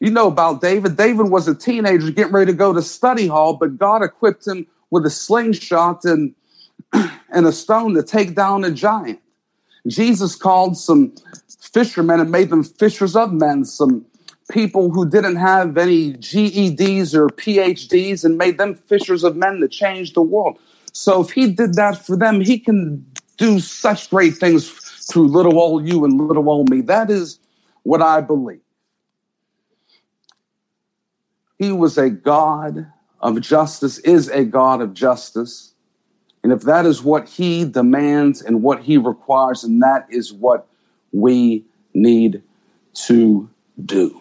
You 0.00 0.10
know 0.10 0.28
about 0.28 0.60
David. 0.60 0.96
David 0.96 1.30
was 1.30 1.48
a 1.48 1.54
teenager 1.54 2.10
getting 2.10 2.32
ready 2.32 2.52
to 2.52 2.56
go 2.56 2.72
to 2.72 2.82
study 2.82 3.26
hall, 3.26 3.54
but 3.54 3.78
God 3.78 4.02
equipped 4.02 4.46
him 4.46 4.66
with 4.90 5.06
a 5.06 5.10
slingshot 5.10 6.04
and, 6.04 6.34
and 6.92 7.46
a 7.46 7.52
stone 7.52 7.94
to 7.94 8.02
take 8.02 8.34
down 8.34 8.64
a 8.64 8.70
giant. 8.70 9.20
Jesus 9.86 10.34
called 10.34 10.76
some 10.76 11.14
fishermen 11.74 12.20
and 12.20 12.30
made 12.30 12.48
them 12.48 12.62
fishers 12.62 13.16
of 13.16 13.32
men, 13.32 13.64
some 13.64 14.06
people 14.50 14.90
who 14.90 15.08
didn't 15.08 15.36
have 15.36 15.76
any 15.76 16.12
GEDs 16.12 17.14
or 17.14 17.28
PhDs 17.28 18.24
and 18.24 18.38
made 18.38 18.58
them 18.58 18.76
fishers 18.76 19.24
of 19.24 19.36
men 19.36 19.60
to 19.60 19.68
change 19.68 20.12
the 20.12 20.22
world. 20.22 20.58
So 20.92 21.20
if 21.20 21.30
he 21.30 21.50
did 21.50 21.74
that 21.74 22.06
for 22.06 22.16
them, 22.16 22.40
he 22.40 22.58
can 22.58 23.04
do 23.36 23.58
such 23.58 24.08
great 24.10 24.36
things 24.36 24.70
through 25.10 25.26
little 25.28 25.58
old 25.58 25.88
you 25.88 26.04
and 26.04 26.20
little 26.20 26.48
old 26.48 26.70
me. 26.70 26.80
That 26.82 27.10
is 27.10 27.40
what 27.82 28.00
I 28.00 28.20
believe. 28.20 28.60
He 31.58 31.72
was 31.72 31.98
a 31.98 32.10
God 32.10 32.86
of 33.20 33.40
justice, 33.40 33.98
is 33.98 34.28
a 34.28 34.44
God 34.44 34.80
of 34.80 34.94
justice. 34.94 35.74
And 36.44 36.52
if 36.52 36.62
that 36.62 36.86
is 36.86 37.02
what 37.02 37.28
he 37.28 37.64
demands 37.64 38.42
and 38.42 38.62
what 38.62 38.82
he 38.82 38.98
requires, 38.98 39.64
and 39.64 39.82
that 39.82 40.06
is 40.10 40.32
what 40.32 40.68
we 41.14 41.64
need 41.94 42.42
to 43.06 43.48
do. 43.82 44.20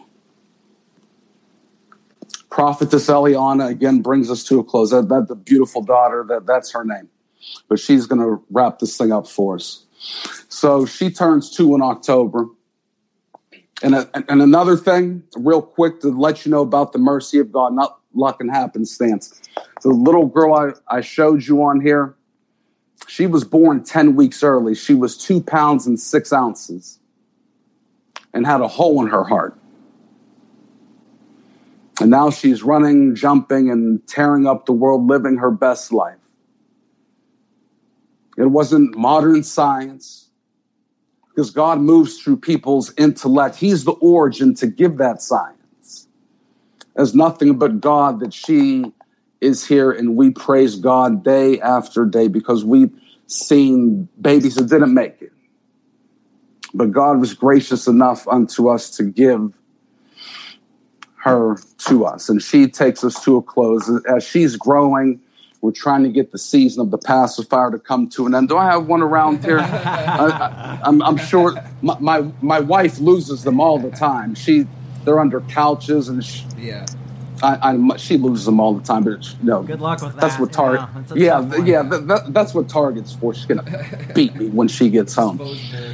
Prophetess 2.49 3.07
Eliana 3.07 3.69
again 3.69 4.01
brings 4.01 4.29
us 4.29 4.43
to 4.45 4.59
a 4.59 4.63
close. 4.63 4.91
That, 4.91 5.09
that 5.09 5.27
the 5.27 5.35
beautiful 5.35 5.81
daughter, 5.81 6.23
that, 6.29 6.45
that's 6.45 6.71
her 6.73 6.85
name. 6.85 7.09
But 7.67 7.79
she's 7.79 8.05
going 8.05 8.21
to 8.21 8.43
wrap 8.51 8.79
this 8.79 8.95
thing 8.95 9.11
up 9.11 9.27
for 9.27 9.55
us. 9.55 9.85
So 10.49 10.85
she 10.85 11.09
turns 11.09 11.49
two 11.49 11.73
in 11.73 11.81
October. 11.81 12.45
And, 13.81 13.95
a, 13.95 14.09
and 14.13 14.41
another 14.41 14.77
thing, 14.77 15.23
real 15.35 15.61
quick, 15.61 15.99
to 16.01 16.09
let 16.09 16.45
you 16.45 16.51
know 16.51 16.61
about 16.61 16.93
the 16.93 16.99
mercy 16.99 17.39
of 17.39 17.51
God, 17.51 17.73
not 17.73 17.99
luck 18.13 18.39
and 18.39 18.51
happenstance. 18.51 19.41
The 19.81 19.89
little 19.89 20.27
girl 20.27 20.53
I, 20.53 20.97
I 20.97 21.01
showed 21.01 21.45
you 21.45 21.63
on 21.63 21.81
here, 21.81 22.15
she 23.07 23.27
was 23.27 23.43
born 23.43 23.83
10 23.83 24.15
weeks 24.15 24.43
early. 24.43 24.75
She 24.75 24.93
was 24.93 25.17
two 25.17 25.41
pounds 25.41 25.85
and 25.87 25.99
six 25.99 26.31
ounces 26.33 26.99
and 28.33 28.45
had 28.45 28.61
a 28.61 28.67
hole 28.67 29.01
in 29.01 29.07
her 29.07 29.23
heart. 29.23 29.57
And 32.01 32.09
now 32.09 32.31
she's 32.31 32.63
running, 32.63 33.15
jumping, 33.15 33.69
and 33.69 34.05
tearing 34.07 34.47
up 34.47 34.65
the 34.65 34.73
world, 34.73 35.07
living 35.07 35.37
her 35.37 35.51
best 35.51 35.93
life. 35.93 36.17
It 38.37 38.47
wasn't 38.47 38.97
modern 38.97 39.43
science 39.43 40.29
because 41.29 41.51
God 41.51 41.79
moves 41.79 42.19
through 42.19 42.37
people's 42.37 42.93
intellect. 42.97 43.55
He's 43.55 43.83
the 43.83 43.91
origin 43.93 44.55
to 44.55 44.67
give 44.67 44.97
that 44.97 45.21
science. 45.21 46.07
There's 46.95 47.13
nothing 47.13 47.57
but 47.57 47.79
God 47.79 48.19
that 48.21 48.33
she 48.33 48.91
is 49.43 49.65
here, 49.65 49.91
and 49.91 50.15
we 50.15 50.31
praise 50.31 50.75
God 50.75 51.23
day 51.23 51.59
after 51.59 52.05
day 52.05 52.27
because 52.27 52.63
we've 52.63 52.91
seen 53.27 54.07
babies 54.19 54.55
that 54.55 54.69
didn't 54.69 54.93
make 54.93 55.21
it. 55.21 55.31
But 56.73 56.91
God 56.91 57.19
was 57.19 57.33
gracious 57.33 57.87
enough 57.87 58.27
unto 58.27 58.69
us 58.69 58.89
to 58.97 59.03
give 59.03 59.53
her 61.23 61.57
to 61.77 62.05
us. 62.05 62.29
And 62.29 62.41
she 62.41 62.67
takes 62.67 63.03
us 63.03 63.23
to 63.23 63.37
a 63.37 63.41
close. 63.41 63.89
As 64.07 64.23
she's 64.23 64.55
growing, 64.55 65.21
we're 65.61 65.71
trying 65.71 66.03
to 66.03 66.09
get 66.09 66.31
the 66.31 66.37
season 66.37 66.81
of 66.81 66.91
the 66.91 66.97
pacifier 66.97 67.71
to 67.71 67.79
come 67.79 68.09
to 68.09 68.25
an 68.25 68.35
end. 68.35 68.49
Do 68.49 68.57
I 68.57 68.71
have 68.71 68.87
one 68.87 69.01
around 69.01 69.43
here? 69.43 69.59
I, 69.61 70.79
am 70.83 71.17
sure 71.17 71.55
my, 71.81 71.97
my, 71.99 72.31
my 72.41 72.59
wife 72.59 72.99
loses 72.99 73.43
them 73.43 73.61
all 73.61 73.79
the 73.79 73.91
time. 73.91 74.35
She 74.35 74.67
they're 75.05 75.19
under 75.19 75.41
couches 75.41 76.09
and 76.09 76.23
she, 76.23 76.45
Yeah. 76.57 76.85
I, 77.41 77.73
I, 77.73 77.97
she 77.97 78.17
loses 78.17 78.45
them 78.45 78.59
all 78.59 78.73
the 78.73 78.83
time. 78.83 79.03
But 79.03 79.33
you 79.39 79.45
know, 79.45 79.63
Good 79.63 79.81
luck 79.81 80.01
with 80.01 80.13
that. 80.13 80.21
That's 80.21 80.35
that, 80.35 80.41
what 80.41 80.53
Target. 80.53 80.81
you 80.81 80.85
know, 80.85 81.01
it's 81.01 81.11
a 81.11 81.19
yeah, 81.19 81.49
th- 81.49 81.65
yeah. 81.65 81.81
That, 81.83 82.07
that, 82.07 82.33
that's 82.33 82.53
what 82.53 82.69
Target's 82.69 83.13
for. 83.13 83.33
She's 83.33 83.45
gonna 83.45 84.11
beat 84.15 84.35
me 84.35 84.49
when 84.49 84.67
she 84.67 84.89
gets 84.89 85.15
home. 85.15 85.39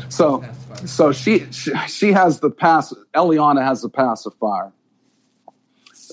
So, 0.09 0.43
so 0.85 1.11
she, 1.11 1.51
she 1.51 1.75
she 1.87 2.11
has 2.11 2.39
the 2.39 2.49
pass. 2.49 2.93
Eliana 3.13 3.63
has 3.63 3.81
the 3.81 3.89
pacifier, 3.89 4.71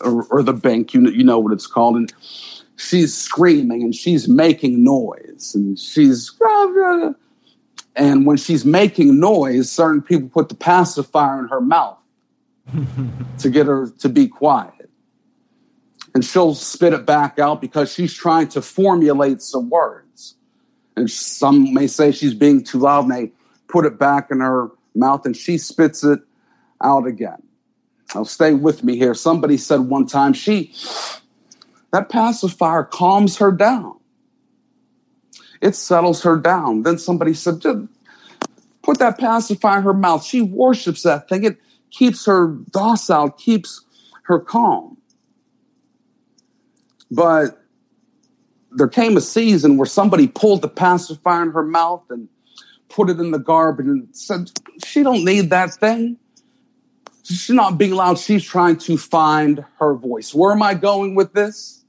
or, 0.03 0.25
or 0.25 0.43
the 0.43 0.53
bank. 0.53 0.95
You 0.95 1.01
know, 1.01 1.11
you 1.11 1.25
know 1.25 1.39
what 1.39 1.53
it's 1.53 1.67
called, 1.67 1.97
and 1.97 2.13
she's 2.77 3.17
screaming 3.17 3.83
and 3.83 3.95
she's 3.95 4.29
making 4.29 4.85
noise, 4.85 5.53
and 5.55 5.79
she's 5.79 6.31
and 7.97 8.27
when 8.27 8.37
she's 8.37 8.65
making 8.65 9.19
noise, 9.19 9.71
certain 9.71 10.03
people 10.03 10.29
put 10.29 10.51
the 10.51 10.55
pacifier 10.55 11.39
in 11.39 11.49
her 11.49 11.61
mouth 11.61 11.99
to 13.39 13.51
get 13.51 13.67
her 13.67 13.89
to 13.99 14.09
be 14.09 14.29
quiet. 14.29 14.73
And 16.17 16.25
she'll 16.25 16.55
spit 16.55 16.95
it 16.95 17.05
back 17.05 17.39
out 17.39 17.61
because 17.61 17.93
she's 17.93 18.15
trying 18.15 18.49
to 18.49 18.63
formulate 18.63 19.43
some 19.43 19.69
words. 19.69 20.35
And 20.97 21.11
some 21.11 21.75
may 21.75 21.87
say 21.87 22.11
she's 22.11 22.33
being 22.33 22.65
too 22.65 22.79
loud, 22.79 23.05
and 23.05 23.13
they 23.13 23.33
put 23.69 23.85
it 23.85 23.99
back 23.99 24.31
in 24.31 24.41
her 24.41 24.71
mouth, 24.95 25.27
and 25.27 25.37
she 25.37 25.59
spits 25.59 26.03
it 26.03 26.21
out 26.83 27.07
again. 27.07 27.43
Now, 28.15 28.23
stay 28.23 28.55
with 28.55 28.83
me 28.83 28.97
here. 28.97 29.13
Somebody 29.13 29.59
said 29.59 29.81
one 29.81 30.07
time, 30.07 30.33
she, 30.33 30.73
that 31.93 32.09
pacifier 32.09 32.85
calms 32.85 33.37
her 33.37 33.53
down. 33.53 33.99
It 35.61 35.75
settles 35.75 36.23
her 36.23 36.39
down. 36.39 36.83
Then 36.85 36.97
somebody 36.97 37.35
said, 37.35 37.61
put 38.83 38.99
that 39.01 39.19
pacifier 39.19 39.77
in 39.77 39.85
her 39.85 39.93
mouth. 39.93 40.25
She 40.25 40.41
worships 40.41 41.03
that 41.03 41.29
thing. 41.29 41.45
It 41.45 41.59
keeps 41.91 42.25
her 42.25 42.47
docile, 42.71 43.33
keeps 43.33 43.85
her 44.23 44.41
calm. 44.41 44.96
But 47.11 47.63
there 48.73 48.89
came 48.89 49.17
a 49.17 49.21
season 49.21 49.77
where 49.77 49.87
somebody 49.87 50.29
pulled 50.29 50.63
the 50.63 50.69
pacifier 50.69 51.43
in 51.43 51.53
her 51.53 51.63
mouth 51.63 52.05
and 52.11 52.29
put 52.89 53.11
it 53.11 53.19
in 53.19 53.31
the 53.31 53.39
garbage 53.39 53.87
and 53.87 54.09
said, 54.13 54.51
She 54.85 55.03
don't 55.03 55.25
need 55.25 55.51
that 55.51 55.75
thing. 55.75 56.19
She's 57.23 57.51
not 57.51 57.77
being 57.77 57.93
loud. 57.93 58.19
She's 58.19 58.45
trying 58.45 58.77
to 58.79 58.97
find 58.97 59.65
her 59.81 59.95
voice. 59.95 60.33
Where 60.33 60.53
am 60.53 60.63
I 60.63 60.75
going 60.75 61.15
with 61.15 61.33
this? 61.33 61.85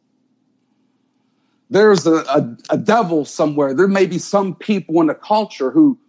There's 1.70 2.08
a, 2.08 2.16
a, 2.16 2.58
a 2.72 2.78
devil 2.78 3.26
somewhere. 3.26 3.74
There 3.74 3.88
may 3.88 4.06
be 4.06 4.18
some 4.18 4.56
people 4.56 5.00
in 5.02 5.08
the 5.08 5.14
culture 5.14 5.70
who 5.70 6.00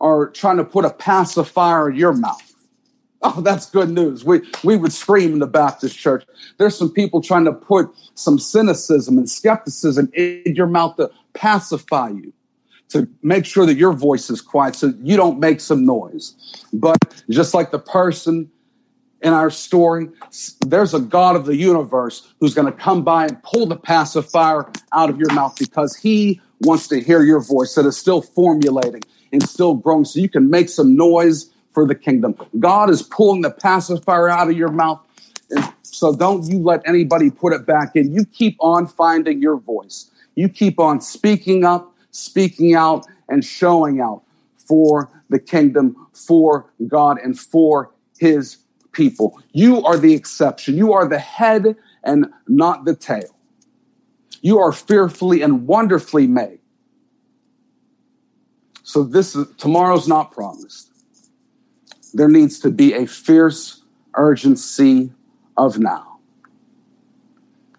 are 0.00 0.30
trying 0.30 0.58
to 0.58 0.64
put 0.64 0.84
a 0.84 0.90
pacifier 0.90 1.90
in 1.90 1.96
your 1.96 2.12
mouth. 2.12 2.49
Oh, 3.22 3.40
that's 3.42 3.68
good 3.70 3.90
news. 3.90 4.24
We 4.24 4.40
we 4.64 4.76
would 4.76 4.92
scream 4.92 5.34
in 5.34 5.38
the 5.40 5.46
Baptist 5.46 5.98
church. 5.98 6.24
There's 6.58 6.76
some 6.76 6.90
people 6.90 7.20
trying 7.20 7.44
to 7.44 7.52
put 7.52 7.90
some 8.14 8.38
cynicism 8.38 9.18
and 9.18 9.28
skepticism 9.28 10.10
in 10.14 10.54
your 10.54 10.66
mouth 10.66 10.96
to 10.96 11.10
pacify 11.34 12.08
you, 12.08 12.32
to 12.88 13.08
make 13.22 13.44
sure 13.44 13.66
that 13.66 13.76
your 13.76 13.92
voice 13.92 14.30
is 14.30 14.40
quiet 14.40 14.74
so 14.74 14.94
you 15.02 15.16
don't 15.16 15.38
make 15.38 15.60
some 15.60 15.84
noise. 15.84 16.34
But 16.72 16.96
just 17.28 17.52
like 17.52 17.72
the 17.72 17.78
person 17.78 18.50
in 19.20 19.34
our 19.34 19.50
story, 19.50 20.08
there's 20.66 20.94
a 20.94 21.00
God 21.00 21.36
of 21.36 21.44
the 21.44 21.56
universe 21.56 22.32
who's 22.40 22.54
going 22.54 22.72
to 22.72 22.78
come 22.78 23.04
by 23.04 23.26
and 23.26 23.42
pull 23.42 23.66
the 23.66 23.76
pacifier 23.76 24.70
out 24.94 25.10
of 25.10 25.18
your 25.18 25.32
mouth 25.34 25.58
because 25.58 25.94
he 25.94 26.40
wants 26.62 26.88
to 26.88 27.00
hear 27.00 27.22
your 27.22 27.40
voice, 27.40 27.74
that 27.74 27.84
is 27.84 27.98
still 27.98 28.22
formulating 28.22 29.02
and 29.30 29.42
still 29.42 29.74
growing 29.74 30.06
so 30.06 30.20
you 30.20 30.28
can 30.28 30.48
make 30.48 30.70
some 30.70 30.96
noise 30.96 31.49
for 31.72 31.86
the 31.86 31.94
kingdom. 31.94 32.34
God 32.58 32.90
is 32.90 33.02
pulling 33.02 33.42
the 33.42 33.50
pacifier 33.50 34.28
out 34.28 34.50
of 34.50 34.56
your 34.56 34.70
mouth. 34.70 35.00
And 35.50 35.72
so 35.82 36.14
don't 36.14 36.44
you 36.44 36.58
let 36.58 36.86
anybody 36.86 37.30
put 37.30 37.52
it 37.52 37.66
back 37.66 37.96
in. 37.96 38.12
You 38.12 38.24
keep 38.24 38.56
on 38.60 38.86
finding 38.86 39.40
your 39.40 39.56
voice. 39.56 40.10
You 40.34 40.48
keep 40.48 40.78
on 40.78 41.00
speaking 41.00 41.64
up, 41.64 41.94
speaking 42.10 42.74
out, 42.74 43.06
and 43.28 43.44
showing 43.44 44.00
out 44.00 44.22
for 44.56 45.10
the 45.28 45.38
kingdom, 45.38 46.06
for 46.12 46.72
God, 46.86 47.18
and 47.18 47.38
for 47.38 47.90
his 48.18 48.58
people. 48.92 49.40
You 49.52 49.84
are 49.84 49.96
the 49.96 50.14
exception. 50.14 50.76
You 50.76 50.92
are 50.92 51.06
the 51.08 51.18
head 51.18 51.76
and 52.02 52.26
not 52.48 52.84
the 52.84 52.94
tail. 52.94 53.34
You 54.42 54.58
are 54.58 54.72
fearfully 54.72 55.42
and 55.42 55.66
wonderfully 55.66 56.26
made. 56.26 56.60
So 58.82 59.04
this 59.04 59.36
is 59.36 59.46
tomorrow's 59.56 60.08
not 60.08 60.32
promised. 60.32 60.89
There 62.12 62.28
needs 62.28 62.58
to 62.60 62.70
be 62.70 62.94
a 62.94 63.06
fierce 63.06 63.82
urgency 64.14 65.12
of 65.56 65.78
now. 65.78 66.18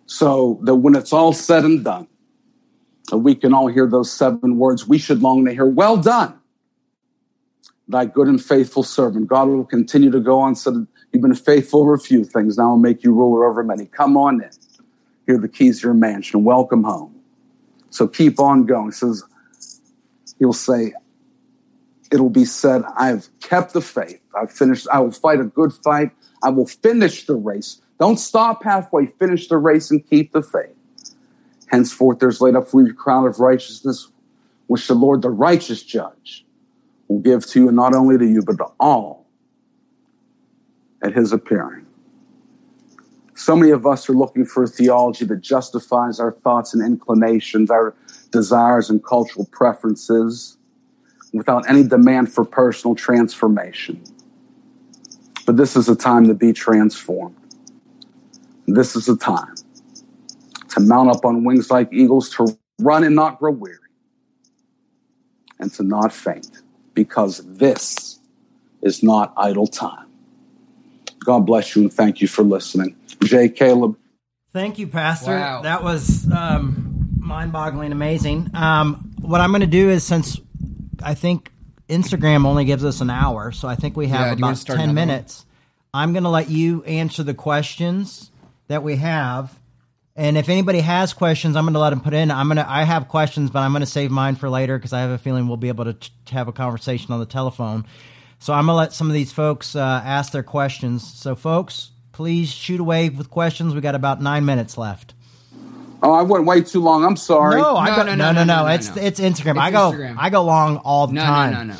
So 0.06 0.60
that 0.64 0.76
when 0.76 0.96
it's 0.96 1.14
all 1.14 1.34
said 1.34 1.64
and 1.64 1.84
done, 1.84 2.08
we 3.12 3.36
can 3.36 3.54
all 3.54 3.68
hear 3.68 3.88
those 3.88 4.12
seven 4.12 4.58
words 4.58 4.88
we 4.88 4.98
should 4.98 5.22
long 5.22 5.46
to 5.46 5.54
hear, 5.54 5.66
well 5.66 5.98
done, 5.98 6.40
thy 7.88 8.06
good 8.06 8.28
and 8.28 8.42
faithful 8.42 8.84
servant. 8.84 9.28
God 9.28 9.48
will 9.48 9.66
continue 9.66 10.12
to 10.12 10.20
go 10.20 10.40
on, 10.40 10.56
said, 10.56 10.88
You've 11.12 11.22
been 11.22 11.36
faithful 11.36 11.82
over 11.82 11.94
a 11.94 12.00
few 12.00 12.24
things, 12.24 12.58
now 12.58 12.70
I'll 12.70 12.78
make 12.78 13.04
you 13.04 13.14
ruler 13.14 13.46
over 13.46 13.64
many. 13.64 13.86
Come 13.86 14.16
on 14.16 14.42
in. 14.42 14.50
Here 15.26 15.36
are 15.36 15.42
the 15.42 15.50
keys 15.50 15.82
to 15.82 15.88
your 15.88 15.94
mansion. 15.94 16.44
Welcome 16.44 16.84
home. 16.84 17.22
So 17.90 18.08
keep 18.08 18.40
on 18.40 18.66
going. 18.66 18.88
He 18.88 18.92
says, 18.94 19.24
He'll 20.40 20.54
say, 20.54 20.94
It'll 22.12 22.30
be 22.30 22.46
said, 22.46 22.84
I 22.98 23.08
have 23.08 23.28
kept 23.40 23.74
the 23.74 23.82
faith. 23.82 24.22
I've 24.36 24.52
finished, 24.52 24.88
I 24.92 25.00
will 25.00 25.12
fight 25.12 25.40
a 25.40 25.46
good 25.46 25.72
fight. 25.74 26.12
I 26.44 26.50
will 26.50 26.68
finish 26.68 27.26
the 27.26 27.36
race. 27.36 27.82
Don't 28.00 28.18
stop 28.18 28.64
halfway. 28.64 29.06
Finish 29.06 29.48
the 29.48 29.58
race 29.58 29.92
and 29.92 30.06
keep 30.08 30.34
the 30.34 30.42
faith. 30.42 30.76
Henceforth, 31.68 32.20
there's 32.20 32.42
laid 32.42 32.56
up 32.56 32.68
for 32.68 32.82
you 32.82 32.92
a 32.92 32.94
crown 32.94 33.26
of 33.26 33.40
righteousness, 33.40 34.10
which 34.68 34.88
the 34.88 34.94
Lord, 34.94 35.22
the 35.22 35.30
righteous 35.30 35.84
judge, 35.84 36.46
will 37.08 37.20
give 37.20 37.46
to 37.48 37.62
you, 37.62 37.68
and 37.68 37.78
not 37.78 37.96
only 37.96 38.18
to 38.18 38.26
you, 38.26 38.42
but 38.42 38.58
to 38.58 38.66
all 38.80 39.26
at 41.02 41.14
his 41.14 41.32
appearing. 41.32 41.86
So 43.36 43.56
many 43.56 43.72
of 43.72 43.88
us 43.88 44.10
are 44.10 44.14
looking 44.14 44.46
for 44.46 44.64
a 44.64 44.68
theology 44.68 45.26
that 45.26 45.42
justifies 45.42 46.20
our 46.20 46.32
thoughts 46.32 46.74
and 46.74 46.86
inclinations, 46.86 47.72
our 47.72 47.96
desires 48.32 48.90
and 48.90 49.04
cultural 49.04 49.46
preferences, 49.52 50.58
without 51.34 51.70
any 51.70 51.84
demand 51.84 52.32
for 52.32 52.44
personal 52.44 52.96
transformation. 52.96 54.02
But 55.46 55.58
this 55.58 55.76
is 55.76 55.90
a 55.90 55.96
time 55.96 56.28
to 56.28 56.34
be 56.34 56.54
transformed. 56.54 57.36
This 58.68 58.96
is 58.96 59.10
a 59.10 59.18
time 59.18 59.56
to 60.70 60.80
mount 60.80 61.10
up 61.10 61.26
on 61.26 61.44
wings 61.44 61.70
like 61.70 61.92
eagles, 61.92 62.30
to 62.32 62.58
run 62.80 63.04
and 63.04 63.16
not 63.16 63.40
grow 63.40 63.52
weary, 63.52 63.78
and 65.60 65.72
to 65.74 65.84
not 65.84 66.14
faint, 66.14 66.62
because 66.94 67.40
this 67.58 68.20
is 68.82 69.04
not 69.04 69.34
idle 69.36 69.68
time. 69.68 70.08
God 71.20 71.46
bless 71.46 71.76
you 71.76 71.84
and 71.84 71.94
thank 71.94 72.22
you 72.22 72.28
for 72.28 72.44
listening. 72.44 72.96
Jay 73.24 73.50
Caleb. 73.50 73.98
Thank 74.54 74.80
you, 74.80 74.88
Pastor. 74.88 75.32
Wow. 75.32 75.62
That 75.62 75.84
was 75.84 76.30
um, 76.32 77.10
mind 77.20 77.52
boggling 77.52 77.92
amazing. 77.92 78.50
Um, 78.54 79.14
what 79.22 79.40
I'm 79.40 79.52
going 79.52 79.62
to 79.62 79.68
do 79.68 79.90
is 79.90 80.04
since 80.04 80.40
I 81.04 81.14
think 81.14 81.52
Instagram 81.90 82.46
only 82.46 82.66
gives 82.66 82.86
us 82.86 83.02
an 83.02 83.10
hour, 83.10 83.52
so 83.52 83.68
I 83.68 83.76
think 83.76 83.98
we 83.98 84.08
have 84.08 84.20
Yeah, 84.28 84.36
do 84.36 84.40
you 84.40 84.44
wanna 84.44 84.54
about 84.54 84.66
10 84.66 84.76
another 84.76 84.88
one? 84.88 84.96
minutes. 84.96 85.46
I'm 85.94 86.14
going 86.14 86.24
to 86.24 86.30
let 86.30 86.50
you 86.50 86.84
answer 86.84 87.22
the 87.24 87.34
questions 87.34 88.32
that 88.70 88.82
we 88.82 88.96
have. 88.96 89.58
And 90.16 90.38
if 90.38 90.48
anybody 90.48 90.80
has 90.80 91.12
questions, 91.14 91.56
I'm 91.58 91.66
going 91.66 91.74
to 91.74 91.80
let 91.80 91.90
them 91.90 92.00
put 92.02 92.14
in. 92.14 92.32
I'm 92.32 92.48
going 92.48 92.58
to. 92.58 92.70
I 92.70 92.84
have 92.84 93.08
questions, 93.10 93.50
but 93.50 93.60
I'm 93.60 93.72
going 93.72 93.82
to 93.82 93.86
save 93.86 94.10
mine 94.12 94.36
for 94.36 94.50
later 94.50 94.78
because 94.78 94.94
I 94.94 95.02
have 95.02 95.10
a 95.10 95.18
feeling 95.18 95.48
we'll 95.48 95.58
be 95.58 95.68
able 95.70 95.86
to, 95.86 95.94
t- 95.94 96.12
to 96.28 96.34
have 96.34 96.48
a 96.48 96.54
conversation 96.54 97.12
on 97.12 97.20
the 97.20 97.26
telephone. 97.26 97.86
So 98.40 98.54
I'm 98.54 98.66
going 98.68 98.74
to 98.76 98.78
let 98.78 98.94
some 98.94 99.08
of 99.08 99.14
these 99.14 99.32
folks 99.34 99.76
uh, 99.76 99.80
ask 100.06 100.32
their 100.32 100.44
questions. 100.44 101.06
So, 101.14 101.36
folks, 101.36 101.92
please 102.14 102.50
shoot 102.50 102.80
away 102.80 103.10
with 103.10 103.30
questions. 103.30 103.74
We 103.76 103.82
got 103.82 103.96
about 103.96 104.22
nine 104.22 104.46
minutes 104.46 104.78
left. 104.78 105.14
Oh, 106.04 106.12
I 106.14 106.24
went 106.24 106.46
way 106.46 106.62
too 106.62 106.82
long. 106.82 107.06
I'm 107.06 107.16
sorry. 107.16 107.62
No, 107.62 107.76
I 107.78 107.90
No, 107.90 107.96
go, 107.98 108.04
no, 108.04 108.16
no, 108.16 108.16
no, 108.16 108.32
no, 108.32 108.44
no, 108.44 108.64
no, 108.66 108.68
It's 108.74 108.96
no. 108.96 109.02
it's 109.02 109.20
Instagram. 109.20 109.52
It's 109.52 109.60
I 109.60 109.72
go 109.72 109.92
Instagram. 109.92 110.16
I 110.18 110.30
go 110.30 110.44
long 110.44 110.78
all 110.78 111.08
the 111.08 111.14
No, 111.14 111.22
time. 111.22 111.52
no, 111.54 111.64
no, 111.64 111.74
no. 111.74 111.80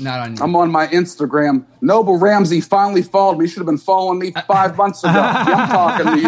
Not 0.00 0.20
on 0.20 0.36
you. 0.36 0.42
I'm 0.42 0.54
on 0.56 0.70
my 0.70 0.86
Instagram. 0.86 1.64
Noble 1.80 2.18
Ramsey 2.18 2.60
finally 2.60 3.02
followed 3.02 3.36
me. 3.38 3.44
You 3.44 3.48
should 3.48 3.58
have 3.58 3.66
been 3.66 3.78
following 3.78 4.20
me 4.20 4.32
five 4.46 4.76
months 4.76 5.02
ago. 5.02 5.12
I'm 5.20 5.68
talking 5.68 6.06
to 6.06 6.20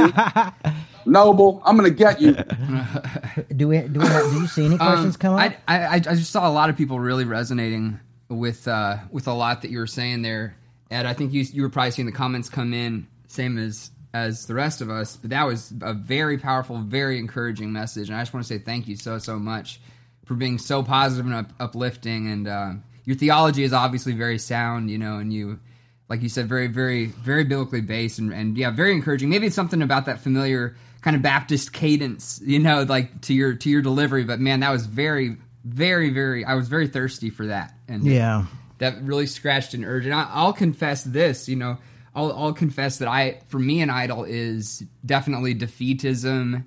you. 0.65 0.73
Noble, 1.07 1.63
I'm 1.65 1.77
going 1.79 1.89
to 1.91 1.97
get 1.97 2.21
you. 2.21 2.33
Do 3.57 3.69
we 3.69 3.81
do 3.81 4.01
we 4.01 4.07
have, 4.07 4.31
do 4.31 4.41
you 4.41 4.47
see 4.47 4.67
any 4.67 4.77
questions 4.77 5.17
come 5.17 5.35
up? 5.35 5.41
Um, 5.41 5.55
I, 5.67 5.87
I 5.87 5.95
I 5.95 5.99
just 6.01 6.31
saw 6.31 6.49
a 6.49 6.53
lot 6.53 6.69
of 6.69 6.77
people 6.77 7.01
really 7.01 7.25
resonating 7.25 7.99
with 8.29 8.69
uh, 8.69 8.99
with 9.11 9.27
a 9.27 9.33
lot 9.33 9.63
that 9.63 9.71
you 9.71 9.79
were 9.79 9.87
saying 9.87 10.23
there, 10.23 10.57
Ed. 10.91 11.07
I 11.07 11.15
think 11.15 11.33
you 11.33 11.43
you 11.53 11.63
were 11.63 11.71
probably 11.71 11.93
seeing 11.93 12.07
the 12.07 12.13
comments 12.13 12.49
come 12.51 12.75
in 12.75 13.07
same 13.29 13.57
as 13.59 13.91
as 14.13 14.47
the 14.47 14.55
rest 14.55 14.81
of 14.81 14.91
us, 14.91 15.17
but 15.17 15.31
that 15.31 15.47
was 15.47 15.73
a 15.83 15.95
very 15.95 16.39
powerful, 16.39 16.79
very 16.79 17.19
encouraging 17.19 17.73
message, 17.73 18.09
and 18.09 18.17
I 18.17 18.23
just 18.23 18.35
want 18.35 18.47
to 18.47 18.53
say 18.53 18.59
thank 18.59 18.89
you 18.89 18.97
so 18.97 19.19
so 19.19 19.39
much 19.39 19.81
for 20.25 20.35
being 20.35 20.59
so 20.59 20.83
positive 20.83 21.27
and 21.27 21.35
up, 21.35 21.53
uplifting. 21.59 22.31
And 22.31 22.49
uh, 22.49 22.73
your 23.05 23.17
theology 23.17 23.65
is 23.65 23.73
obviously 23.73 24.13
very 24.13 24.39
sound, 24.39 24.91
you 24.91 24.99
know, 24.99 25.19
and 25.19 25.33
you. 25.33 25.61
Like 26.09 26.23
you 26.23 26.29
said, 26.29 26.49
very, 26.49 26.67
very, 26.67 27.07
very 27.07 27.45
biblically 27.45 27.83
based, 27.83 28.19
and, 28.19 28.33
and 28.33 28.59
yeah, 28.59 28.73
very 28.73 28.91
encouraging. 28.91 29.31
Maybe 29.31 29.47
it's 29.47 29.55
something 29.55 29.81
about 29.81 30.07
that 30.07 30.19
familiar 30.19 30.75
kind 31.03 31.15
of 31.15 31.23
Baptist 31.23 31.73
cadence, 31.73 32.41
you 32.45 32.59
know, 32.59 32.83
like 32.83 33.21
to 33.23 33.33
your 33.33 33.55
to 33.55 33.71
your 33.71 33.81
delivery. 33.81 34.25
But 34.25 34.41
man, 34.41 34.59
that 34.59 34.71
was 34.71 34.87
very, 34.87 35.37
very, 35.65 36.11
very. 36.11 36.45
I 36.45 36.55
was 36.55 36.67
very 36.67 36.89
thirsty 36.89 37.31
for 37.31 37.47
that, 37.47 37.75
and 37.87 38.05
yeah. 38.05 38.47
that 38.79 39.01
really 39.03 39.27
scratched 39.27 39.75
an 39.75 39.85
urge. 39.85 40.05
And 40.05 40.13
I, 40.13 40.29
I'll 40.33 40.53
confess 40.53 41.05
this, 41.05 41.49
you 41.49 41.55
know, 41.55 41.79
I'll, 42.15 42.33
I'll 42.33 42.53
confess 42.53 42.99
that 42.99 43.09
I, 43.09 43.41
for 43.49 43.59
me, 43.59 43.81
an 43.81 43.91
idol 43.91 44.25
is 44.25 44.85
definitely 45.05 45.55
defeatism, 45.55 46.65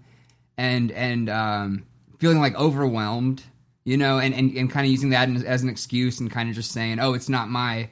and 0.57 0.91
and 0.91 1.29
um, 1.29 1.85
feeling 2.19 2.39
like 2.39 2.55
overwhelmed, 2.55 3.43
you 3.83 3.97
know, 3.97 4.19
and 4.19 4.33
and, 4.33 4.55
and 4.55 4.71
kind 4.71 4.85
of 4.85 4.91
using 4.91 5.09
that 5.09 5.29
as, 5.29 5.63
an 5.63 5.69
excuse 5.69 6.19
and 6.19 6.31
kind 6.31 6.49
of 6.49 6.55
just 6.55 6.71
saying, 6.71 6.99
oh, 6.99 7.13
it's 7.13 7.29
not 7.29 7.49
my, 7.49 7.89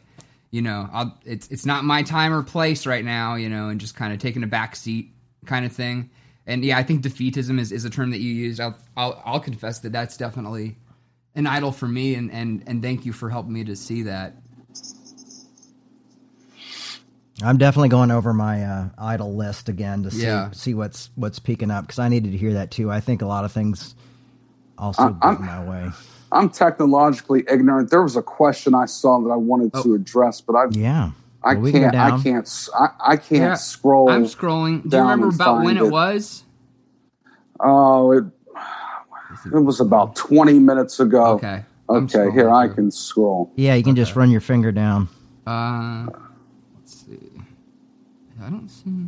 you 0.51 0.61
know, 0.61 0.89
I'll, 0.93 1.17
it's 1.25 1.47
it's 1.49 1.65
not 1.65 1.83
my 1.83 2.03
time 2.03 2.33
or 2.33 2.43
place 2.43 2.85
right 2.85 3.03
now, 3.03 3.35
you 3.35 3.49
know, 3.49 3.69
and 3.69 3.79
just 3.79 3.95
kind 3.95 4.13
of 4.13 4.19
taking 4.19 4.43
a 4.43 4.47
back 4.47 4.75
seat 4.75 5.11
kind 5.45 5.65
of 5.65 5.73
thing. 5.73 6.09
And 6.47 6.63
yeah, 6.63 6.77
I 6.77 6.83
think 6.83 7.03
defeatism 7.03 7.59
is, 7.59 7.71
is 7.71 7.85
a 7.85 7.89
term 7.89 8.11
that 8.11 8.19
you 8.19 8.31
used. 8.31 8.59
I'll, 8.59 8.77
I'll 8.95 9.21
I'll 9.25 9.39
confess 9.39 9.79
that 9.79 9.91
that's 9.91 10.17
definitely 10.17 10.77
an 11.35 11.47
idol 11.47 11.71
for 11.71 11.87
me, 11.87 12.15
and 12.15 12.31
and 12.31 12.63
and 12.67 12.81
thank 12.81 13.05
you 13.05 13.13
for 13.13 13.29
helping 13.29 13.53
me 13.53 13.63
to 13.65 13.75
see 13.75 14.03
that. 14.03 14.35
I'm 17.43 17.57
definitely 17.57 17.89
going 17.89 18.11
over 18.11 18.33
my 18.33 18.63
uh, 18.63 18.89
idol 18.97 19.35
list 19.35 19.67
again 19.69 20.03
to 20.03 20.11
see 20.11 20.23
Yeah. 20.23 20.51
see 20.51 20.73
what's 20.73 21.09
what's 21.15 21.39
peeking 21.39 21.71
up 21.71 21.85
because 21.85 21.99
I 21.99 22.07
needed 22.09 22.31
to 22.31 22.37
hear 22.37 22.53
that 22.53 22.71
too. 22.71 22.91
I 22.91 22.99
think 22.99 23.21
a 23.21 23.25
lot 23.25 23.45
of 23.45 23.51
things 23.51 23.95
also 24.77 25.01
I- 25.03 25.27
I'm- 25.27 25.37
in 25.37 25.45
my 25.45 25.63
way. 25.69 25.91
I'm 26.33 26.49
technologically 26.49 27.43
ignorant. 27.49 27.89
There 27.89 28.01
was 28.01 28.15
a 28.15 28.21
question 28.21 28.73
I 28.73 28.85
saw 28.85 29.19
that 29.21 29.29
I 29.29 29.35
wanted 29.35 29.73
to 29.83 29.93
address, 29.95 30.39
but 30.39 30.55
I 30.55 30.65
Yeah, 30.71 31.11
I 31.43 31.53
Well, 31.55 31.63
we 31.63 31.71
can 31.73 31.81
go 31.83 31.89
can't 31.91 31.95
I 32.13 32.21
can't 32.23 32.69
I, 33.01 33.17
can't 33.17 33.29
Yeah, 33.41 33.53
scroll. 33.55 34.09
I'm 34.09 34.23
scrolling. 34.23 34.87
Do 34.89 34.95
you 34.95 35.03
remember 35.03 35.27
about 35.27 35.65
when 35.65 35.75
it 35.77 35.83
it. 35.83 35.91
was? 35.91 36.43
Oh, 37.59 38.11
it 38.11 38.23
it 39.53 39.59
was 39.59 39.79
about 39.81 40.15
20 40.15 40.59
minutes 40.59 40.99
ago. 40.99 41.33
Okay. 41.33 41.63
Okay, 41.89 42.31
here 42.31 42.45
scrolling 42.45 42.71
I 42.71 42.73
can 42.73 42.91
scroll. 42.91 43.51
Yeah, 43.55 43.73
you 43.75 43.83
can 43.83 43.95
just 43.97 44.15
run 44.15 44.29
your 44.31 44.39
finger 44.39 44.71
down. 44.71 45.09
Uh, 45.45 46.05
let's 46.05 46.15
see. 46.17 46.30
I 48.41 48.49
don't 48.49 48.69
see 48.69 49.07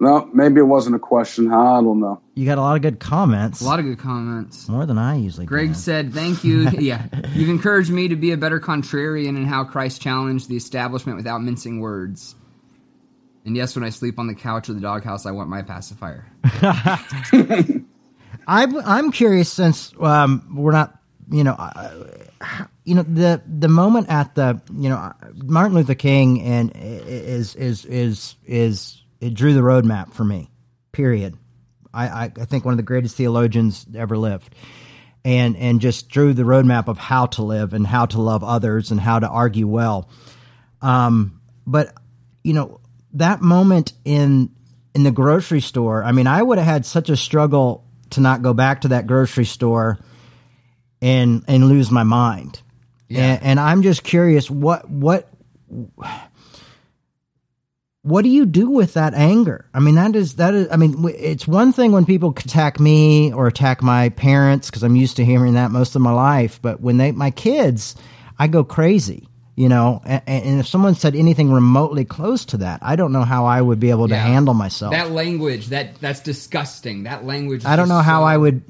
No, 0.00 0.28
maybe 0.32 0.60
it 0.60 0.64
wasn't 0.64 0.96
a 0.96 0.98
question. 0.98 1.52
I 1.52 1.80
don't 1.80 2.00
know. 2.00 2.20
You 2.34 2.44
got 2.46 2.58
a 2.58 2.60
lot 2.60 2.76
of 2.76 2.82
good 2.82 3.00
comments. 3.00 3.60
a 3.60 3.64
lot 3.64 3.78
of 3.78 3.84
good 3.84 3.98
comments. 3.98 4.68
more 4.68 4.86
than 4.86 4.98
I 4.98 5.16
usually. 5.16 5.46
Greg 5.46 5.68
do. 5.68 5.74
said, 5.74 6.12
"Thank 6.12 6.44
you. 6.44 6.68
yeah, 6.78 7.06
you've 7.32 7.48
encouraged 7.48 7.90
me 7.90 8.08
to 8.08 8.16
be 8.16 8.32
a 8.32 8.36
better 8.36 8.60
contrarian 8.60 9.36
in 9.36 9.46
how 9.46 9.64
Christ 9.64 10.02
challenged 10.02 10.48
the 10.48 10.56
establishment 10.56 11.16
without 11.16 11.42
mincing 11.42 11.80
words." 11.80 12.34
And 13.46 13.56
yes, 13.56 13.74
when 13.76 13.84
I 13.84 13.90
sleep 13.90 14.18
on 14.18 14.26
the 14.26 14.34
couch 14.34 14.68
or 14.68 14.72
the 14.72 14.80
doghouse, 14.80 15.26
I 15.26 15.30
want 15.30 15.50
my 15.50 15.62
pacifier. 15.62 16.26
I'm 18.46 18.76
I'm 18.76 19.12
curious 19.12 19.52
since 19.52 19.92
um, 20.00 20.54
we're 20.56 20.72
not, 20.72 20.98
you 21.30 21.44
know, 21.44 21.52
uh, 21.52 22.06
you 22.84 22.94
know 22.94 23.02
the 23.02 23.42
the 23.46 23.68
moment 23.68 24.10
at 24.10 24.34
the 24.34 24.60
you 24.76 24.88
know 24.88 25.12
Martin 25.42 25.74
Luther 25.74 25.94
King 25.94 26.42
and 26.42 26.72
is 26.74 27.54
is 27.56 27.84
is 27.86 28.36
is 28.44 29.02
it 29.20 29.34
drew 29.34 29.54
the 29.54 29.60
roadmap 29.60 30.12
for 30.12 30.24
me. 30.24 30.50
Period. 30.92 31.36
I, 31.92 32.24
I 32.24 32.28
think 32.28 32.64
one 32.64 32.72
of 32.72 32.76
the 32.76 32.82
greatest 32.82 33.16
theologians 33.16 33.86
ever 33.96 34.18
lived, 34.18 34.54
and 35.24 35.56
and 35.56 35.80
just 35.80 36.08
drew 36.08 36.34
the 36.34 36.42
roadmap 36.42 36.88
of 36.88 36.98
how 36.98 37.26
to 37.26 37.42
live 37.42 37.72
and 37.72 37.86
how 37.86 38.06
to 38.06 38.20
love 38.20 38.42
others 38.42 38.90
and 38.90 39.00
how 39.00 39.18
to 39.20 39.28
argue 39.28 39.68
well. 39.68 40.10
Um, 40.82 41.40
but 41.66 41.94
you 42.42 42.52
know 42.52 42.80
that 43.14 43.40
moment 43.40 43.92
in 44.04 44.50
in 44.94 45.04
the 45.04 45.12
grocery 45.12 45.60
store. 45.60 46.04
I 46.04 46.12
mean, 46.12 46.26
I 46.26 46.42
would 46.42 46.58
have 46.58 46.66
had 46.66 46.84
such 46.84 47.08
a 47.10 47.16
struggle 47.16 47.84
to 48.10 48.20
not 48.20 48.42
go 48.42 48.52
back 48.54 48.82
to 48.82 48.88
that 48.88 49.06
grocery 49.06 49.44
store 49.44 49.98
and 51.00 51.44
and 51.46 51.68
lose 51.68 51.90
my 51.90 52.02
mind. 52.02 52.60
And, 53.20 53.42
and 53.42 53.60
I'm 53.60 53.82
just 53.82 54.02
curious 54.02 54.50
what 54.50 54.88
what 54.88 55.28
what 58.04 58.20
do 58.20 58.28
you 58.28 58.44
do 58.44 58.68
with 58.68 58.94
that 58.94 59.14
anger? 59.14 59.64
I 59.72 59.80
mean, 59.80 59.94
that 59.94 60.14
is 60.14 60.34
that 60.36 60.52
is. 60.54 60.68
I 60.70 60.76
mean, 60.76 61.08
it's 61.16 61.48
one 61.48 61.72
thing 61.72 61.92
when 61.92 62.04
people 62.04 62.30
attack 62.30 62.78
me 62.78 63.32
or 63.32 63.46
attack 63.46 63.82
my 63.82 64.10
parents 64.10 64.68
because 64.68 64.82
I'm 64.82 64.94
used 64.94 65.16
to 65.16 65.24
hearing 65.24 65.54
that 65.54 65.70
most 65.70 65.96
of 65.96 66.02
my 66.02 66.12
life. 66.12 66.60
But 66.60 66.82
when 66.82 66.98
they 66.98 67.12
my 67.12 67.30
kids, 67.30 67.96
I 68.38 68.46
go 68.46 68.62
crazy. 68.62 69.26
You 69.56 69.68
know, 69.68 70.02
and, 70.04 70.22
and 70.26 70.60
if 70.60 70.66
someone 70.66 70.96
said 70.96 71.14
anything 71.14 71.52
remotely 71.52 72.04
close 72.04 72.44
to 72.46 72.56
that, 72.56 72.80
I 72.82 72.96
don't 72.96 73.12
know 73.12 73.22
how 73.22 73.44
I 73.46 73.62
would 73.62 73.78
be 73.78 73.90
able 73.90 74.08
to 74.08 74.14
Yeah. 74.14 74.26
handle 74.26 74.52
myself. 74.52 74.90
That 74.90 75.12
language, 75.12 75.68
that 75.68 75.94
that's 76.00 76.18
disgusting. 76.18 77.04
That 77.04 77.24
language. 77.24 77.60
is 77.60 77.66
I 77.66 77.76
don't 77.76 77.88
know 77.88 78.00
how 78.00 78.22
so- 78.22 78.24
I 78.24 78.36
would. 78.36 78.62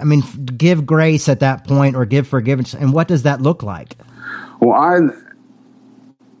I 0.00 0.02
mean, 0.02 0.22
give 0.56 0.84
grace 0.84 1.28
at 1.28 1.40
that 1.40 1.64
point 1.64 1.94
or 1.94 2.04
give 2.06 2.26
forgiveness, 2.26 2.74
and 2.74 2.92
what 2.92 3.06
does 3.06 3.22
that 3.22 3.40
look 3.40 3.62
like? 3.62 3.96
Well, 4.58 4.72
I 4.72 4.98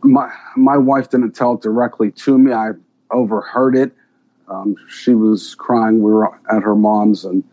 my 0.02 0.32
my 0.56 0.76
wife 0.76 1.10
didn't 1.10 1.32
tell 1.36 1.54
it 1.54 1.60
directly 1.62 2.10
to 2.10 2.36
me. 2.36 2.52
I 2.52 2.70
overheard 3.12 3.76
it. 3.76 3.92
Um, 4.48 4.74
she 4.88 5.14
was 5.14 5.54
crying. 5.54 6.02
We 6.02 6.10
were 6.10 6.28
at 6.50 6.62
her 6.64 6.74
mom's 6.74 7.24
and 7.24 7.44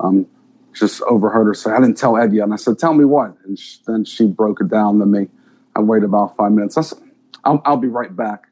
um, 0.00 0.26
just 0.74 1.00
overheard 1.02 1.46
her 1.46 1.54
say, 1.54 1.70
"I 1.70 1.80
didn't 1.80 1.96
tell 1.96 2.16
Ed 2.18 2.34
yet." 2.34 2.44
And 2.44 2.52
I 2.52 2.56
said, 2.56 2.78
"Tell 2.78 2.92
me 2.92 3.06
what?" 3.06 3.34
And 3.46 3.58
sh 3.58 3.78
then 3.86 4.04
she 4.04 4.26
broke 4.26 4.60
it 4.60 4.68
down 4.68 4.98
to 4.98 5.06
me. 5.06 5.28
I 5.76 5.80
waited 5.80 6.04
about 6.04 6.36
five 6.36 6.52
minutes. 6.52 6.76
I 6.76 6.82
said, 6.82 6.98
"I'll, 7.44 7.60
I'll 7.64 7.76
be 7.76 7.88
right 7.88 8.14
back." 8.14 8.48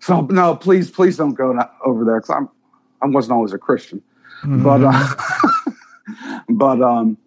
So 0.00 0.20
no, 0.22 0.54
please, 0.54 0.90
please 0.90 1.16
don't 1.16 1.34
go 1.34 1.58
over 1.84 2.04
there 2.04 2.20
because 2.20 2.30
I'm 2.30 2.48
I 3.02 3.06
wasn't 3.06 3.34
always 3.34 3.52
a 3.52 3.58
Christian, 3.58 4.02
but 4.44 4.82
uh, 4.82 5.14
but 6.48 6.80
um, 6.82 7.18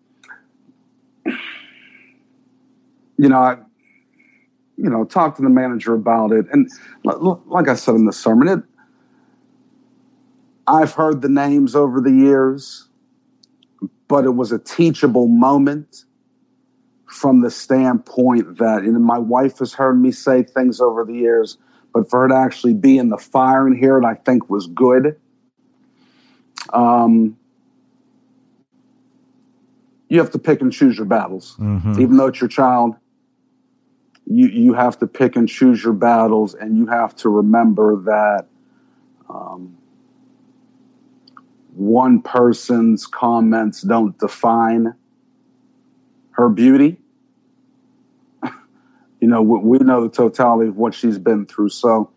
you 3.18 3.28
know, 3.28 3.40
I, 3.40 3.58
you 4.78 4.90
know, 4.90 5.04
talk 5.04 5.36
to 5.36 5.42
the 5.42 5.50
manager 5.50 5.94
about 5.94 6.32
it. 6.32 6.46
And 6.52 6.70
like 7.04 7.68
I 7.68 7.76
said 7.76 7.96
in 7.96 8.06
the 8.06 8.14
sermon, 8.14 8.48
it, 8.48 8.64
I've 10.68 10.94
heard 10.94 11.22
the 11.22 11.30
names 11.30 11.76
over 11.76 12.00
the 12.00 12.12
years, 12.12 12.88
but 14.08 14.24
it 14.24 14.36
was 14.36 14.52
a 14.52 14.60
teachable 14.60 15.28
moment 15.28 16.06
from 17.10 17.42
the 17.42 17.52
standpoint 17.52 18.58
that, 18.58 18.84
and 18.84 19.04
my 19.04 19.18
wife 19.18 19.60
has 19.60 19.74
heard 19.74 20.00
me 20.00 20.12
say 20.12 20.44
things 20.44 20.80
over 20.80 21.04
the 21.04 21.14
years, 21.14 21.58
but 21.94 22.10
for 22.10 22.22
her 22.22 22.28
to 22.30 22.36
actually 22.36 22.74
be 22.74 22.98
in 22.98 23.10
the 23.10 23.18
fire 23.18 23.66
and 23.66 23.78
hear 23.78 23.98
it, 23.98 24.06
I 24.06 24.14
think 24.14 24.50
was 24.50 24.68
good. 24.68 25.20
Um, 26.72 27.38
you 30.08 30.20
have 30.20 30.32
to 30.32 30.40
pick 30.40 30.62
and 30.62 30.72
choose 30.72 30.98
your 30.98 31.06
battles, 31.06 31.56
even 32.00 32.18
though 32.18 32.28
it's 32.28 32.40
your 32.40 32.48
child 32.48 32.96
you 34.30 34.48
you 34.48 34.74
have 34.74 34.98
to 35.00 35.08
pick 35.08 35.36
and 35.36 35.50
choose 35.50 35.84
your 35.84 35.94
battles, 35.94 36.54
and 36.54 36.78
you 36.78 36.86
have 36.86 37.16
to 37.18 37.30
remember 37.30 37.96
that 38.04 38.46
um, 39.28 39.76
one 41.74 42.22
person's 42.22 43.08
comments 43.08 43.82
don't 43.82 44.18
define 44.20 44.94
her 46.40 46.50
beauty. 46.50 46.98
you 49.20 49.28
know, 49.28 49.42
we, 49.42 49.60
we 49.60 49.78
know 49.80 50.04
the 50.04 50.10
totality 50.10 50.70
of 50.70 50.78
what 50.78 50.94
she's 50.94 51.20
been 51.20 51.46
through. 51.46 51.70
So, 51.70 52.10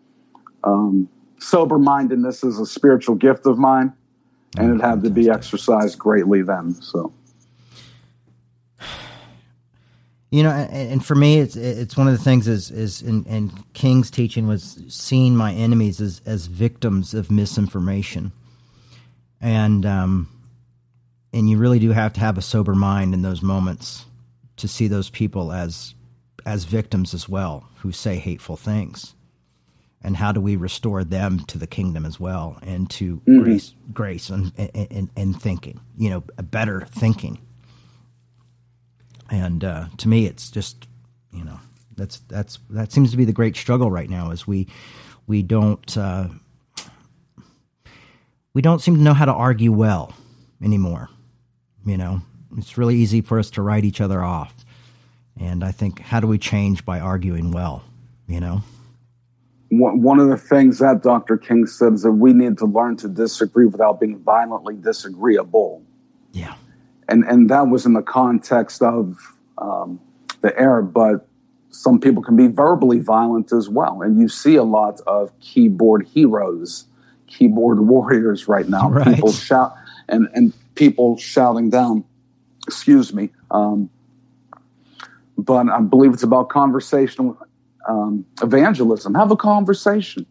um, 0.63 1.09
sober 1.39 1.77
mindedness 1.77 2.43
is 2.43 2.57
a 2.57 2.65
spiritual 2.65 3.15
gift 3.15 3.45
of 3.45 3.57
mine, 3.57 3.93
and 4.57 4.79
it 4.79 4.83
had 4.83 5.03
to 5.03 5.09
be 5.09 5.29
exercised 5.29 5.99
greatly 5.99 6.41
then. 6.41 6.73
So. 6.75 7.13
You 10.31 10.41
know, 10.41 10.49
and, 10.49 10.93
and 10.93 11.05
for 11.05 11.13
me, 11.13 11.37
it's 11.37 11.55
it's 11.55 11.95
one 11.95 12.07
of 12.07 12.17
the 12.17 12.23
things 12.23 12.47
is 12.47 12.71
is 12.71 13.03
in, 13.03 13.23
in 13.25 13.51
King's 13.73 14.09
teaching 14.09 14.47
was 14.47 14.81
seeing 14.87 15.35
my 15.35 15.53
enemies 15.53 16.01
as 16.01 16.21
as 16.25 16.47
victims 16.47 17.13
of 17.13 17.29
misinformation, 17.29 18.31
and 19.39 19.85
um, 19.85 20.29
and 21.33 21.49
you 21.49 21.57
really 21.57 21.77
do 21.77 21.91
have 21.91 22.13
to 22.13 22.19
have 22.19 22.39
a 22.39 22.41
sober 22.41 22.73
mind 22.73 23.13
in 23.13 23.21
those 23.21 23.43
moments 23.43 24.05
to 24.57 24.67
see 24.67 24.87
those 24.87 25.09
people 25.09 25.51
as 25.51 25.95
as 26.45 26.65
victims 26.65 27.13
as 27.13 27.29
well 27.29 27.69
who 27.77 27.91
say 27.91 28.17
hateful 28.17 28.57
things, 28.57 29.15
and 30.01 30.17
how 30.17 30.31
do 30.31 30.41
we 30.41 30.55
restore 30.55 31.03
them 31.03 31.39
to 31.39 31.57
the 31.57 31.67
kingdom 31.67 32.05
as 32.05 32.19
well 32.19 32.57
and 32.61 32.89
to 32.91 33.21
grace 33.25 33.73
grace 33.93 34.29
and, 34.29 34.51
and 34.57 35.09
and 35.15 35.41
thinking, 35.41 35.79
you 35.97 36.09
know, 36.09 36.23
a 36.37 36.43
better 36.43 36.87
thinking. 36.91 37.39
And 39.29 39.63
uh, 39.63 39.87
to 39.97 40.07
me 40.07 40.25
it's 40.25 40.51
just 40.51 40.87
you 41.31 41.43
know 41.43 41.59
that's 41.95 42.19
that's 42.27 42.59
that 42.69 42.91
seems 42.91 43.11
to 43.11 43.17
be 43.17 43.25
the 43.25 43.33
great 43.33 43.55
struggle 43.55 43.91
right 43.91 44.09
now 44.09 44.31
is 44.31 44.47
we 44.47 44.67
we 45.27 45.41
don't 45.41 45.97
uh, 45.97 46.27
we 48.53 48.61
don't 48.61 48.79
seem 48.81 48.95
to 48.95 49.01
know 49.01 49.13
how 49.13 49.25
to 49.25 49.33
argue 49.33 49.71
well 49.71 50.13
anymore 50.61 51.09
you 51.85 51.97
know 51.97 52.21
it's 52.57 52.77
really 52.77 52.95
easy 52.95 53.21
for 53.21 53.39
us 53.39 53.49
to 53.51 53.61
write 53.61 53.85
each 53.85 54.01
other 54.01 54.23
off 54.23 54.65
and 55.39 55.63
i 55.63 55.71
think 55.71 55.99
how 55.99 56.19
do 56.19 56.27
we 56.27 56.37
change 56.37 56.85
by 56.85 56.99
arguing 56.99 57.51
well 57.51 57.83
you 58.27 58.39
know 58.39 58.61
one 59.79 60.01
one 60.01 60.19
of 60.19 60.29
the 60.29 60.37
things 60.37 60.79
that 60.79 61.01
Dr. 61.01 61.37
King 61.37 61.65
said 61.65 61.93
is 61.93 62.03
that 62.03 62.11
we 62.11 62.33
need 62.33 62.57
to 62.59 62.65
learn 62.65 62.97
to 62.97 63.07
disagree 63.07 63.65
without 63.65 63.99
being 63.99 64.19
violently 64.19 64.75
disagreeable. 64.75 65.83
yeah 66.31 66.55
And, 67.09 67.23
and 67.25 67.49
that 67.49 67.67
was 67.67 67.85
in 67.85 67.93
the 67.93 68.01
context 68.01 68.81
of 68.81 69.17
um, 69.57 69.99
the 70.41 70.57
era, 70.59 70.83
but 70.83 71.27
some 71.69 71.99
people 71.99 72.21
can 72.21 72.35
be 72.35 72.47
verbally 72.47 72.99
violent 72.99 73.51
as 73.51 73.69
well. 73.69 74.01
And 74.01 74.21
you 74.21 74.29
see 74.29 74.55
a 74.55 74.63
lot 74.63 75.01
of 75.07 75.37
keyboard 75.39 76.07
heroes, 76.07 76.85
keyboard 77.27 77.79
warriors 77.87 78.47
right 78.47 78.69
now. 78.69 78.89
Right. 78.93 79.15
People 79.15 79.31
shout 79.31 79.73
and, 80.07 80.27
and 80.33 80.53
people 80.75 81.17
shouting 81.17 81.69
down, 81.69 82.03
excuse 82.67 83.13
me. 83.13 83.31
Um, 83.51 83.89
but 85.37 85.67
I 85.69 85.81
believe 85.81 86.13
it's 86.13 86.23
about 86.23 86.49
conversational 86.49 87.37
um, 87.87 88.25
evangelism. 88.41 89.15
Have 89.15 89.31
a 89.31 89.35
conversation. 89.35 90.25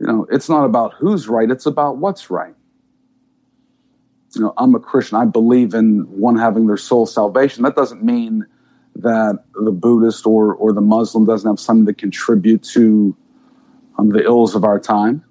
You 0.00 0.06
know, 0.06 0.26
it's 0.30 0.48
not 0.48 0.64
about 0.64 0.94
who's 0.94 1.28
right, 1.28 1.50
it's 1.50 1.66
about 1.66 1.96
what's 1.98 2.30
right. 2.30 2.54
You 4.34 4.42
know, 4.42 4.54
I'm 4.56 4.74
a 4.74 4.80
Christian. 4.80 5.16
I 5.16 5.26
believe 5.26 5.74
in 5.74 6.00
one 6.10 6.36
having 6.36 6.66
their 6.66 6.76
soul 6.76 7.06
salvation. 7.06 7.62
That 7.62 7.76
doesn't 7.76 8.02
mean 8.02 8.44
that 8.96 9.44
the 9.54 9.70
Buddhist 9.70 10.26
or, 10.26 10.54
or 10.54 10.72
the 10.72 10.80
Muslim 10.80 11.24
doesn't 11.24 11.48
have 11.48 11.60
something 11.60 11.86
to 11.86 11.94
contribute 11.94 12.62
to 12.64 13.16
um, 13.96 14.08
the 14.08 14.24
ills 14.24 14.56
of 14.56 14.64
our 14.64 14.80
time. 14.80 15.24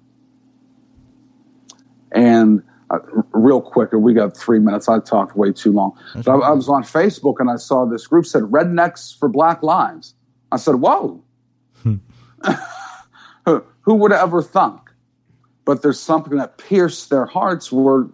And 2.12 2.62
uh, 2.90 2.98
real 3.32 3.60
quick, 3.60 3.92
we 3.92 4.14
got 4.14 4.36
three 4.36 4.58
minutes. 4.58 4.88
I 4.88 5.00
talked 5.00 5.36
way 5.36 5.52
too 5.52 5.72
long. 5.72 5.98
But 6.14 6.28
I, 6.28 6.34
I 6.34 6.50
was 6.50 6.68
on 6.68 6.82
Facebook 6.82 7.36
and 7.38 7.50
I 7.50 7.56
saw 7.56 7.84
this 7.84 8.06
group 8.06 8.26
said 8.26 8.42
Rednecks 8.42 9.18
for 9.18 9.28
Black 9.28 9.62
Lives. 9.62 10.14
I 10.52 10.56
said, 10.56 10.76
whoa. 10.76 11.22
who, 11.82 12.00
who 13.80 13.94
would 13.94 14.12
have 14.12 14.20
ever 14.20 14.42
thunk? 14.42 14.90
But 15.64 15.82
there's 15.82 15.98
something 15.98 16.36
that 16.38 16.58
pierced 16.58 17.10
their 17.10 17.24
hearts 17.24 17.72
where 17.72 18.06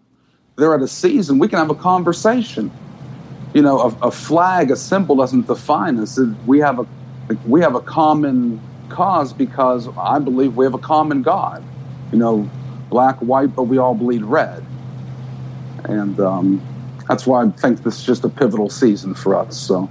they're 0.56 0.74
at 0.74 0.82
a 0.82 0.88
season. 0.88 1.38
We 1.38 1.48
can 1.48 1.58
have 1.58 1.70
a 1.70 1.74
conversation. 1.74 2.70
You 3.54 3.62
know, 3.62 3.80
a, 3.80 4.08
a 4.08 4.10
flag, 4.12 4.70
a 4.70 4.76
symbol 4.76 5.16
doesn't 5.16 5.48
define 5.48 5.98
us. 5.98 6.18
We 6.46 6.60
have 6.60 6.78
a 6.78 6.86
we 7.46 7.60
have 7.60 7.74
a 7.74 7.80
common 7.80 8.60
cause 8.88 9.32
because 9.32 9.88
I 9.96 10.18
believe 10.18 10.56
we 10.56 10.64
have 10.64 10.74
a 10.74 10.78
common 10.78 11.22
God. 11.22 11.64
You 12.12 12.18
know, 12.18 12.50
black, 12.91 13.16
white, 13.20 13.55
but 13.55 13.64
we 13.64 13.78
all 13.78 13.95
bleed 13.95 14.24
red. 14.24 14.64
And 15.84 16.20
um, 16.20 16.61
that's 17.09 17.26
why 17.26 17.45
I 17.45 17.49
think 17.51 17.82
this 17.82 17.99
is 17.99 18.05
just 18.05 18.24
a 18.24 18.28
pivotal 18.28 18.68
season 18.68 19.14
for 19.14 19.34
us. 19.34 19.57
So. 19.57 19.88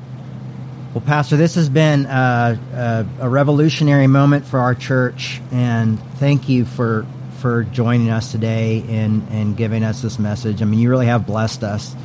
Well, 0.93 1.03
Pastor, 1.05 1.37
this 1.37 1.55
has 1.55 1.69
been 1.69 2.05
uh, 2.05 2.57
uh, 2.73 3.03
a 3.19 3.29
revolutionary 3.29 4.07
moment 4.07 4.45
for 4.45 4.59
our 4.59 4.73
church, 4.73 5.39
and 5.51 5.99
thank 6.15 6.49
you 6.49 6.65
for 6.65 7.05
for 7.39 7.63
joining 7.65 8.09
us 8.09 8.31
today 8.31 8.83
and 8.89 9.25
and 9.29 9.55
giving 9.55 9.83
us 9.83 10.01
this 10.01 10.17
message. 10.17 10.63
I 10.63 10.65
mean, 10.65 10.79
you 10.79 10.89
really 10.89 11.05
have 11.05 11.27
blessed 11.27 11.63
us, 11.63 11.95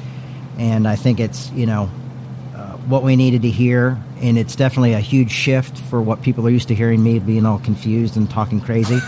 and 0.58 0.86
I 0.86 0.96
think 0.96 1.18
it's 1.18 1.50
you 1.52 1.64
know 1.64 1.88
uh, 2.54 2.72
what 2.88 3.02
we 3.02 3.16
needed 3.16 3.40
to 3.42 3.50
hear, 3.50 3.98
and 4.20 4.36
it's 4.36 4.54
definitely 4.54 4.92
a 4.92 5.00
huge 5.00 5.30
shift 5.30 5.78
for 5.78 6.02
what 6.02 6.20
people 6.20 6.46
are 6.46 6.50
used 6.50 6.68
to 6.68 6.74
hearing 6.74 7.02
me 7.02 7.18
being 7.18 7.46
all 7.46 7.60
confused 7.60 8.18
and 8.18 8.28
talking 8.28 8.60
crazy. 8.60 8.98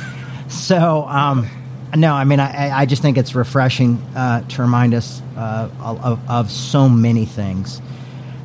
So, 0.48 1.06
um, 1.08 1.48
No, 1.94 2.12
I 2.12 2.24
mean, 2.24 2.40
I, 2.40 2.80
I 2.80 2.86
just 2.86 3.00
think 3.00 3.16
it's 3.16 3.34
refreshing 3.34 3.96
uh, 4.14 4.42
to 4.48 4.62
remind 4.62 4.92
us 4.92 5.22
uh, 5.36 5.70
of, 5.80 6.20
of 6.28 6.50
so 6.50 6.88
many 6.88 7.24
things. 7.24 7.80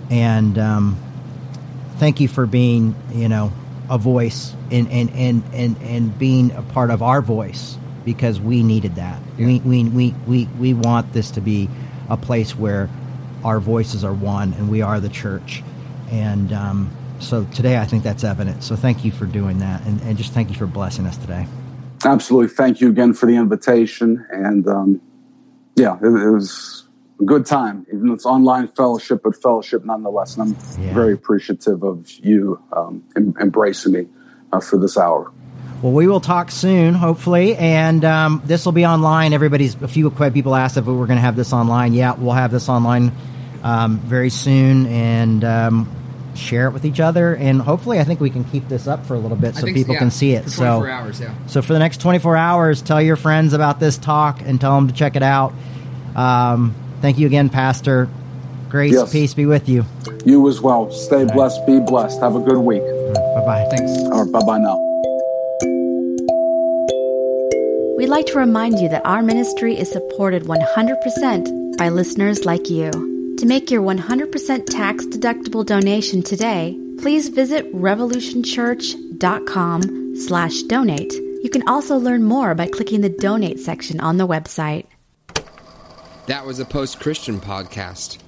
And 0.10 0.58
um, 0.58 0.98
thank 1.98 2.20
you 2.20 2.28
for 2.28 2.46
being, 2.46 2.96
you 3.14 3.30
know, 3.30 3.52
a 3.90 3.98
voice 3.98 4.54
and, 4.70 4.90
and, 4.90 5.10
and, 5.12 5.44
and, 5.54 5.78
and 5.82 6.18
being 6.18 6.52
a 6.52 6.62
part 6.62 6.92
of 6.92 7.02
our 7.02 7.22
voice 7.22 7.78
because 8.06 8.40
we 8.40 8.64
needed 8.64 8.96
that. 8.96 9.22
Yeah. 9.38 9.48
We, 9.48 9.60
we, 9.60 9.84
we, 9.86 10.16
we, 10.28 10.46
we 10.60 10.74
want 10.74 11.14
this 11.14 11.32
to 11.32 11.42
be 11.42 11.70
a 12.10 12.18
place 12.18 12.56
where 12.56 12.90
our 13.44 13.60
voices 13.60 14.04
are 14.04 14.14
one 14.14 14.54
and 14.54 14.70
we 14.70 14.82
are 14.82 15.00
the 15.00 15.10
church. 15.10 15.64
And 16.10 16.54
um, 16.54 16.92
so 17.20 17.46
today 17.46 17.78
I 17.78 17.86
think 17.86 18.04
that's 18.04 18.24
evident. 18.24 18.64
So 18.64 18.76
thank 18.76 19.04
you 19.04 19.12
for 19.12 19.26
doing 19.26 19.60
that. 19.60 19.86
And, 19.86 20.02
and 20.02 20.18
just 20.18 20.34
thank 20.34 20.50
you 20.50 20.56
for 20.56 20.68
blessing 20.68 21.06
us 21.06 21.18
today. 21.18 21.48
Absolutely. 22.06 22.50
Thank 22.50 22.82
you 22.82 22.90
again 22.90 23.14
for 23.14 23.26
the 23.26 23.36
invitation. 23.36 24.26
And 24.32 24.68
um, 24.68 25.02
yeah, 25.76 25.98
it, 26.02 26.06
it, 26.06 26.32
was 26.32 26.86
a 27.20 27.24
good 27.24 27.46
time. 27.46 27.86
Even 27.90 28.08
though 28.08 28.14
it's 28.14 28.26
online 28.26 28.68
fellowship, 28.70 29.22
but 29.24 29.42
fellowship 29.42 29.86
nonetheless. 29.86 30.38
And 30.38 30.56
I'm 30.56 30.84
Yeah. 30.84 30.94
very 30.94 31.14
appreciative 31.14 31.84
of 31.84 32.10
you 32.12 32.60
um, 32.74 33.04
em- 33.16 33.36
embracing 33.40 33.94
me 33.94 34.08
uh, 34.52 34.60
for 34.60 34.78
this 34.78 34.98
hour. 34.98 35.32
Well, 35.82 35.94
we 35.94 36.08
will 36.08 36.20
talk 36.20 36.52
soon, 36.52 36.94
hopefully, 36.94 37.56
and 37.56 38.06
um, 38.06 38.44
this 38.46 38.66
will 38.66 38.72
be 38.72 38.86
online. 38.86 39.34
Everybody's 39.34 39.74
a 39.82 39.88
few 39.88 40.12
people 40.12 40.54
asked 40.54 40.78
if 40.78 40.86
we 40.86 40.94
were 40.94 41.08
going 41.08 41.18
to 41.18 41.24
have 41.24 41.36
this 41.36 41.54
online. 41.54 41.94
Yeah, 41.94 42.14
we'll 42.14 42.34
have 42.34 42.52
this 42.52 42.70
online 42.70 43.12
um, 43.64 43.98
very 44.00 44.30
soon, 44.30 44.86
and 44.86 45.44
um, 45.44 45.90
share 46.36 46.68
it 46.68 46.72
with 46.72 46.86
each 46.86 47.00
other. 47.00 47.36
And 47.36 47.62
hopefully, 47.62 48.00
I 48.00 48.04
think 48.04 48.20
we 48.20 48.30
can 48.30 48.44
keep 48.46 48.68
this 48.70 48.88
up 48.88 49.06
for 49.06 49.16
a 49.16 49.20
little 49.20 49.38
bit 49.38 49.56
so 49.56 49.62
think- 49.62 49.76
people 49.78 49.94
yeah, 49.94 50.00
can 50.00 50.12
see 50.12 50.34
it. 50.34 50.44
For 50.46 50.50
so, 50.50 50.86
hours, 50.86 51.20
yeah. 51.20 51.34
so 51.48 51.62
for 51.62 51.74
the 51.74 51.80
next 51.80 52.02
24 52.02 52.38
hours, 52.38 52.82
tell 52.82 53.02
your 53.02 53.16
friends 53.16 53.54
about 53.54 53.80
this 53.80 53.98
talk 53.98 54.42
and 54.42 54.60
tell 54.60 54.76
them 54.76 54.88
to 54.88 54.94
check 54.94 55.16
it 55.16 55.24
out. 55.24 55.54
Um, 56.16 56.74
thank 57.02 57.18
you 57.18 57.28
again, 57.28 57.50
Pastor. 57.50 58.08
Grace, 58.70 58.94
Yes. 58.94 59.12
peace 59.12 59.34
be 59.34 59.46
with 59.46 59.68
you. 59.68 59.84
You 60.26 60.48
as 60.48 60.62
well. 60.62 60.90
Stay 60.92 61.26
blessed. 61.26 61.66
Be 61.68 61.80
blessed. 61.82 62.22
Have 62.22 62.36
a 62.36 62.40
good 62.40 62.58
week. 62.60 62.82
Bye 62.82 63.46
bye. 63.46 63.68
Thanks. 63.70 63.92
All 64.12 64.24
right. 64.24 64.32
Bye 64.32 64.40
bye 64.46 64.58
now. 64.60 64.78
We'd 67.98 68.08
like 68.10 68.26
to 68.28 68.40
remind 68.40 68.80
you 68.80 68.88
that 68.90 69.06
our 69.06 69.22
ministry 69.22 69.78
is 69.78 69.92
supported 69.92 70.44
100% 70.44 71.78
by 71.78 71.90
listeners 71.90 72.46
like 72.46 72.70
you. 72.70 72.90
To 73.42 73.48
make 73.48 73.72
your 73.72 73.82
100% 73.82 74.68
tax 74.68 75.08
deductible 75.08 75.66
donation 75.66 76.22
today, 76.22 76.78
please 77.00 77.30
visit 77.30 77.74
revolutionchurch.com 77.74 80.16
slash 80.16 80.62
donate. 80.62 81.12
You 81.42 81.50
can 81.52 81.68
also 81.68 81.98
learn 81.98 82.22
more 82.22 82.54
by 82.54 82.68
clicking 82.68 83.02
the 83.02 83.10
donate 83.10 83.60
section 83.60 84.00
on 84.00 84.18
the 84.18 84.28
website. 84.28 84.86
That 86.28 86.46
was 86.46 86.60
a 86.60 86.66
post 86.66 87.00
Christian 87.00 87.40
podcast. 87.40 88.20